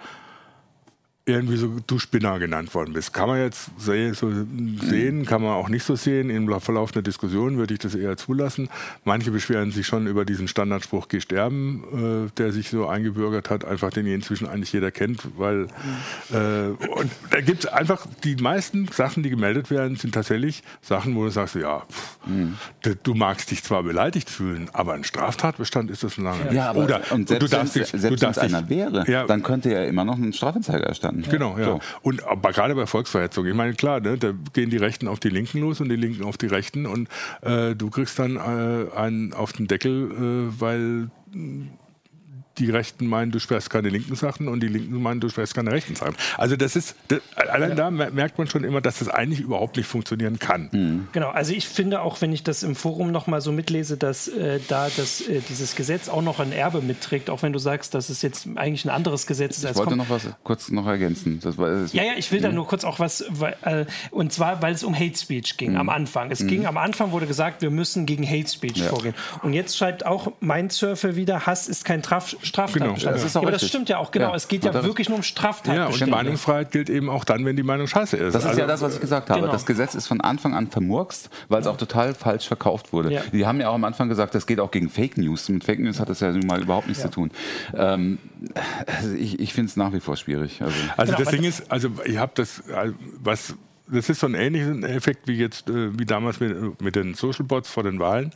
irgendwie 1.27 1.57
so 1.57 1.79
du 1.87 1.97
Spinner 1.97 2.37
genannt 2.37 2.73
worden 2.75 2.93
bist. 2.93 3.11
Kann 3.11 3.27
man 3.27 3.39
jetzt 3.39 3.71
so 3.77 3.91
sehen, 3.91 5.25
kann 5.25 5.41
man 5.41 5.53
auch 5.53 5.69
nicht 5.69 5.83
so 5.83 5.95
sehen. 5.95 6.29
Im 6.29 6.47
Verlauf 6.59 6.93
einer 6.93 7.01
Diskussion 7.01 7.57
würde 7.57 7.73
ich 7.73 7.79
das 7.79 7.95
eher 7.95 8.15
zulassen. 8.15 8.69
Manche 9.05 9.31
beschweren 9.31 9.71
sich 9.71 9.87
schon 9.87 10.05
über 10.05 10.23
diesen 10.23 10.47
Standardspruch 10.47 11.07
Geh 11.07 11.21
sterben, 11.21 12.27
äh, 12.27 12.31
der 12.37 12.51
sich 12.51 12.69
so 12.69 12.87
eingebürgert 12.87 13.49
hat, 13.49 13.65
einfach 13.65 13.89
den 13.89 14.05
inzwischen 14.05 14.47
eigentlich 14.47 14.71
jeder 14.71 14.91
kennt, 14.91 15.23
weil 15.37 15.67
äh, 16.31 16.67
und 16.67 17.11
da 17.31 17.41
gibt 17.41 17.65
es 17.65 17.71
einfach 17.71 18.05
die 18.23 18.35
meisten 18.35 18.87
Sachen, 18.89 19.23
die 19.23 19.31
gemeldet 19.31 19.71
werden, 19.71 19.95
sind 19.95 20.13
tatsächlich 20.13 20.61
Sachen, 20.81 21.15
wo 21.15 21.23
du 21.23 21.31
sagst, 21.31 21.55
ja, 21.55 21.79
pff, 21.79 22.17
mhm. 22.27 22.55
du 23.01 23.13
magst 23.15 23.49
dich 23.49 23.63
zwar 23.63 23.81
beleidigt 23.81 24.29
fühlen, 24.29 24.69
aber 24.73 24.93
ein 24.93 25.03
Straftatbestand 25.03 25.89
ist 25.89 26.03
das 26.03 26.17
lange. 26.17 26.53
Ja, 26.53 26.69
aber 26.69 26.83
Oder 26.83 27.01
und 27.09 27.27
selbst, 27.29 27.51
du 27.51 27.55
darfst 27.55 27.75
dich, 27.75 27.87
selbst 27.87 28.21
wenn 28.21 28.29
es 28.29 28.37
einer 28.37 28.69
wäre, 28.69 29.09
ja, 29.09 29.25
dann 29.25 29.41
könnte 29.41 29.73
er 29.73 29.87
immer 29.87 30.05
noch 30.05 30.15
einen 30.15 30.33
Strafanzeiger 30.33 30.85
erstatten 30.85 31.14
verstanden. 31.23 31.55
Genau, 31.55 31.57
ja. 31.57 31.65
So. 31.65 31.79
Und 32.01 32.23
aber 32.23 32.51
gerade 32.51 32.75
bei 32.75 32.85
Volksverhetzung, 32.85 33.45
ich 33.45 33.53
meine, 33.53 33.73
klar, 33.73 33.99
ne, 33.99 34.17
da 34.17 34.33
gehen 34.53 34.69
die 34.69 34.77
Rechten 34.77 35.07
auf 35.07 35.19
die 35.19 35.29
Linken 35.29 35.59
los 35.59 35.81
und 35.81 35.89
die 35.89 35.95
Linken 35.95 36.23
auf 36.23 36.37
die 36.37 36.47
Rechten 36.47 36.85
und 36.85 37.09
äh, 37.41 37.75
du 37.75 37.89
kriegst 37.89 38.19
dann 38.19 38.35
äh, 38.37 38.95
einen 38.95 39.33
auf 39.33 39.53
den 39.53 39.67
Deckel, 39.67 40.11
äh, 40.11 40.61
weil 40.61 41.09
die 42.57 42.69
Rechten 42.69 43.07
meinen, 43.07 43.31
du 43.31 43.39
sperrst 43.39 43.69
keine 43.69 43.89
linken 43.89 44.15
Sachen 44.15 44.47
und 44.47 44.61
die 44.61 44.67
Linken 44.67 45.01
meinen, 45.01 45.19
du 45.19 45.29
sperrst 45.29 45.53
keine 45.53 45.71
rechten 45.71 45.95
Sachen. 45.95 46.15
Also 46.37 46.55
das 46.55 46.75
ist, 46.75 46.95
das, 47.07 47.19
allein 47.35 47.71
ja. 47.71 47.75
da 47.75 47.91
merkt 47.91 48.37
man 48.37 48.47
schon 48.47 48.63
immer, 48.63 48.81
dass 48.81 48.99
das 48.99 49.09
eigentlich 49.09 49.41
überhaupt 49.41 49.77
nicht 49.77 49.87
funktionieren 49.87 50.39
kann. 50.39 50.69
Mhm. 50.71 51.07
Genau, 51.11 51.29
also 51.29 51.53
ich 51.53 51.67
finde 51.67 52.01
auch, 52.01 52.21
wenn 52.21 52.31
ich 52.33 52.43
das 52.43 52.63
im 52.63 52.75
Forum 52.75 53.11
nochmal 53.11 53.41
so 53.41 53.51
mitlese, 53.51 53.97
dass 53.97 54.27
äh, 54.27 54.59
da 54.67 54.87
das, 54.95 55.21
äh, 55.21 55.41
dieses 55.49 55.75
Gesetz 55.75 56.09
auch 56.09 56.21
noch 56.21 56.39
ein 56.39 56.51
Erbe 56.51 56.81
mitträgt, 56.81 57.29
auch 57.29 57.43
wenn 57.43 57.53
du 57.53 57.59
sagst, 57.59 57.93
dass 57.93 58.09
es 58.09 58.21
jetzt 58.21 58.47
eigentlich 58.55 58.85
ein 58.85 58.89
anderes 58.89 59.27
Gesetz 59.27 59.57
ist. 59.57 59.69
Ich 59.69 59.75
wollte 59.75 59.95
noch 59.95 60.09
was 60.09 60.27
kurz 60.43 60.69
noch 60.69 60.87
ergänzen. 60.87 61.39
Das 61.41 61.57
war, 61.57 61.69
das 61.69 61.93
ja, 61.93 62.03
ja, 62.03 62.13
ich 62.17 62.31
will 62.31 62.41
da 62.41 62.51
nur 62.51 62.67
kurz 62.67 62.83
auch 62.83 62.99
was, 62.99 63.25
weil, 63.29 63.55
äh, 63.63 63.85
und 64.11 64.31
zwar, 64.31 64.61
weil 64.61 64.73
es 64.73 64.83
um 64.83 64.95
Hate 64.95 65.17
Speech 65.17 65.57
ging 65.57 65.71
mhm. 65.71 65.77
am 65.77 65.89
Anfang. 65.89 66.31
Es 66.31 66.41
mhm. 66.41 66.47
ging 66.47 66.65
am 66.65 66.77
Anfang, 66.77 67.11
wurde 67.11 67.27
gesagt, 67.27 67.61
wir 67.61 67.69
müssen 67.69 68.05
gegen 68.05 68.27
Hate 68.27 68.49
Speech 68.49 68.77
ja. 68.77 68.87
vorgehen. 68.87 69.15
Und 69.41 69.53
jetzt 69.53 69.77
schreibt 69.77 70.05
auch 70.05 70.31
mein 70.39 70.69
Surfer 70.69 71.15
wieder, 71.15 71.45
Hass 71.45 71.67
ist 71.67 71.85
kein 71.85 72.01
Traf 72.01 72.35
Straftatbestand. 72.45 72.99
Genau. 72.99 73.23
Das, 73.23 73.33
ja, 73.33 73.41
aber 73.41 73.51
das 73.51 73.67
stimmt 73.67 73.89
ja 73.89 73.97
auch, 73.97 74.11
genau. 74.11 74.29
Ja. 74.29 74.35
Es 74.35 74.47
geht 74.47 74.63
ja 74.63 74.73
wirklich 74.83 75.09
nur 75.09 75.17
um 75.17 75.23
Straftat. 75.23 75.75
Ja, 75.75 75.87
und 75.87 76.07
Meinungsfreiheit 76.07 76.71
gilt 76.71 76.89
eben 76.89 77.09
auch 77.09 77.23
dann, 77.23 77.45
wenn 77.45 77.55
die 77.55 77.63
Meinung 77.63 77.87
scheiße 77.87 78.17
ist. 78.17 78.33
Das 78.33 78.43
ist 78.43 78.49
also, 78.49 78.61
ja 78.61 78.67
das, 78.67 78.81
was 78.81 78.95
ich 78.95 79.01
gesagt 79.01 79.29
habe. 79.29 79.41
Genau. 79.41 79.51
Das 79.51 79.65
Gesetz 79.65 79.95
ist 79.95 80.07
von 80.07 80.21
Anfang 80.21 80.53
an 80.53 80.67
vermurkst, 80.67 81.29
weil 81.49 81.61
es 81.61 81.67
auch 81.67 81.77
total 81.77 82.13
falsch 82.13 82.47
verkauft 82.47 82.93
wurde. 82.93 83.11
Ja. 83.11 83.21
Die 83.31 83.45
haben 83.45 83.59
ja 83.59 83.69
auch 83.69 83.75
am 83.75 83.83
Anfang 83.83 84.09
gesagt, 84.09 84.35
das 84.35 84.47
geht 84.47 84.59
auch 84.59 84.71
gegen 84.71 84.89
Fake 84.89 85.17
News. 85.17 85.49
Mit 85.49 85.63
Fake 85.63 85.79
News 85.79 85.99
hat 85.99 86.09
das 86.09 86.19
ja 86.19 86.31
nun 86.31 86.47
mal 86.47 86.61
überhaupt 86.61 86.87
nichts 86.87 87.03
zu 87.03 87.09
tun. 87.09 87.31
Ähm, 87.73 88.17
also 88.87 89.13
ich 89.13 89.39
ich 89.39 89.53
finde 89.53 89.69
es 89.69 89.77
nach 89.77 89.93
wie 89.93 89.99
vor 89.99 90.17
schwierig. 90.17 90.61
Also, 90.61 90.75
also 90.97 91.13
genau, 91.13 91.23
das 91.23 91.33
Ding 91.33 91.43
ist, 91.43 91.71
also 91.71 91.89
ich 92.05 92.17
habe 92.17 92.31
das, 92.35 92.63
was 93.19 93.55
das 93.87 94.09
ist 94.09 94.19
so 94.19 94.27
ein 94.27 94.33
ähnlicher 94.33 94.89
Effekt 94.89 95.27
wie 95.27 95.37
jetzt, 95.37 95.69
äh, 95.69 95.97
wie 95.97 96.05
damals 96.05 96.39
mit, 96.39 96.81
mit 96.81 96.95
den 96.95 97.13
Social 97.13 97.45
Bots 97.45 97.69
vor 97.69 97.83
den 97.83 97.99
Wahlen. 97.99 98.31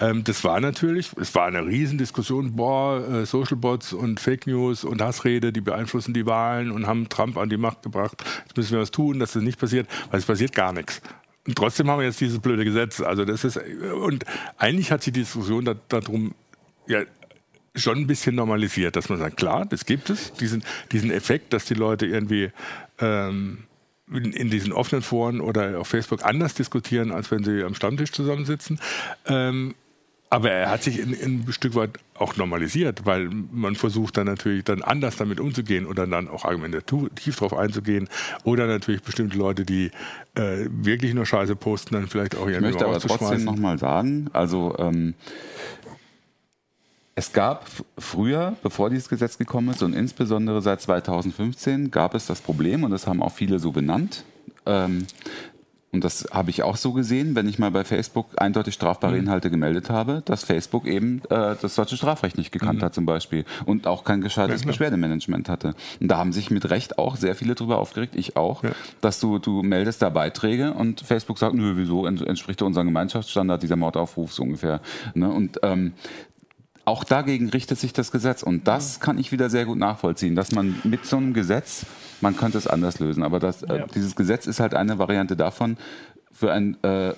Ähm, 0.00 0.24
das 0.24 0.44
war 0.44 0.60
natürlich, 0.60 1.10
es 1.20 1.34
war 1.34 1.46
eine 1.46 1.64
Riesendiskussion, 1.64 2.56
boah, 2.56 3.06
äh, 3.08 3.26
Social 3.26 3.56
Bots 3.56 3.92
und 3.92 4.20
Fake 4.20 4.46
News 4.46 4.84
und 4.84 5.00
Hassrede, 5.00 5.52
die 5.52 5.60
beeinflussen 5.60 6.14
die 6.14 6.26
Wahlen 6.26 6.70
und 6.70 6.86
haben 6.86 7.08
Trump 7.08 7.36
an 7.36 7.48
die 7.48 7.56
Macht 7.56 7.82
gebracht. 7.82 8.24
Jetzt 8.46 8.56
müssen 8.56 8.72
wir 8.72 8.80
was 8.80 8.90
tun, 8.90 9.18
dass 9.18 9.32
das 9.32 9.42
nicht 9.42 9.58
passiert, 9.58 9.88
weil 10.10 10.18
es 10.20 10.26
passiert 10.26 10.52
gar 10.52 10.72
nichts. 10.72 11.00
Und 11.46 11.56
trotzdem 11.56 11.88
haben 11.88 12.00
wir 12.00 12.06
jetzt 12.06 12.20
dieses 12.20 12.40
blöde 12.40 12.64
Gesetz. 12.64 13.00
Also 13.00 13.24
das 13.24 13.44
ist, 13.44 13.58
und 14.02 14.24
eigentlich 14.58 14.90
hat 14.90 15.02
sich 15.02 15.12
die 15.12 15.20
Diskussion 15.20 15.64
da, 15.64 15.74
darum, 15.88 16.34
ja, 16.86 17.02
schon 17.74 17.98
ein 17.98 18.06
bisschen 18.06 18.34
normalisiert, 18.34 18.96
dass 18.96 19.08
man 19.08 19.18
sagt, 19.18 19.36
klar, 19.36 19.64
das 19.64 19.86
gibt 19.86 20.10
es, 20.10 20.32
diesen, 20.34 20.64
diesen 20.90 21.10
Effekt, 21.10 21.52
dass 21.52 21.64
die 21.64 21.74
Leute 21.74 22.06
irgendwie 22.06 22.50
ähm, 22.98 23.67
in, 24.12 24.32
in, 24.32 24.50
diesen 24.50 24.72
offenen 24.72 25.02
Foren 25.02 25.40
oder 25.40 25.80
auf 25.80 25.88
Facebook 25.88 26.24
anders 26.24 26.54
diskutieren, 26.54 27.12
als 27.12 27.30
wenn 27.30 27.44
sie 27.44 27.62
am 27.62 27.74
Stammtisch 27.74 28.12
zusammensitzen. 28.12 28.80
Ähm, 29.26 29.74
aber 30.30 30.50
er 30.50 30.70
hat 30.70 30.82
sich 30.82 30.98
in, 30.98 31.14
in 31.14 31.44
ein 31.46 31.52
Stück 31.52 31.74
weit 31.74 31.98
auch 32.14 32.36
normalisiert, 32.36 33.06
weil 33.06 33.30
man 33.50 33.76
versucht 33.76 34.16
dann 34.18 34.26
natürlich 34.26 34.64
dann 34.64 34.82
anders 34.82 35.16
damit 35.16 35.40
umzugehen 35.40 35.86
oder 35.86 36.06
dann 36.06 36.28
auch 36.28 36.44
argumentativ 36.44 37.36
drauf 37.36 37.54
einzugehen 37.54 38.08
oder 38.44 38.66
natürlich 38.66 39.02
bestimmte 39.02 39.38
Leute, 39.38 39.64
die 39.64 39.90
äh, 40.34 40.66
wirklich 40.68 41.14
nur 41.14 41.24
Scheiße 41.24 41.56
posten, 41.56 41.94
dann 41.94 42.08
vielleicht 42.08 42.36
auch 42.36 42.46
irgendwie 42.46 42.56
Ich 42.56 42.74
möchte 42.74 42.84
aber 42.84 42.98
trotzdem 43.00 43.44
nochmal 43.44 43.78
sagen, 43.78 44.28
also 44.32 44.74
ähm, 44.78 45.14
es 47.18 47.32
gab 47.32 47.66
früher, 47.98 48.54
bevor 48.62 48.90
dieses 48.90 49.08
Gesetz 49.08 49.38
gekommen 49.38 49.70
ist 49.70 49.82
und 49.82 49.92
insbesondere 49.92 50.62
seit 50.62 50.80
2015 50.80 51.90
gab 51.90 52.14
es 52.14 52.26
das 52.26 52.40
Problem, 52.40 52.84
und 52.84 52.92
das 52.92 53.08
haben 53.08 53.22
auch 53.24 53.32
viele 53.32 53.58
so 53.58 53.72
benannt, 53.72 54.24
ähm, 54.66 55.04
und 55.90 56.04
das 56.04 56.26
habe 56.30 56.50
ich 56.50 56.62
auch 56.62 56.76
so 56.76 56.92
gesehen, 56.92 57.34
wenn 57.34 57.48
ich 57.48 57.58
mal 57.58 57.70
bei 57.70 57.82
Facebook 57.82 58.26
eindeutig 58.36 58.74
strafbare 58.74 59.14
mhm. 59.14 59.20
Inhalte 59.20 59.50
gemeldet 59.50 59.88
habe, 59.88 60.22
dass 60.24 60.44
Facebook 60.44 60.86
eben 60.86 61.22
äh, 61.30 61.56
das 61.60 61.74
deutsche 61.76 61.96
Strafrecht 61.96 62.36
nicht 62.36 62.52
gekannt 62.52 62.80
mhm. 62.80 62.84
hat 62.84 62.94
zum 62.94 63.06
Beispiel 63.06 63.46
und 63.64 63.86
auch 63.86 64.04
kein 64.04 64.20
gescheites 64.20 64.60
ja, 64.60 64.66
Beschwerdemanagement 64.66 65.48
hatte. 65.48 65.74
Und 65.98 66.08
da 66.08 66.18
haben 66.18 66.32
sich 66.32 66.50
mit 66.50 66.68
Recht 66.68 66.98
auch 66.98 67.16
sehr 67.16 67.34
viele 67.34 67.54
drüber 67.54 67.78
aufgeregt, 67.78 68.16
ich 68.16 68.36
auch, 68.36 68.62
ja. 68.62 68.72
dass 69.00 69.18
du, 69.18 69.38
du 69.38 69.62
meldest 69.62 70.02
da 70.02 70.10
Beiträge 70.10 70.74
und 70.74 71.00
Facebook 71.00 71.38
sagt, 71.38 71.54
nö, 71.54 71.72
wieso 71.76 72.04
entspricht 72.04 72.60
unserem 72.60 72.88
Gemeinschaftsstandard 72.88 73.62
dieser 73.62 73.76
Mordaufruf 73.76 74.34
so 74.34 74.42
ungefähr. 74.42 74.80
Ne? 75.14 75.30
Und 75.30 75.58
ähm, 75.62 75.94
auch 76.88 77.04
dagegen 77.04 77.50
richtet 77.50 77.78
sich 77.78 77.92
das 77.92 78.10
Gesetz. 78.10 78.42
Und 78.42 78.66
das 78.66 78.98
kann 78.98 79.18
ich 79.18 79.30
wieder 79.30 79.50
sehr 79.50 79.66
gut 79.66 79.78
nachvollziehen, 79.78 80.34
dass 80.34 80.52
man 80.52 80.80
mit 80.84 81.04
so 81.04 81.18
einem 81.18 81.34
Gesetz, 81.34 81.84
man 82.20 82.36
könnte 82.36 82.58
es 82.58 82.66
anders 82.66 82.98
lösen, 82.98 83.22
aber 83.22 83.38
das, 83.38 83.62
äh, 83.62 83.84
dieses 83.94 84.16
Gesetz 84.16 84.46
ist 84.46 84.58
halt 84.58 84.74
eine 84.74 84.98
Variante 84.98 85.36
davon, 85.36 85.76
für 86.32 86.52
ein 86.52 86.82
äh, 86.82 87.12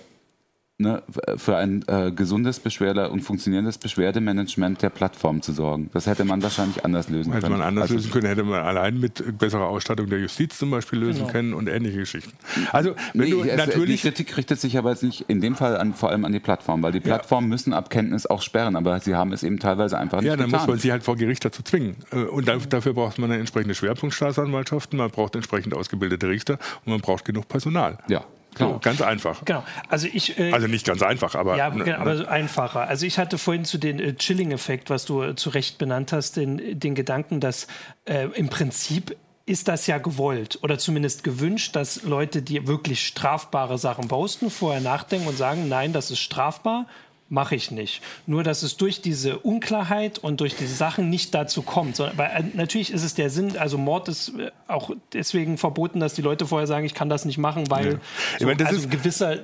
ne, 0.80 1.02
für 1.36 1.56
ein 1.56 1.84
äh, 1.86 2.10
gesundes 2.10 2.60
Beschwerde 2.60 3.10
und 3.10 3.20
funktionierendes 3.20 3.78
Beschwerdemanagement 3.78 4.82
der 4.82 4.90
Plattform 4.90 5.42
zu 5.42 5.52
sorgen. 5.52 5.90
Das 5.92 6.06
hätte 6.06 6.24
man 6.24 6.42
wahrscheinlich 6.42 6.84
anders 6.84 7.08
lösen 7.08 7.32
hätte 7.32 7.42
können. 7.42 7.52
Hätte 7.52 7.58
man 7.58 7.68
anders 7.68 7.82
also, 7.82 7.94
lösen 7.94 8.10
können, 8.10 8.26
hätte 8.26 8.42
man 8.42 8.62
allein 8.62 8.98
mit 8.98 9.38
besserer 9.38 9.68
Ausstattung 9.68 10.08
der 10.08 10.18
Justiz 10.20 10.58
zum 10.58 10.70
Beispiel 10.70 10.98
lösen 10.98 11.20
genau. 11.20 11.32
können 11.32 11.54
und 11.54 11.68
ähnliche 11.68 11.98
Geschichten. 11.98 12.32
Also 12.72 12.94
wenn 13.14 13.24
nee, 13.24 13.30
du 13.30 13.42
es, 13.42 13.56
natürlich 13.56 14.02
die 14.02 14.08
Kritik 14.08 14.36
richtet 14.36 14.60
sich 14.60 14.76
aber 14.78 14.90
jetzt 14.90 15.02
nicht 15.02 15.26
in 15.28 15.40
dem 15.40 15.54
Fall 15.54 15.76
an, 15.76 15.94
vor 15.94 16.10
allem 16.10 16.24
an 16.24 16.32
die 16.32 16.40
Plattform, 16.40 16.82
weil 16.82 16.92
die 16.92 17.00
Plattformen 17.00 17.48
ja. 17.48 17.50
müssen 17.50 17.72
ab 17.72 17.90
Kenntnis 17.90 18.26
auch 18.26 18.42
sperren, 18.42 18.76
aber 18.76 18.98
sie 19.00 19.14
haben 19.14 19.32
es 19.32 19.42
eben 19.42 19.58
teilweise 19.58 19.98
einfach 19.98 20.18
nicht 20.20 20.28
Ja, 20.28 20.36
dann 20.36 20.46
getan. 20.46 20.60
muss 20.60 20.68
man 20.68 20.78
sie 20.78 20.92
halt 20.92 21.02
vor 21.02 21.16
Gericht 21.16 21.44
dazu 21.44 21.62
zwingen. 21.62 21.96
Äh, 22.10 22.24
und 22.24 22.48
dafür 22.48 22.94
braucht 22.94 23.18
man 23.18 23.30
eine 23.30 23.40
entsprechende 23.40 23.74
Schwerpunktstaatsanwaltschaften, 23.74 24.98
man 24.98 25.10
braucht 25.10 25.34
entsprechend 25.34 25.74
ausgebildete 25.74 26.28
Richter 26.28 26.58
und 26.84 26.92
man 26.92 27.00
braucht 27.00 27.24
genug 27.24 27.48
Personal. 27.48 27.98
Ja. 28.08 28.24
Genau. 28.54 28.74
So, 28.74 28.78
ganz 28.80 29.00
einfach. 29.00 29.44
Genau. 29.44 29.64
Also 29.88 30.08
ich. 30.12 30.38
Äh, 30.38 30.52
also 30.52 30.66
nicht 30.66 30.86
ganz 30.86 31.02
einfach, 31.02 31.34
aber. 31.34 31.56
Ja, 31.56 31.70
ne, 31.70 31.98
aber 31.98 32.14
ne. 32.14 32.28
einfacher. 32.28 32.88
Also 32.88 33.06
ich 33.06 33.18
hatte 33.18 33.38
vorhin 33.38 33.64
zu 33.64 33.78
den 33.78 34.00
äh, 34.00 34.14
Chilling-Effekt, 34.14 34.90
was 34.90 35.04
du 35.04 35.22
äh, 35.22 35.36
zu 35.36 35.50
Recht 35.50 35.78
benannt 35.78 36.12
hast, 36.12 36.36
den, 36.36 36.78
den 36.78 36.94
Gedanken, 36.94 37.40
dass 37.40 37.66
äh, 38.06 38.26
im 38.34 38.48
Prinzip 38.48 39.16
ist 39.46 39.68
das 39.68 39.86
ja 39.86 39.98
gewollt 39.98 40.58
oder 40.62 40.78
zumindest 40.78 41.24
gewünscht, 41.24 41.74
dass 41.74 42.02
Leute, 42.02 42.42
die 42.42 42.68
wirklich 42.68 43.04
strafbare 43.06 43.78
Sachen 43.78 44.06
posten, 44.06 44.50
vorher 44.50 44.80
nachdenken 44.80 45.26
und 45.26 45.36
sagen, 45.36 45.68
nein, 45.68 45.92
das 45.92 46.10
ist 46.10 46.20
strafbar 46.20 46.86
mache 47.30 47.54
ich 47.54 47.70
nicht. 47.70 48.02
Nur, 48.26 48.42
dass 48.42 48.62
es 48.62 48.76
durch 48.76 49.00
diese 49.00 49.38
Unklarheit 49.38 50.18
und 50.18 50.40
durch 50.40 50.56
diese 50.56 50.74
Sachen 50.74 51.08
nicht 51.08 51.34
dazu 51.34 51.62
kommt. 51.62 51.96
Sondern, 51.96 52.18
weil 52.18 52.30
äh, 52.30 52.44
natürlich 52.54 52.92
ist 52.92 53.04
es 53.04 53.14
der 53.14 53.30
Sinn, 53.30 53.56
also 53.56 53.78
Mord 53.78 54.08
ist 54.08 54.30
äh, 54.36 54.50
auch 54.66 54.90
deswegen 55.12 55.56
verboten, 55.56 56.00
dass 56.00 56.14
die 56.14 56.22
Leute 56.22 56.46
vorher 56.46 56.66
sagen, 56.66 56.84
ich 56.84 56.94
kann 56.94 57.08
das 57.08 57.24
nicht 57.24 57.38
machen, 57.38 57.70
weil 57.70 57.86
ja. 57.86 57.98
so, 58.40 58.46
meine, 58.46 58.66
also 58.66 58.82
ein 58.82 58.90
gewisser 58.90 59.38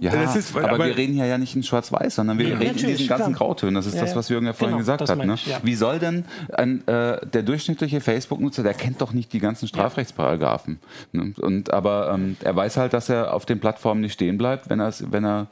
ja, 0.00 0.12
ist, 0.34 0.56
aber, 0.56 0.70
aber, 0.70 0.86
wir 0.86 0.96
reden 0.96 1.14
hier 1.14 1.26
ja 1.26 1.38
nicht 1.38 1.54
in 1.54 1.62
Schwarz-Weiß, 1.62 2.16
sondern 2.16 2.38
wir 2.38 2.48
ja, 2.48 2.58
reden 2.58 2.78
in 2.78 2.86
diesen 2.88 3.06
ganzen 3.06 3.34
klar. 3.34 3.48
Grautönen. 3.48 3.74
Das 3.74 3.86
ist 3.86 3.94
ja, 3.94 4.02
das, 4.02 4.16
was 4.16 4.28
Jürgen 4.28 4.46
ja 4.46 4.52
vorhin 4.52 4.76
genau, 4.76 4.78
gesagt 4.78 5.08
hat. 5.08 5.24
Ne? 5.24 5.34
Ich. 5.34 5.56
Wie 5.62 5.74
soll 5.74 5.98
denn 5.98 6.24
ein, 6.52 6.86
äh, 6.86 7.24
der 7.26 7.42
durchschnittliche 7.42 8.00
Facebook-Nutzer, 8.00 8.62
der 8.62 8.74
kennt 8.74 9.00
doch 9.00 9.12
nicht 9.12 9.32
die 9.32 9.38
ganzen 9.38 9.68
Strafrechtsparagraphen. 9.68 10.78
Ne? 11.12 11.32
Und, 11.40 11.72
aber 11.72 12.12
ähm, 12.14 12.36
er 12.42 12.54
weiß 12.56 12.76
halt, 12.76 12.92
dass 12.92 13.08
er 13.08 13.32
auf 13.32 13.46
den 13.46 13.60
Plattformen 13.60 14.00
nicht 14.00 14.14
stehen 14.14 14.36
bleibt, 14.36 14.68
wenn, 14.68 14.80
wenn 14.80 15.24
er, 15.24 15.46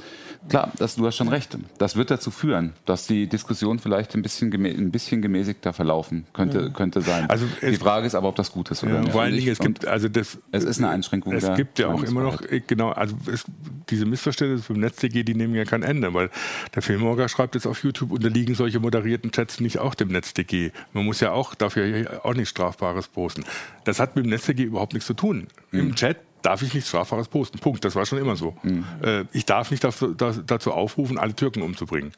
klar, 0.49 0.73
das, 0.79 0.97
du 0.97 1.07
hast 1.07 1.17
schon 1.17 1.29
recht, 1.29 1.57
das 1.79 1.97
wird 1.97 2.11
dazu 2.11 2.31
führen, 2.31 2.73
dass 2.85 3.07
die 3.07 3.27
Diskussion 3.27 3.79
vielleicht 3.79 4.15
ein 4.15 4.23
bisschen, 4.23 4.53
ein 4.53 4.91
bisschen 4.91 5.23
gemäßigter 5.23 5.73
verlaufen 5.73 6.27
könnte, 6.33 6.63
mhm. 6.63 6.73
könnte 6.73 7.01
sein. 7.01 7.29
Also 7.31 7.47
die 7.61 7.77
Frage 7.77 8.07
ist 8.07 8.15
aber, 8.15 8.29
ob 8.29 8.37
das 8.37 8.53
gut 8.53 8.71
ist 8.71 8.83
oder 8.83 9.01
nicht. 9.01 9.13
Vor 9.13 9.23
allen 9.23 9.35
Dingen, 9.35 9.49
es 9.49 9.59
gibt, 9.59 9.87
also 9.87 10.09
das, 10.09 10.39
es 10.51 10.65
ist 10.65 10.79
eine 10.79 10.89
Einschränkung. 10.89 11.33
Es 11.33 11.55
gibt 11.55 11.79
ja 11.79 11.89
auch 11.89 12.03
immer 12.03 12.23
noch, 12.23 12.43
genau, 12.67 12.91
also 12.91 13.17
es, 13.33 13.45
diese 13.89 14.05
Missverständnisse 14.05 14.32
Missverständnisse 14.33 14.73
beim 14.73 14.81
NetzDG, 14.81 15.23
die 15.23 15.35
nehmen 15.35 15.55
ja 15.55 15.65
kein 15.65 15.83
Ende, 15.83 16.15
weil 16.15 16.31
der 16.75 16.83
Filmorger 16.83 17.29
schreibt 17.29 17.55
jetzt 17.55 17.67
auf 17.67 17.83
YouTube, 17.83 18.13
unterliegen 18.13 18.55
solche 18.55 18.81
moderierten 18.81 19.31
Chats 19.31 19.61
nicht 19.61 19.79
auch 19.79 19.95
dem 19.95 20.09
NetzDG. 20.09 20.71
Man 20.93 21.05
muss 21.05 21.21
ja 21.21 21.33
auch 21.33 21.55
dafür 21.55 22.21
auch 22.25 22.35
nichts 22.35 22.51
Strafbares 22.51 23.09
posten. 23.09 23.45
Das 23.85 24.01
hat 24.01 24.17
mit 24.17 24.25
dem 24.25 24.31
NetzDG 24.31 24.65
überhaupt 24.65 24.95
nichts 24.95 25.07
zu 25.07 25.15
tun. 25.15 25.49
Mhm. 25.71 25.79
Im 25.79 25.95
Chat 25.95 26.19
darf 26.43 26.63
ich 26.63 26.75
nichts 26.75 26.89
Strafbares 26.89 27.29
posten. 27.29 27.59
Punkt. 27.59 27.85
Das 27.85 27.95
war 27.95 28.07
schon 28.07 28.19
immer 28.19 28.37
so. 28.37 28.57
Mhm. 28.63 28.85
Äh, 29.03 29.25
ich 29.33 29.47
darf 29.47 29.71
nicht 29.71 29.85
dazu 29.85 30.73
aufrufen, 30.73 31.19
alle 31.19 31.35
Türken 31.35 31.63
umzubringen. 31.63 32.13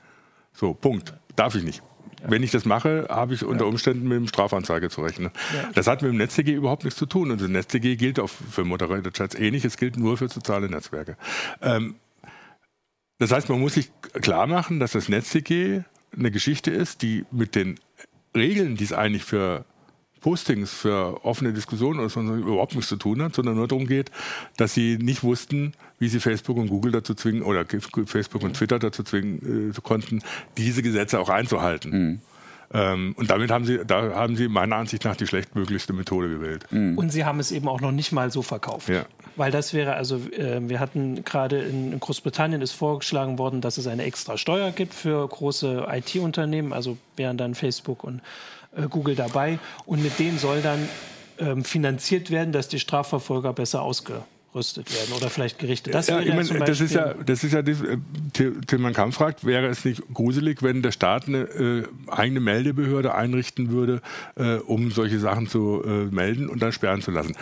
So, 0.52 0.72
Punkt. 0.72 1.14
Darf 1.36 1.54
ich 1.56 1.64
nicht. 1.64 1.82
Wenn 2.26 2.42
ich 2.42 2.50
das 2.50 2.64
mache, 2.64 3.06
habe 3.10 3.34
ich 3.34 3.44
unter 3.44 3.66
Umständen 3.66 4.08
mit 4.08 4.16
dem 4.16 4.28
Strafanzeige 4.28 4.88
zu 4.88 5.02
rechnen. 5.02 5.30
Ja. 5.54 5.70
Das 5.74 5.86
hat 5.86 6.02
mit 6.02 6.10
dem 6.10 6.16
NetzDG 6.16 6.52
überhaupt 6.52 6.84
nichts 6.84 6.98
zu 6.98 7.06
tun. 7.06 7.30
Und 7.30 7.40
das 7.40 7.48
NetzDG 7.48 7.96
gilt 7.96 8.18
auch 8.18 8.28
für 8.28 8.64
moderierte 8.64 9.12
Chats 9.12 9.34
ähnlich. 9.34 9.64
Es 9.64 9.76
gilt 9.76 9.98
nur 9.98 10.16
für 10.16 10.28
soziale 10.28 10.68
Netzwerke. 10.68 11.16
Ähm, 11.60 11.96
das 13.18 13.32
heißt, 13.32 13.48
man 13.48 13.60
muss 13.60 13.74
sich 13.74 13.90
klar 14.20 14.46
machen, 14.46 14.80
dass 14.80 14.92
das 14.92 15.08
NetzDG 15.08 15.82
eine 16.16 16.30
Geschichte 16.30 16.70
ist, 16.70 17.02
die 17.02 17.24
mit 17.30 17.54
den 17.54 17.78
Regeln, 18.36 18.76
die 18.76 18.84
es 18.84 18.92
eigentlich 18.92 19.24
für 19.24 19.64
Postings, 20.20 20.72
für 20.72 21.24
offene 21.24 21.52
Diskussionen 21.52 22.00
oder 22.00 22.08
so 22.08 22.20
überhaupt 22.20 22.74
nichts 22.74 22.88
zu 22.88 22.96
tun 22.96 23.20
hat, 23.20 23.34
sondern 23.34 23.56
nur 23.56 23.68
darum 23.68 23.86
geht, 23.86 24.10
dass 24.56 24.72
sie 24.72 24.96
nicht 24.96 25.22
wussten, 25.22 25.74
wie 25.98 26.08
sie 26.08 26.18
Facebook 26.18 26.56
und 26.56 26.68
Google 26.68 26.92
dazu 26.92 27.14
zwingen 27.14 27.42
oder 27.42 27.66
Facebook 28.06 28.42
und 28.42 28.54
Twitter 28.54 28.78
dazu 28.78 29.02
zwingen 29.02 29.70
äh, 29.70 29.80
konnten, 29.82 30.22
diese 30.56 30.82
Gesetze 30.82 31.20
auch 31.20 31.28
einzuhalten. 31.28 31.90
Mhm. 31.90 32.20
Ähm, 32.72 33.14
und 33.16 33.30
damit 33.30 33.50
haben 33.50 33.64
sie, 33.64 33.80
da 33.86 34.14
haben 34.14 34.36
sie 34.36 34.48
meiner 34.48 34.76
Ansicht 34.76 35.04
nach 35.04 35.16
die 35.16 35.26
schlechtmöglichste 35.26 35.92
Methode 35.92 36.28
gewählt. 36.28 36.66
Mhm. 36.70 36.96
Und 36.98 37.10
sie 37.10 37.24
haben 37.24 37.40
es 37.40 37.52
eben 37.52 37.68
auch 37.68 37.80
noch 37.80 37.92
nicht 37.92 38.12
mal 38.12 38.30
so 38.30 38.42
verkauft. 38.42 38.88
Ja. 38.88 39.04
Weil 39.36 39.50
das 39.50 39.74
wäre, 39.74 39.94
also 39.94 40.16
äh, 40.16 40.60
wir 40.68 40.80
hatten 40.80 41.24
gerade 41.24 41.60
in 41.60 41.98
Großbritannien 41.98 42.62
ist 42.62 42.72
vorgeschlagen 42.72 43.38
worden, 43.38 43.60
dass 43.60 43.78
es 43.78 43.86
eine 43.86 44.04
extra 44.04 44.38
Steuer 44.38 44.70
gibt 44.70 44.94
für 44.94 45.26
große 45.26 45.86
IT-Unternehmen, 45.90 46.72
also 46.72 46.96
wären 47.16 47.36
dann 47.36 47.54
Facebook 47.54 48.04
und 48.04 48.20
äh, 48.76 48.88
Google 48.88 49.16
dabei. 49.16 49.58
Und 49.86 50.02
mit 50.02 50.18
denen 50.18 50.38
soll 50.38 50.60
dann 50.62 50.88
ähm, 51.38 51.64
finanziert 51.64 52.30
werden, 52.30 52.52
dass 52.52 52.68
die 52.68 52.78
Strafverfolger 52.78 53.52
besser 53.52 53.82
ausgerüstet 54.54 54.92
werden 54.94 55.14
oder 55.16 55.30
vielleicht 55.30 55.58
gerichtet. 55.58 55.94
Das, 55.94 56.06
ja, 56.06 56.20
ich 56.20 56.32
mein, 56.32 56.46
das 56.64 56.80
ist 56.80 56.94
ja, 56.94 57.14
das 57.14 57.44
ist 57.44 57.52
ja, 57.52 57.62
das, 57.62 57.80
äh, 57.82 57.98
Tilman 58.66 58.92
Kampf 58.92 59.16
fragt, 59.16 59.44
wäre 59.44 59.66
es 59.66 59.84
nicht 59.84 60.02
gruselig, 60.12 60.62
wenn 60.62 60.82
der 60.82 60.92
Staat 60.92 61.26
eine 61.26 61.38
äh, 61.38 61.84
eigene 62.08 62.40
Meldebehörde 62.40 63.14
einrichten 63.14 63.70
würde, 63.70 64.00
äh, 64.36 64.56
um 64.56 64.90
solche 64.90 65.18
Sachen 65.18 65.48
zu 65.48 65.82
äh, 65.84 65.88
melden 66.14 66.48
und 66.48 66.62
dann 66.62 66.72
sperren 66.72 67.02
zu 67.02 67.10
lassen? 67.10 67.34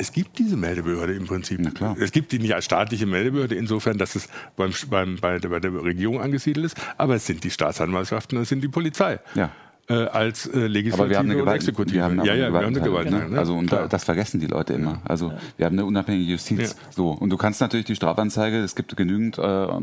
es 0.00 0.12
gibt 0.12 0.38
diese 0.38 0.56
Meldebehörde 0.56 1.12
im 1.12 1.26
Prinzip. 1.26 1.60
Es 1.98 2.12
gibt 2.12 2.30
die 2.30 2.38
nicht 2.38 2.54
als 2.54 2.66
staatliche 2.66 3.04
Meldebehörde, 3.04 3.56
insofern, 3.56 3.98
dass 3.98 4.14
es 4.14 4.28
beim, 4.56 4.72
beim, 4.88 5.16
bei, 5.16 5.40
der, 5.40 5.48
bei 5.48 5.58
der 5.58 5.72
Regierung 5.74 6.20
angesiedelt 6.20 6.66
ist, 6.66 6.76
aber 6.96 7.16
es 7.16 7.26
sind 7.26 7.42
die 7.42 7.50
Staatsanwaltschaften, 7.50 8.38
es 8.38 8.48
sind 8.48 8.60
die 8.62 8.68
Polizei. 8.68 9.18
Ja. 9.34 9.50
Äh, 9.90 10.04
als 10.08 10.46
äh, 10.46 10.66
Legislative 10.66 11.02
aber 11.02 11.10
wir 11.10 11.18
haben 11.18 11.30
eine 11.30 11.38
Gewalt, 11.38 11.56
Exekutive. 11.56 11.96
Wir 11.96 12.04
haben 12.04 12.24
ja, 12.24 12.34
ja, 12.34 12.52
wir 12.52 12.60
haben 12.60 12.66
eine 12.66 12.80
Gewalt. 12.80 13.10
Ne? 13.10 13.38
Also 13.38 13.54
und 13.54 13.72
da, 13.72 13.88
das 13.88 14.04
vergessen 14.04 14.38
die 14.38 14.46
Leute 14.46 14.74
immer. 14.74 15.00
Also 15.04 15.32
wir 15.56 15.64
haben 15.64 15.76
eine 15.76 15.86
unabhängige 15.86 16.32
Justiz. 16.32 16.76
Ja. 16.76 16.90
So 16.90 17.10
und 17.10 17.30
du 17.30 17.38
kannst 17.38 17.62
natürlich 17.62 17.86
die 17.86 17.96
Strafanzeige. 17.96 18.58
Es 18.58 18.74
gibt 18.74 18.94
genügend 18.98 19.38
äh, 19.38 19.80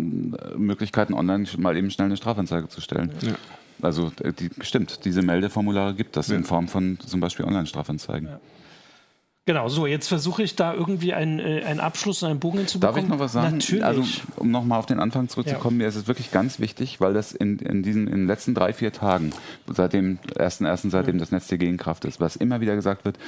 Möglichkeiten, 0.57 1.15
online 1.15 1.45
mal 1.57 1.75
eben 1.75 1.89
schnell 1.89 2.05
eine 2.05 2.17
Strafanzeige 2.17 2.67
zu 2.67 2.81
stellen. 2.81 3.11
Ja. 3.21 3.33
Also 3.81 4.11
die, 4.39 4.49
stimmt, 4.61 5.05
diese 5.05 5.21
Meldeformulare 5.21 5.95
gibt 5.95 6.15
es 6.17 6.29
in 6.29 6.43
Form 6.43 6.67
von 6.67 6.97
zum 6.99 7.19
Beispiel 7.19 7.45
Online-Strafanzeigen. 7.45 8.29
Genau, 9.47 9.67
so, 9.69 9.85
jetzt 9.85 10.07
versuche 10.07 10.41
ich 10.41 10.55
da 10.55 10.73
irgendwie 10.73 11.13
einen, 11.13 11.39
äh, 11.39 11.63
einen 11.65 11.79
Abschluss 11.79 12.23
und 12.23 12.31
einen 12.31 12.39
Bogen 12.39 12.57
hinzubekommen. 12.57 12.95
Darf 12.95 13.03
ich 13.03 13.09
noch 13.09 13.19
was 13.19 13.33
sagen? 13.33 13.57
Natürlich. 13.57 13.85
Also, 13.85 14.03
um 14.37 14.49
nochmal 14.49 14.79
auf 14.79 14.87
den 14.87 14.99
Anfang 14.99 15.29
zurückzukommen, 15.29 15.79
ja. 15.79 15.83
mir 15.83 15.87
ist 15.89 15.95
es 15.95 16.07
wirklich 16.07 16.31
ganz 16.31 16.59
wichtig, 16.59 16.99
weil 16.99 17.13
das 17.13 17.31
in, 17.31 17.59
in 17.59 17.83
diesen 17.83 18.07
in 18.07 18.13
den 18.13 18.27
letzten 18.27 18.55
drei, 18.55 18.73
vier 18.73 18.91
Tagen, 18.91 19.33
seit 19.67 19.93
dem 19.93 20.17
1.1., 20.35 20.89
seitdem 20.89 21.15
mhm. 21.15 21.19
das 21.19 21.31
Netz 21.31 21.47
der 21.47 21.59
Gegenkraft 21.59 22.05
ist, 22.05 22.19
was 22.19 22.35
immer 22.35 22.59
wieder 22.59 22.75
gesagt 22.75 23.05
wird, 23.05 23.19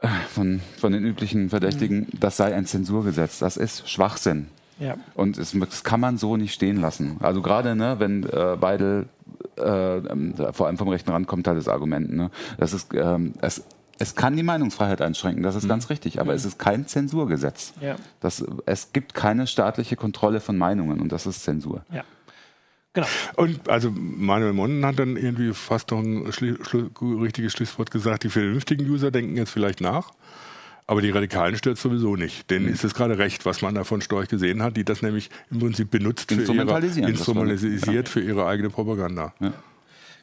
äh, 0.00 0.06
von, 0.32 0.60
von 0.78 0.92
den 0.92 1.04
üblichen 1.04 1.50
Verdächtigen, 1.50 1.98
mhm. 1.98 2.20
das 2.20 2.36
sei 2.36 2.54
ein 2.54 2.66
Zensurgesetz. 2.66 3.40
Das 3.40 3.56
ist 3.56 3.90
Schwachsinn. 3.90 4.46
Ja. 4.78 4.94
Und 5.14 5.38
es, 5.38 5.56
das 5.58 5.82
kann 5.82 5.98
man 5.98 6.18
so 6.18 6.36
nicht 6.36 6.54
stehen 6.54 6.80
lassen. 6.80 7.16
Also 7.20 7.42
gerade, 7.42 7.74
ne, 7.74 7.96
wenn 7.98 8.22
äh, 8.24 8.56
beide 8.60 9.06
äh, 9.58 9.96
ähm, 9.98 10.34
vor 10.52 10.66
allem 10.66 10.78
vom 10.78 10.88
rechten 10.88 11.10
Rand 11.10 11.26
kommt 11.26 11.46
halt 11.46 11.58
das 11.58 11.68
Argument, 11.68 12.12
ne, 12.12 12.30
das 12.58 12.72
ist 12.72 12.88
ähm, 12.94 13.34
es 13.40 13.64
es 13.98 14.14
kann 14.14 14.36
die 14.36 14.42
Meinungsfreiheit 14.42 15.00
einschränken, 15.00 15.42
das 15.42 15.54
ist 15.54 15.64
mhm. 15.64 15.68
ganz 15.68 15.90
richtig, 15.90 16.20
aber 16.20 16.32
mhm. 16.32 16.36
es 16.36 16.44
ist 16.44 16.58
kein 16.58 16.86
Zensurgesetz. 16.86 17.74
Ja. 17.80 17.96
Das, 18.20 18.44
es 18.66 18.92
gibt 18.92 19.14
keine 19.14 19.46
staatliche 19.46 19.96
Kontrolle 19.96 20.40
von 20.40 20.56
Meinungen 20.56 21.00
und 21.00 21.12
das 21.12 21.26
ist 21.26 21.42
Zensur. 21.42 21.84
Ja. 21.92 22.04
Genau. 22.94 23.06
Und 23.36 23.68
also 23.70 23.90
Manuel 23.90 24.52
Monnen 24.52 24.84
hat 24.84 24.98
dann 24.98 25.16
irgendwie 25.16 25.54
fast 25.54 25.90
noch 25.90 26.00
ein 26.00 26.30
Schli 26.32 26.56
Schlu 26.62 26.90
richtiges 27.00 27.52
Schlusswort 27.52 27.90
gesagt, 27.90 28.24
die 28.24 28.28
vernünftigen 28.28 28.88
User 28.88 29.10
denken 29.10 29.36
jetzt 29.36 29.50
vielleicht 29.50 29.80
nach. 29.80 30.10
Aber 30.86 31.00
die 31.00 31.10
Radikalen 31.10 31.56
stört 31.56 31.78
sowieso 31.78 32.16
nicht. 32.16 32.50
Denen 32.50 32.66
mhm. 32.66 32.72
ist 32.72 32.84
es 32.84 32.92
gerade 32.92 33.16
recht, 33.16 33.46
was 33.46 33.62
man 33.62 33.74
da 33.74 33.84
von 33.84 34.02
Storch 34.02 34.28
gesehen 34.28 34.62
hat, 34.62 34.76
die 34.76 34.84
das 34.84 35.00
nämlich 35.00 35.30
im 35.50 35.60
Prinzip 35.60 35.90
benutzt, 35.90 36.32
für 36.32 36.42
ihre, 36.42 37.08
instrumentalisiert 37.08 38.08
für 38.08 38.20
ihre 38.20 38.46
eigene 38.46 38.68
Propaganda. 38.68 39.32
Ja. 39.40 39.52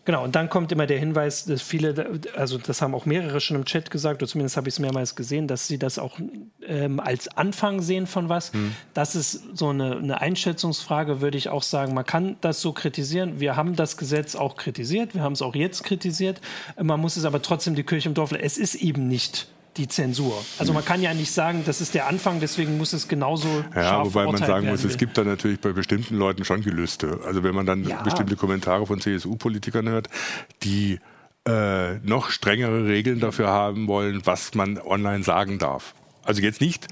Genau, 0.05 0.23
und 0.23 0.35
dann 0.35 0.49
kommt 0.49 0.71
immer 0.71 0.87
der 0.87 0.97
Hinweis, 0.97 1.45
dass 1.45 1.61
viele, 1.61 2.19
also 2.35 2.57
das 2.57 2.81
haben 2.81 2.95
auch 2.95 3.05
mehrere 3.05 3.39
schon 3.39 3.57
im 3.57 3.65
Chat 3.65 3.91
gesagt, 3.91 4.21
oder 4.21 4.29
zumindest 4.29 4.57
habe 4.57 4.67
ich 4.67 4.75
es 4.75 4.79
mehrmals 4.79 5.15
gesehen, 5.15 5.47
dass 5.47 5.67
sie 5.67 5.77
das 5.77 5.99
auch 5.99 6.17
ähm, 6.65 6.99
als 6.99 7.27
Anfang 7.37 7.81
sehen 7.81 8.07
von 8.07 8.27
was. 8.27 8.51
Hm. 8.53 8.73
Das 8.93 9.15
ist 9.15 9.55
so 9.55 9.69
eine, 9.69 9.97
eine 9.97 10.21
Einschätzungsfrage, 10.21 11.21
würde 11.21 11.37
ich 11.37 11.49
auch 11.49 11.63
sagen. 11.63 11.93
Man 11.93 12.05
kann 12.05 12.37
das 12.41 12.61
so 12.61 12.73
kritisieren. 12.73 13.39
Wir 13.39 13.55
haben 13.55 13.75
das 13.75 13.97
Gesetz 13.97 14.35
auch 14.35 14.55
kritisiert, 14.55 15.13
wir 15.13 15.21
haben 15.21 15.33
es 15.33 15.41
auch 15.41 15.53
jetzt 15.53 15.83
kritisiert. 15.83 16.41
Man 16.81 16.99
muss 16.99 17.17
es 17.17 17.25
aber 17.25 17.41
trotzdem 17.41 17.75
die 17.75 17.83
Kirche 17.83 18.09
im 18.09 18.15
Dorf. 18.15 18.31
Es 18.31 18.57
ist 18.57 18.75
eben 18.75 19.07
nicht 19.07 19.47
die 19.79 19.87
Zensur. 19.87 20.43
Also 20.59 20.73
man 20.73 20.83
kann 20.83 21.01
ja 21.01 21.13
nicht 21.13 21.31
sagen, 21.31 21.63
das 21.65 21.79
ist 21.79 21.93
der 21.95 22.07
Anfang, 22.07 22.41
deswegen 22.41 22.77
muss 22.77 22.91
es 22.91 23.07
genauso 23.07 23.47
Ja, 23.73 24.05
wobei 24.05 24.25
man 24.25 24.37
sagen 24.37 24.67
muss, 24.67 24.83
es 24.83 24.97
gibt 24.97 25.17
da 25.17 25.23
natürlich 25.23 25.61
bei 25.61 25.71
bestimmten 25.71 26.15
Leuten 26.15 26.43
schon 26.43 26.61
Gelüste. 26.61 27.21
Also 27.25 27.43
wenn 27.43 27.55
man 27.55 27.65
dann 27.65 27.85
ja. 27.85 28.01
bestimmte 28.03 28.35
Kommentare 28.35 28.85
von 28.85 28.99
CSU-Politikern 28.99 29.87
hört, 29.87 30.09
die 30.63 30.99
äh, 31.47 31.95
noch 31.99 32.29
strengere 32.29 32.85
Regeln 32.85 33.21
dafür 33.21 33.47
haben 33.47 33.87
wollen, 33.87 34.21
was 34.25 34.53
man 34.53 34.77
online 34.77 35.23
sagen 35.23 35.59
darf. 35.59 35.95
Also 36.23 36.41
jetzt 36.41 36.59
nicht 36.59 36.87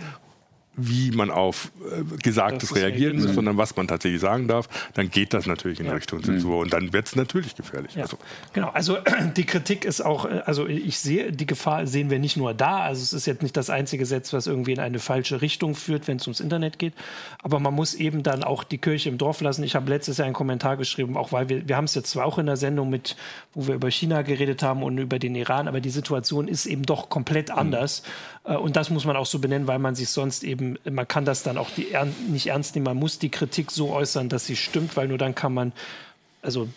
wie 0.77 1.09
man 1.11 1.31
auf 1.31 1.71
äh, 1.91 2.03
Gesagtes 2.21 2.75
reagieren 2.75 3.17
muss, 3.17 3.33
sondern 3.33 3.57
was 3.57 3.75
man 3.75 3.87
tatsächlich 3.87 4.21
sagen 4.21 4.47
darf, 4.47 4.69
dann 4.93 5.09
geht 5.09 5.33
das 5.33 5.47
natürlich 5.47 5.79
in 5.79 5.87
ja. 5.87 5.93
Richtung 5.93 6.23
Zensur 6.23 6.55
mhm. 6.55 6.61
und 6.61 6.73
dann 6.73 6.93
wird 6.93 7.07
es 7.07 7.15
natürlich 7.15 7.55
gefährlich. 7.55 7.95
Ja. 7.95 8.03
Also. 8.03 8.17
Genau, 8.53 8.69
also 8.69 8.97
die 9.35 9.45
Kritik 9.45 9.85
ist 9.85 10.01
auch, 10.01 10.25
äh, 10.25 10.41
also 10.45 10.67
ich 10.67 10.99
sehe, 10.99 11.31
die 11.31 11.47
Gefahr 11.47 11.87
sehen 11.87 12.11
wir 12.11 12.19
nicht 12.19 12.37
nur 12.37 12.53
da, 12.53 12.81
also 12.81 13.01
es 13.01 13.11
ist 13.11 13.25
jetzt 13.25 13.41
nicht 13.41 13.57
das 13.57 13.71
einzige 13.71 14.01
Gesetz, 14.01 14.33
was 14.33 14.45
irgendwie 14.45 14.73
in 14.73 14.79
eine 14.79 14.99
falsche 14.99 15.41
Richtung 15.41 15.73
führt, 15.73 16.07
wenn 16.07 16.17
es 16.17 16.27
ums 16.27 16.39
Internet 16.39 16.77
geht, 16.77 16.93
aber 17.41 17.59
man 17.59 17.73
muss 17.73 17.95
eben 17.95 18.21
dann 18.21 18.43
auch 18.43 18.63
die 18.63 18.77
Kirche 18.77 19.09
im 19.09 19.17
Dorf 19.17 19.41
lassen. 19.41 19.63
Ich 19.63 19.75
habe 19.75 19.89
letztes 19.89 20.17
Jahr 20.17 20.25
einen 20.25 20.35
Kommentar 20.35 20.77
geschrieben, 20.77 21.17
auch 21.17 21.31
weil 21.31 21.49
wir, 21.49 21.67
wir 21.67 21.75
haben 21.75 21.85
es 21.85 21.95
jetzt 21.95 22.11
zwar 22.11 22.25
auch 22.25 22.37
in 22.37 22.45
der 22.45 22.57
Sendung 22.57 22.91
mit, 22.91 23.15
wo 23.55 23.67
wir 23.67 23.75
über 23.75 23.89
China 23.89 24.21
geredet 24.21 24.61
haben 24.61 24.83
und 24.83 24.99
über 24.99 25.17
den 25.17 25.33
Iran, 25.33 25.67
aber 25.67 25.81
die 25.81 25.89
Situation 25.89 26.47
ist 26.47 26.67
eben 26.67 26.83
doch 26.83 27.09
komplett 27.09 27.49
mhm. 27.49 27.57
anders. 27.57 28.03
Mhm. 28.03 28.37
Und 28.55 28.75
das 28.75 28.89
muss 28.89 29.05
man 29.05 29.17
auch 29.17 29.25
so 29.25 29.39
benennen, 29.39 29.67
weil 29.67 29.79
man 29.79 29.95
sich 29.95 30.09
sonst 30.09 30.43
eben, 30.43 30.66
man 30.89 31.07
kann 31.07 31.25
das 31.25 31.43
dann 31.43 31.57
auch 31.57 31.69
die, 31.71 31.87
nicht 32.29 32.47
ernst 32.47 32.75
nehmen. 32.75 32.85
Man 32.85 32.97
muss 32.97 33.19
die 33.19 33.29
Kritik 33.29 33.71
so 33.71 33.91
äußern, 33.91 34.29
dass 34.29 34.45
sie 34.45 34.55
stimmt, 34.55 34.97
weil 34.97 35.07
nur 35.07 35.17
dann 35.17 35.35
kann 35.35 35.53
man, 35.53 35.73
also 36.41 36.67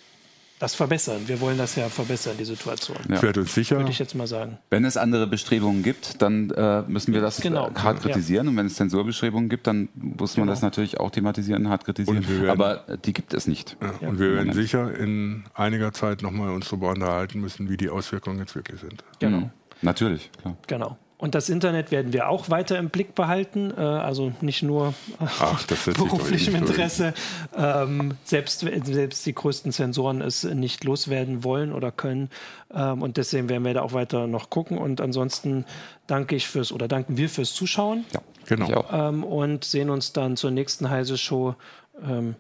das 0.60 0.74
verbessern. 0.74 1.22
Wir 1.26 1.40
wollen 1.40 1.56
das 1.56 1.74
ja 1.74 1.88
verbessern, 1.88 2.36
die 2.38 2.44
Situation. 2.44 2.98
Ja. 3.08 3.20
Wird 3.22 3.38
uns 3.38 3.54
sicher. 3.54 3.78
Würde 3.78 3.90
ich 3.90 3.98
jetzt 3.98 4.14
mal 4.14 4.26
sagen. 4.26 4.58
Wenn 4.68 4.84
es 4.84 4.98
andere 4.98 5.26
Bestrebungen 5.26 5.82
gibt, 5.82 6.20
dann 6.20 6.50
äh, 6.50 6.82
müssen 6.82 7.14
wir 7.14 7.22
das 7.22 7.40
genau. 7.40 7.74
hart 7.74 8.02
kritisieren. 8.02 8.44
Ja. 8.46 8.50
Und 8.50 8.56
wenn 8.58 8.66
es 8.66 8.74
Zensurbestrebungen 8.74 9.48
gibt, 9.48 9.66
dann 9.66 9.88
muss 9.94 10.36
man 10.36 10.44
genau. 10.44 10.52
das 10.52 10.60
natürlich 10.60 11.00
auch 11.00 11.10
thematisieren, 11.10 11.70
hart 11.70 11.86
kritisieren. 11.86 12.28
Werden, 12.28 12.50
Aber 12.50 12.84
die 13.04 13.14
gibt 13.14 13.32
es 13.32 13.46
nicht. 13.46 13.78
Ja. 13.80 14.08
Und 14.08 14.18
wir 14.18 14.34
werden 14.34 14.52
sicher 14.52 14.94
in 14.94 15.44
einiger 15.54 15.94
Zeit 15.94 16.20
nochmal 16.20 16.50
uns 16.50 16.68
darüber 16.68 16.90
unterhalten 16.90 17.40
müssen, 17.40 17.70
wie 17.70 17.78
die 17.78 17.88
Auswirkungen 17.88 18.38
jetzt 18.38 18.54
wirklich 18.54 18.80
sind. 18.80 19.02
Genau. 19.18 19.38
Mhm. 19.38 19.50
Natürlich, 19.80 20.30
klar. 20.42 20.58
Genau. 20.66 20.98
Und 21.20 21.34
das 21.34 21.50
Internet 21.50 21.90
werden 21.90 22.14
wir 22.14 22.30
auch 22.30 22.48
weiter 22.48 22.78
im 22.78 22.88
Blick 22.88 23.14
behalten, 23.14 23.72
äh, 23.76 23.80
also 23.80 24.32
nicht 24.40 24.62
nur 24.62 24.94
Ach, 25.18 25.62
beruflichem 25.66 26.54
Interesse. 26.54 27.12
Ähm, 27.54 28.14
selbst, 28.24 28.60
selbst 28.60 29.26
die 29.26 29.34
größten 29.34 29.70
Sensoren 29.70 30.22
es 30.22 30.44
nicht 30.44 30.82
loswerden 30.84 31.44
wollen 31.44 31.74
oder 31.74 31.92
können. 31.92 32.30
Ähm, 32.72 33.02
und 33.02 33.18
deswegen 33.18 33.50
werden 33.50 33.64
wir 33.64 33.74
da 33.74 33.82
auch 33.82 33.92
weiter 33.92 34.26
noch 34.26 34.48
gucken. 34.48 34.78
Und 34.78 35.02
ansonsten 35.02 35.66
danke 36.06 36.36
ich 36.36 36.48
fürs 36.48 36.72
oder 36.72 36.88
danken 36.88 37.18
wir 37.18 37.28
fürs 37.28 37.52
Zuschauen. 37.52 38.06
Ja, 38.14 38.20
genau. 38.46 38.84
Ähm, 38.90 39.22
und 39.22 39.64
sehen 39.64 39.90
uns 39.90 40.14
dann 40.14 40.38
zur 40.38 40.50
nächsten 40.50 40.88
Heise 40.88 41.18
Show 41.18 41.54
ähm, 42.02 42.34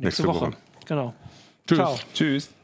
nächste, 0.00 0.02
nächste 0.02 0.26
Woche. 0.26 0.46
Woche. 0.46 0.56
Genau. 0.86 1.14
Tschüss. 1.68 1.78
Ciao. 1.78 1.98
Tschüss. 2.12 2.55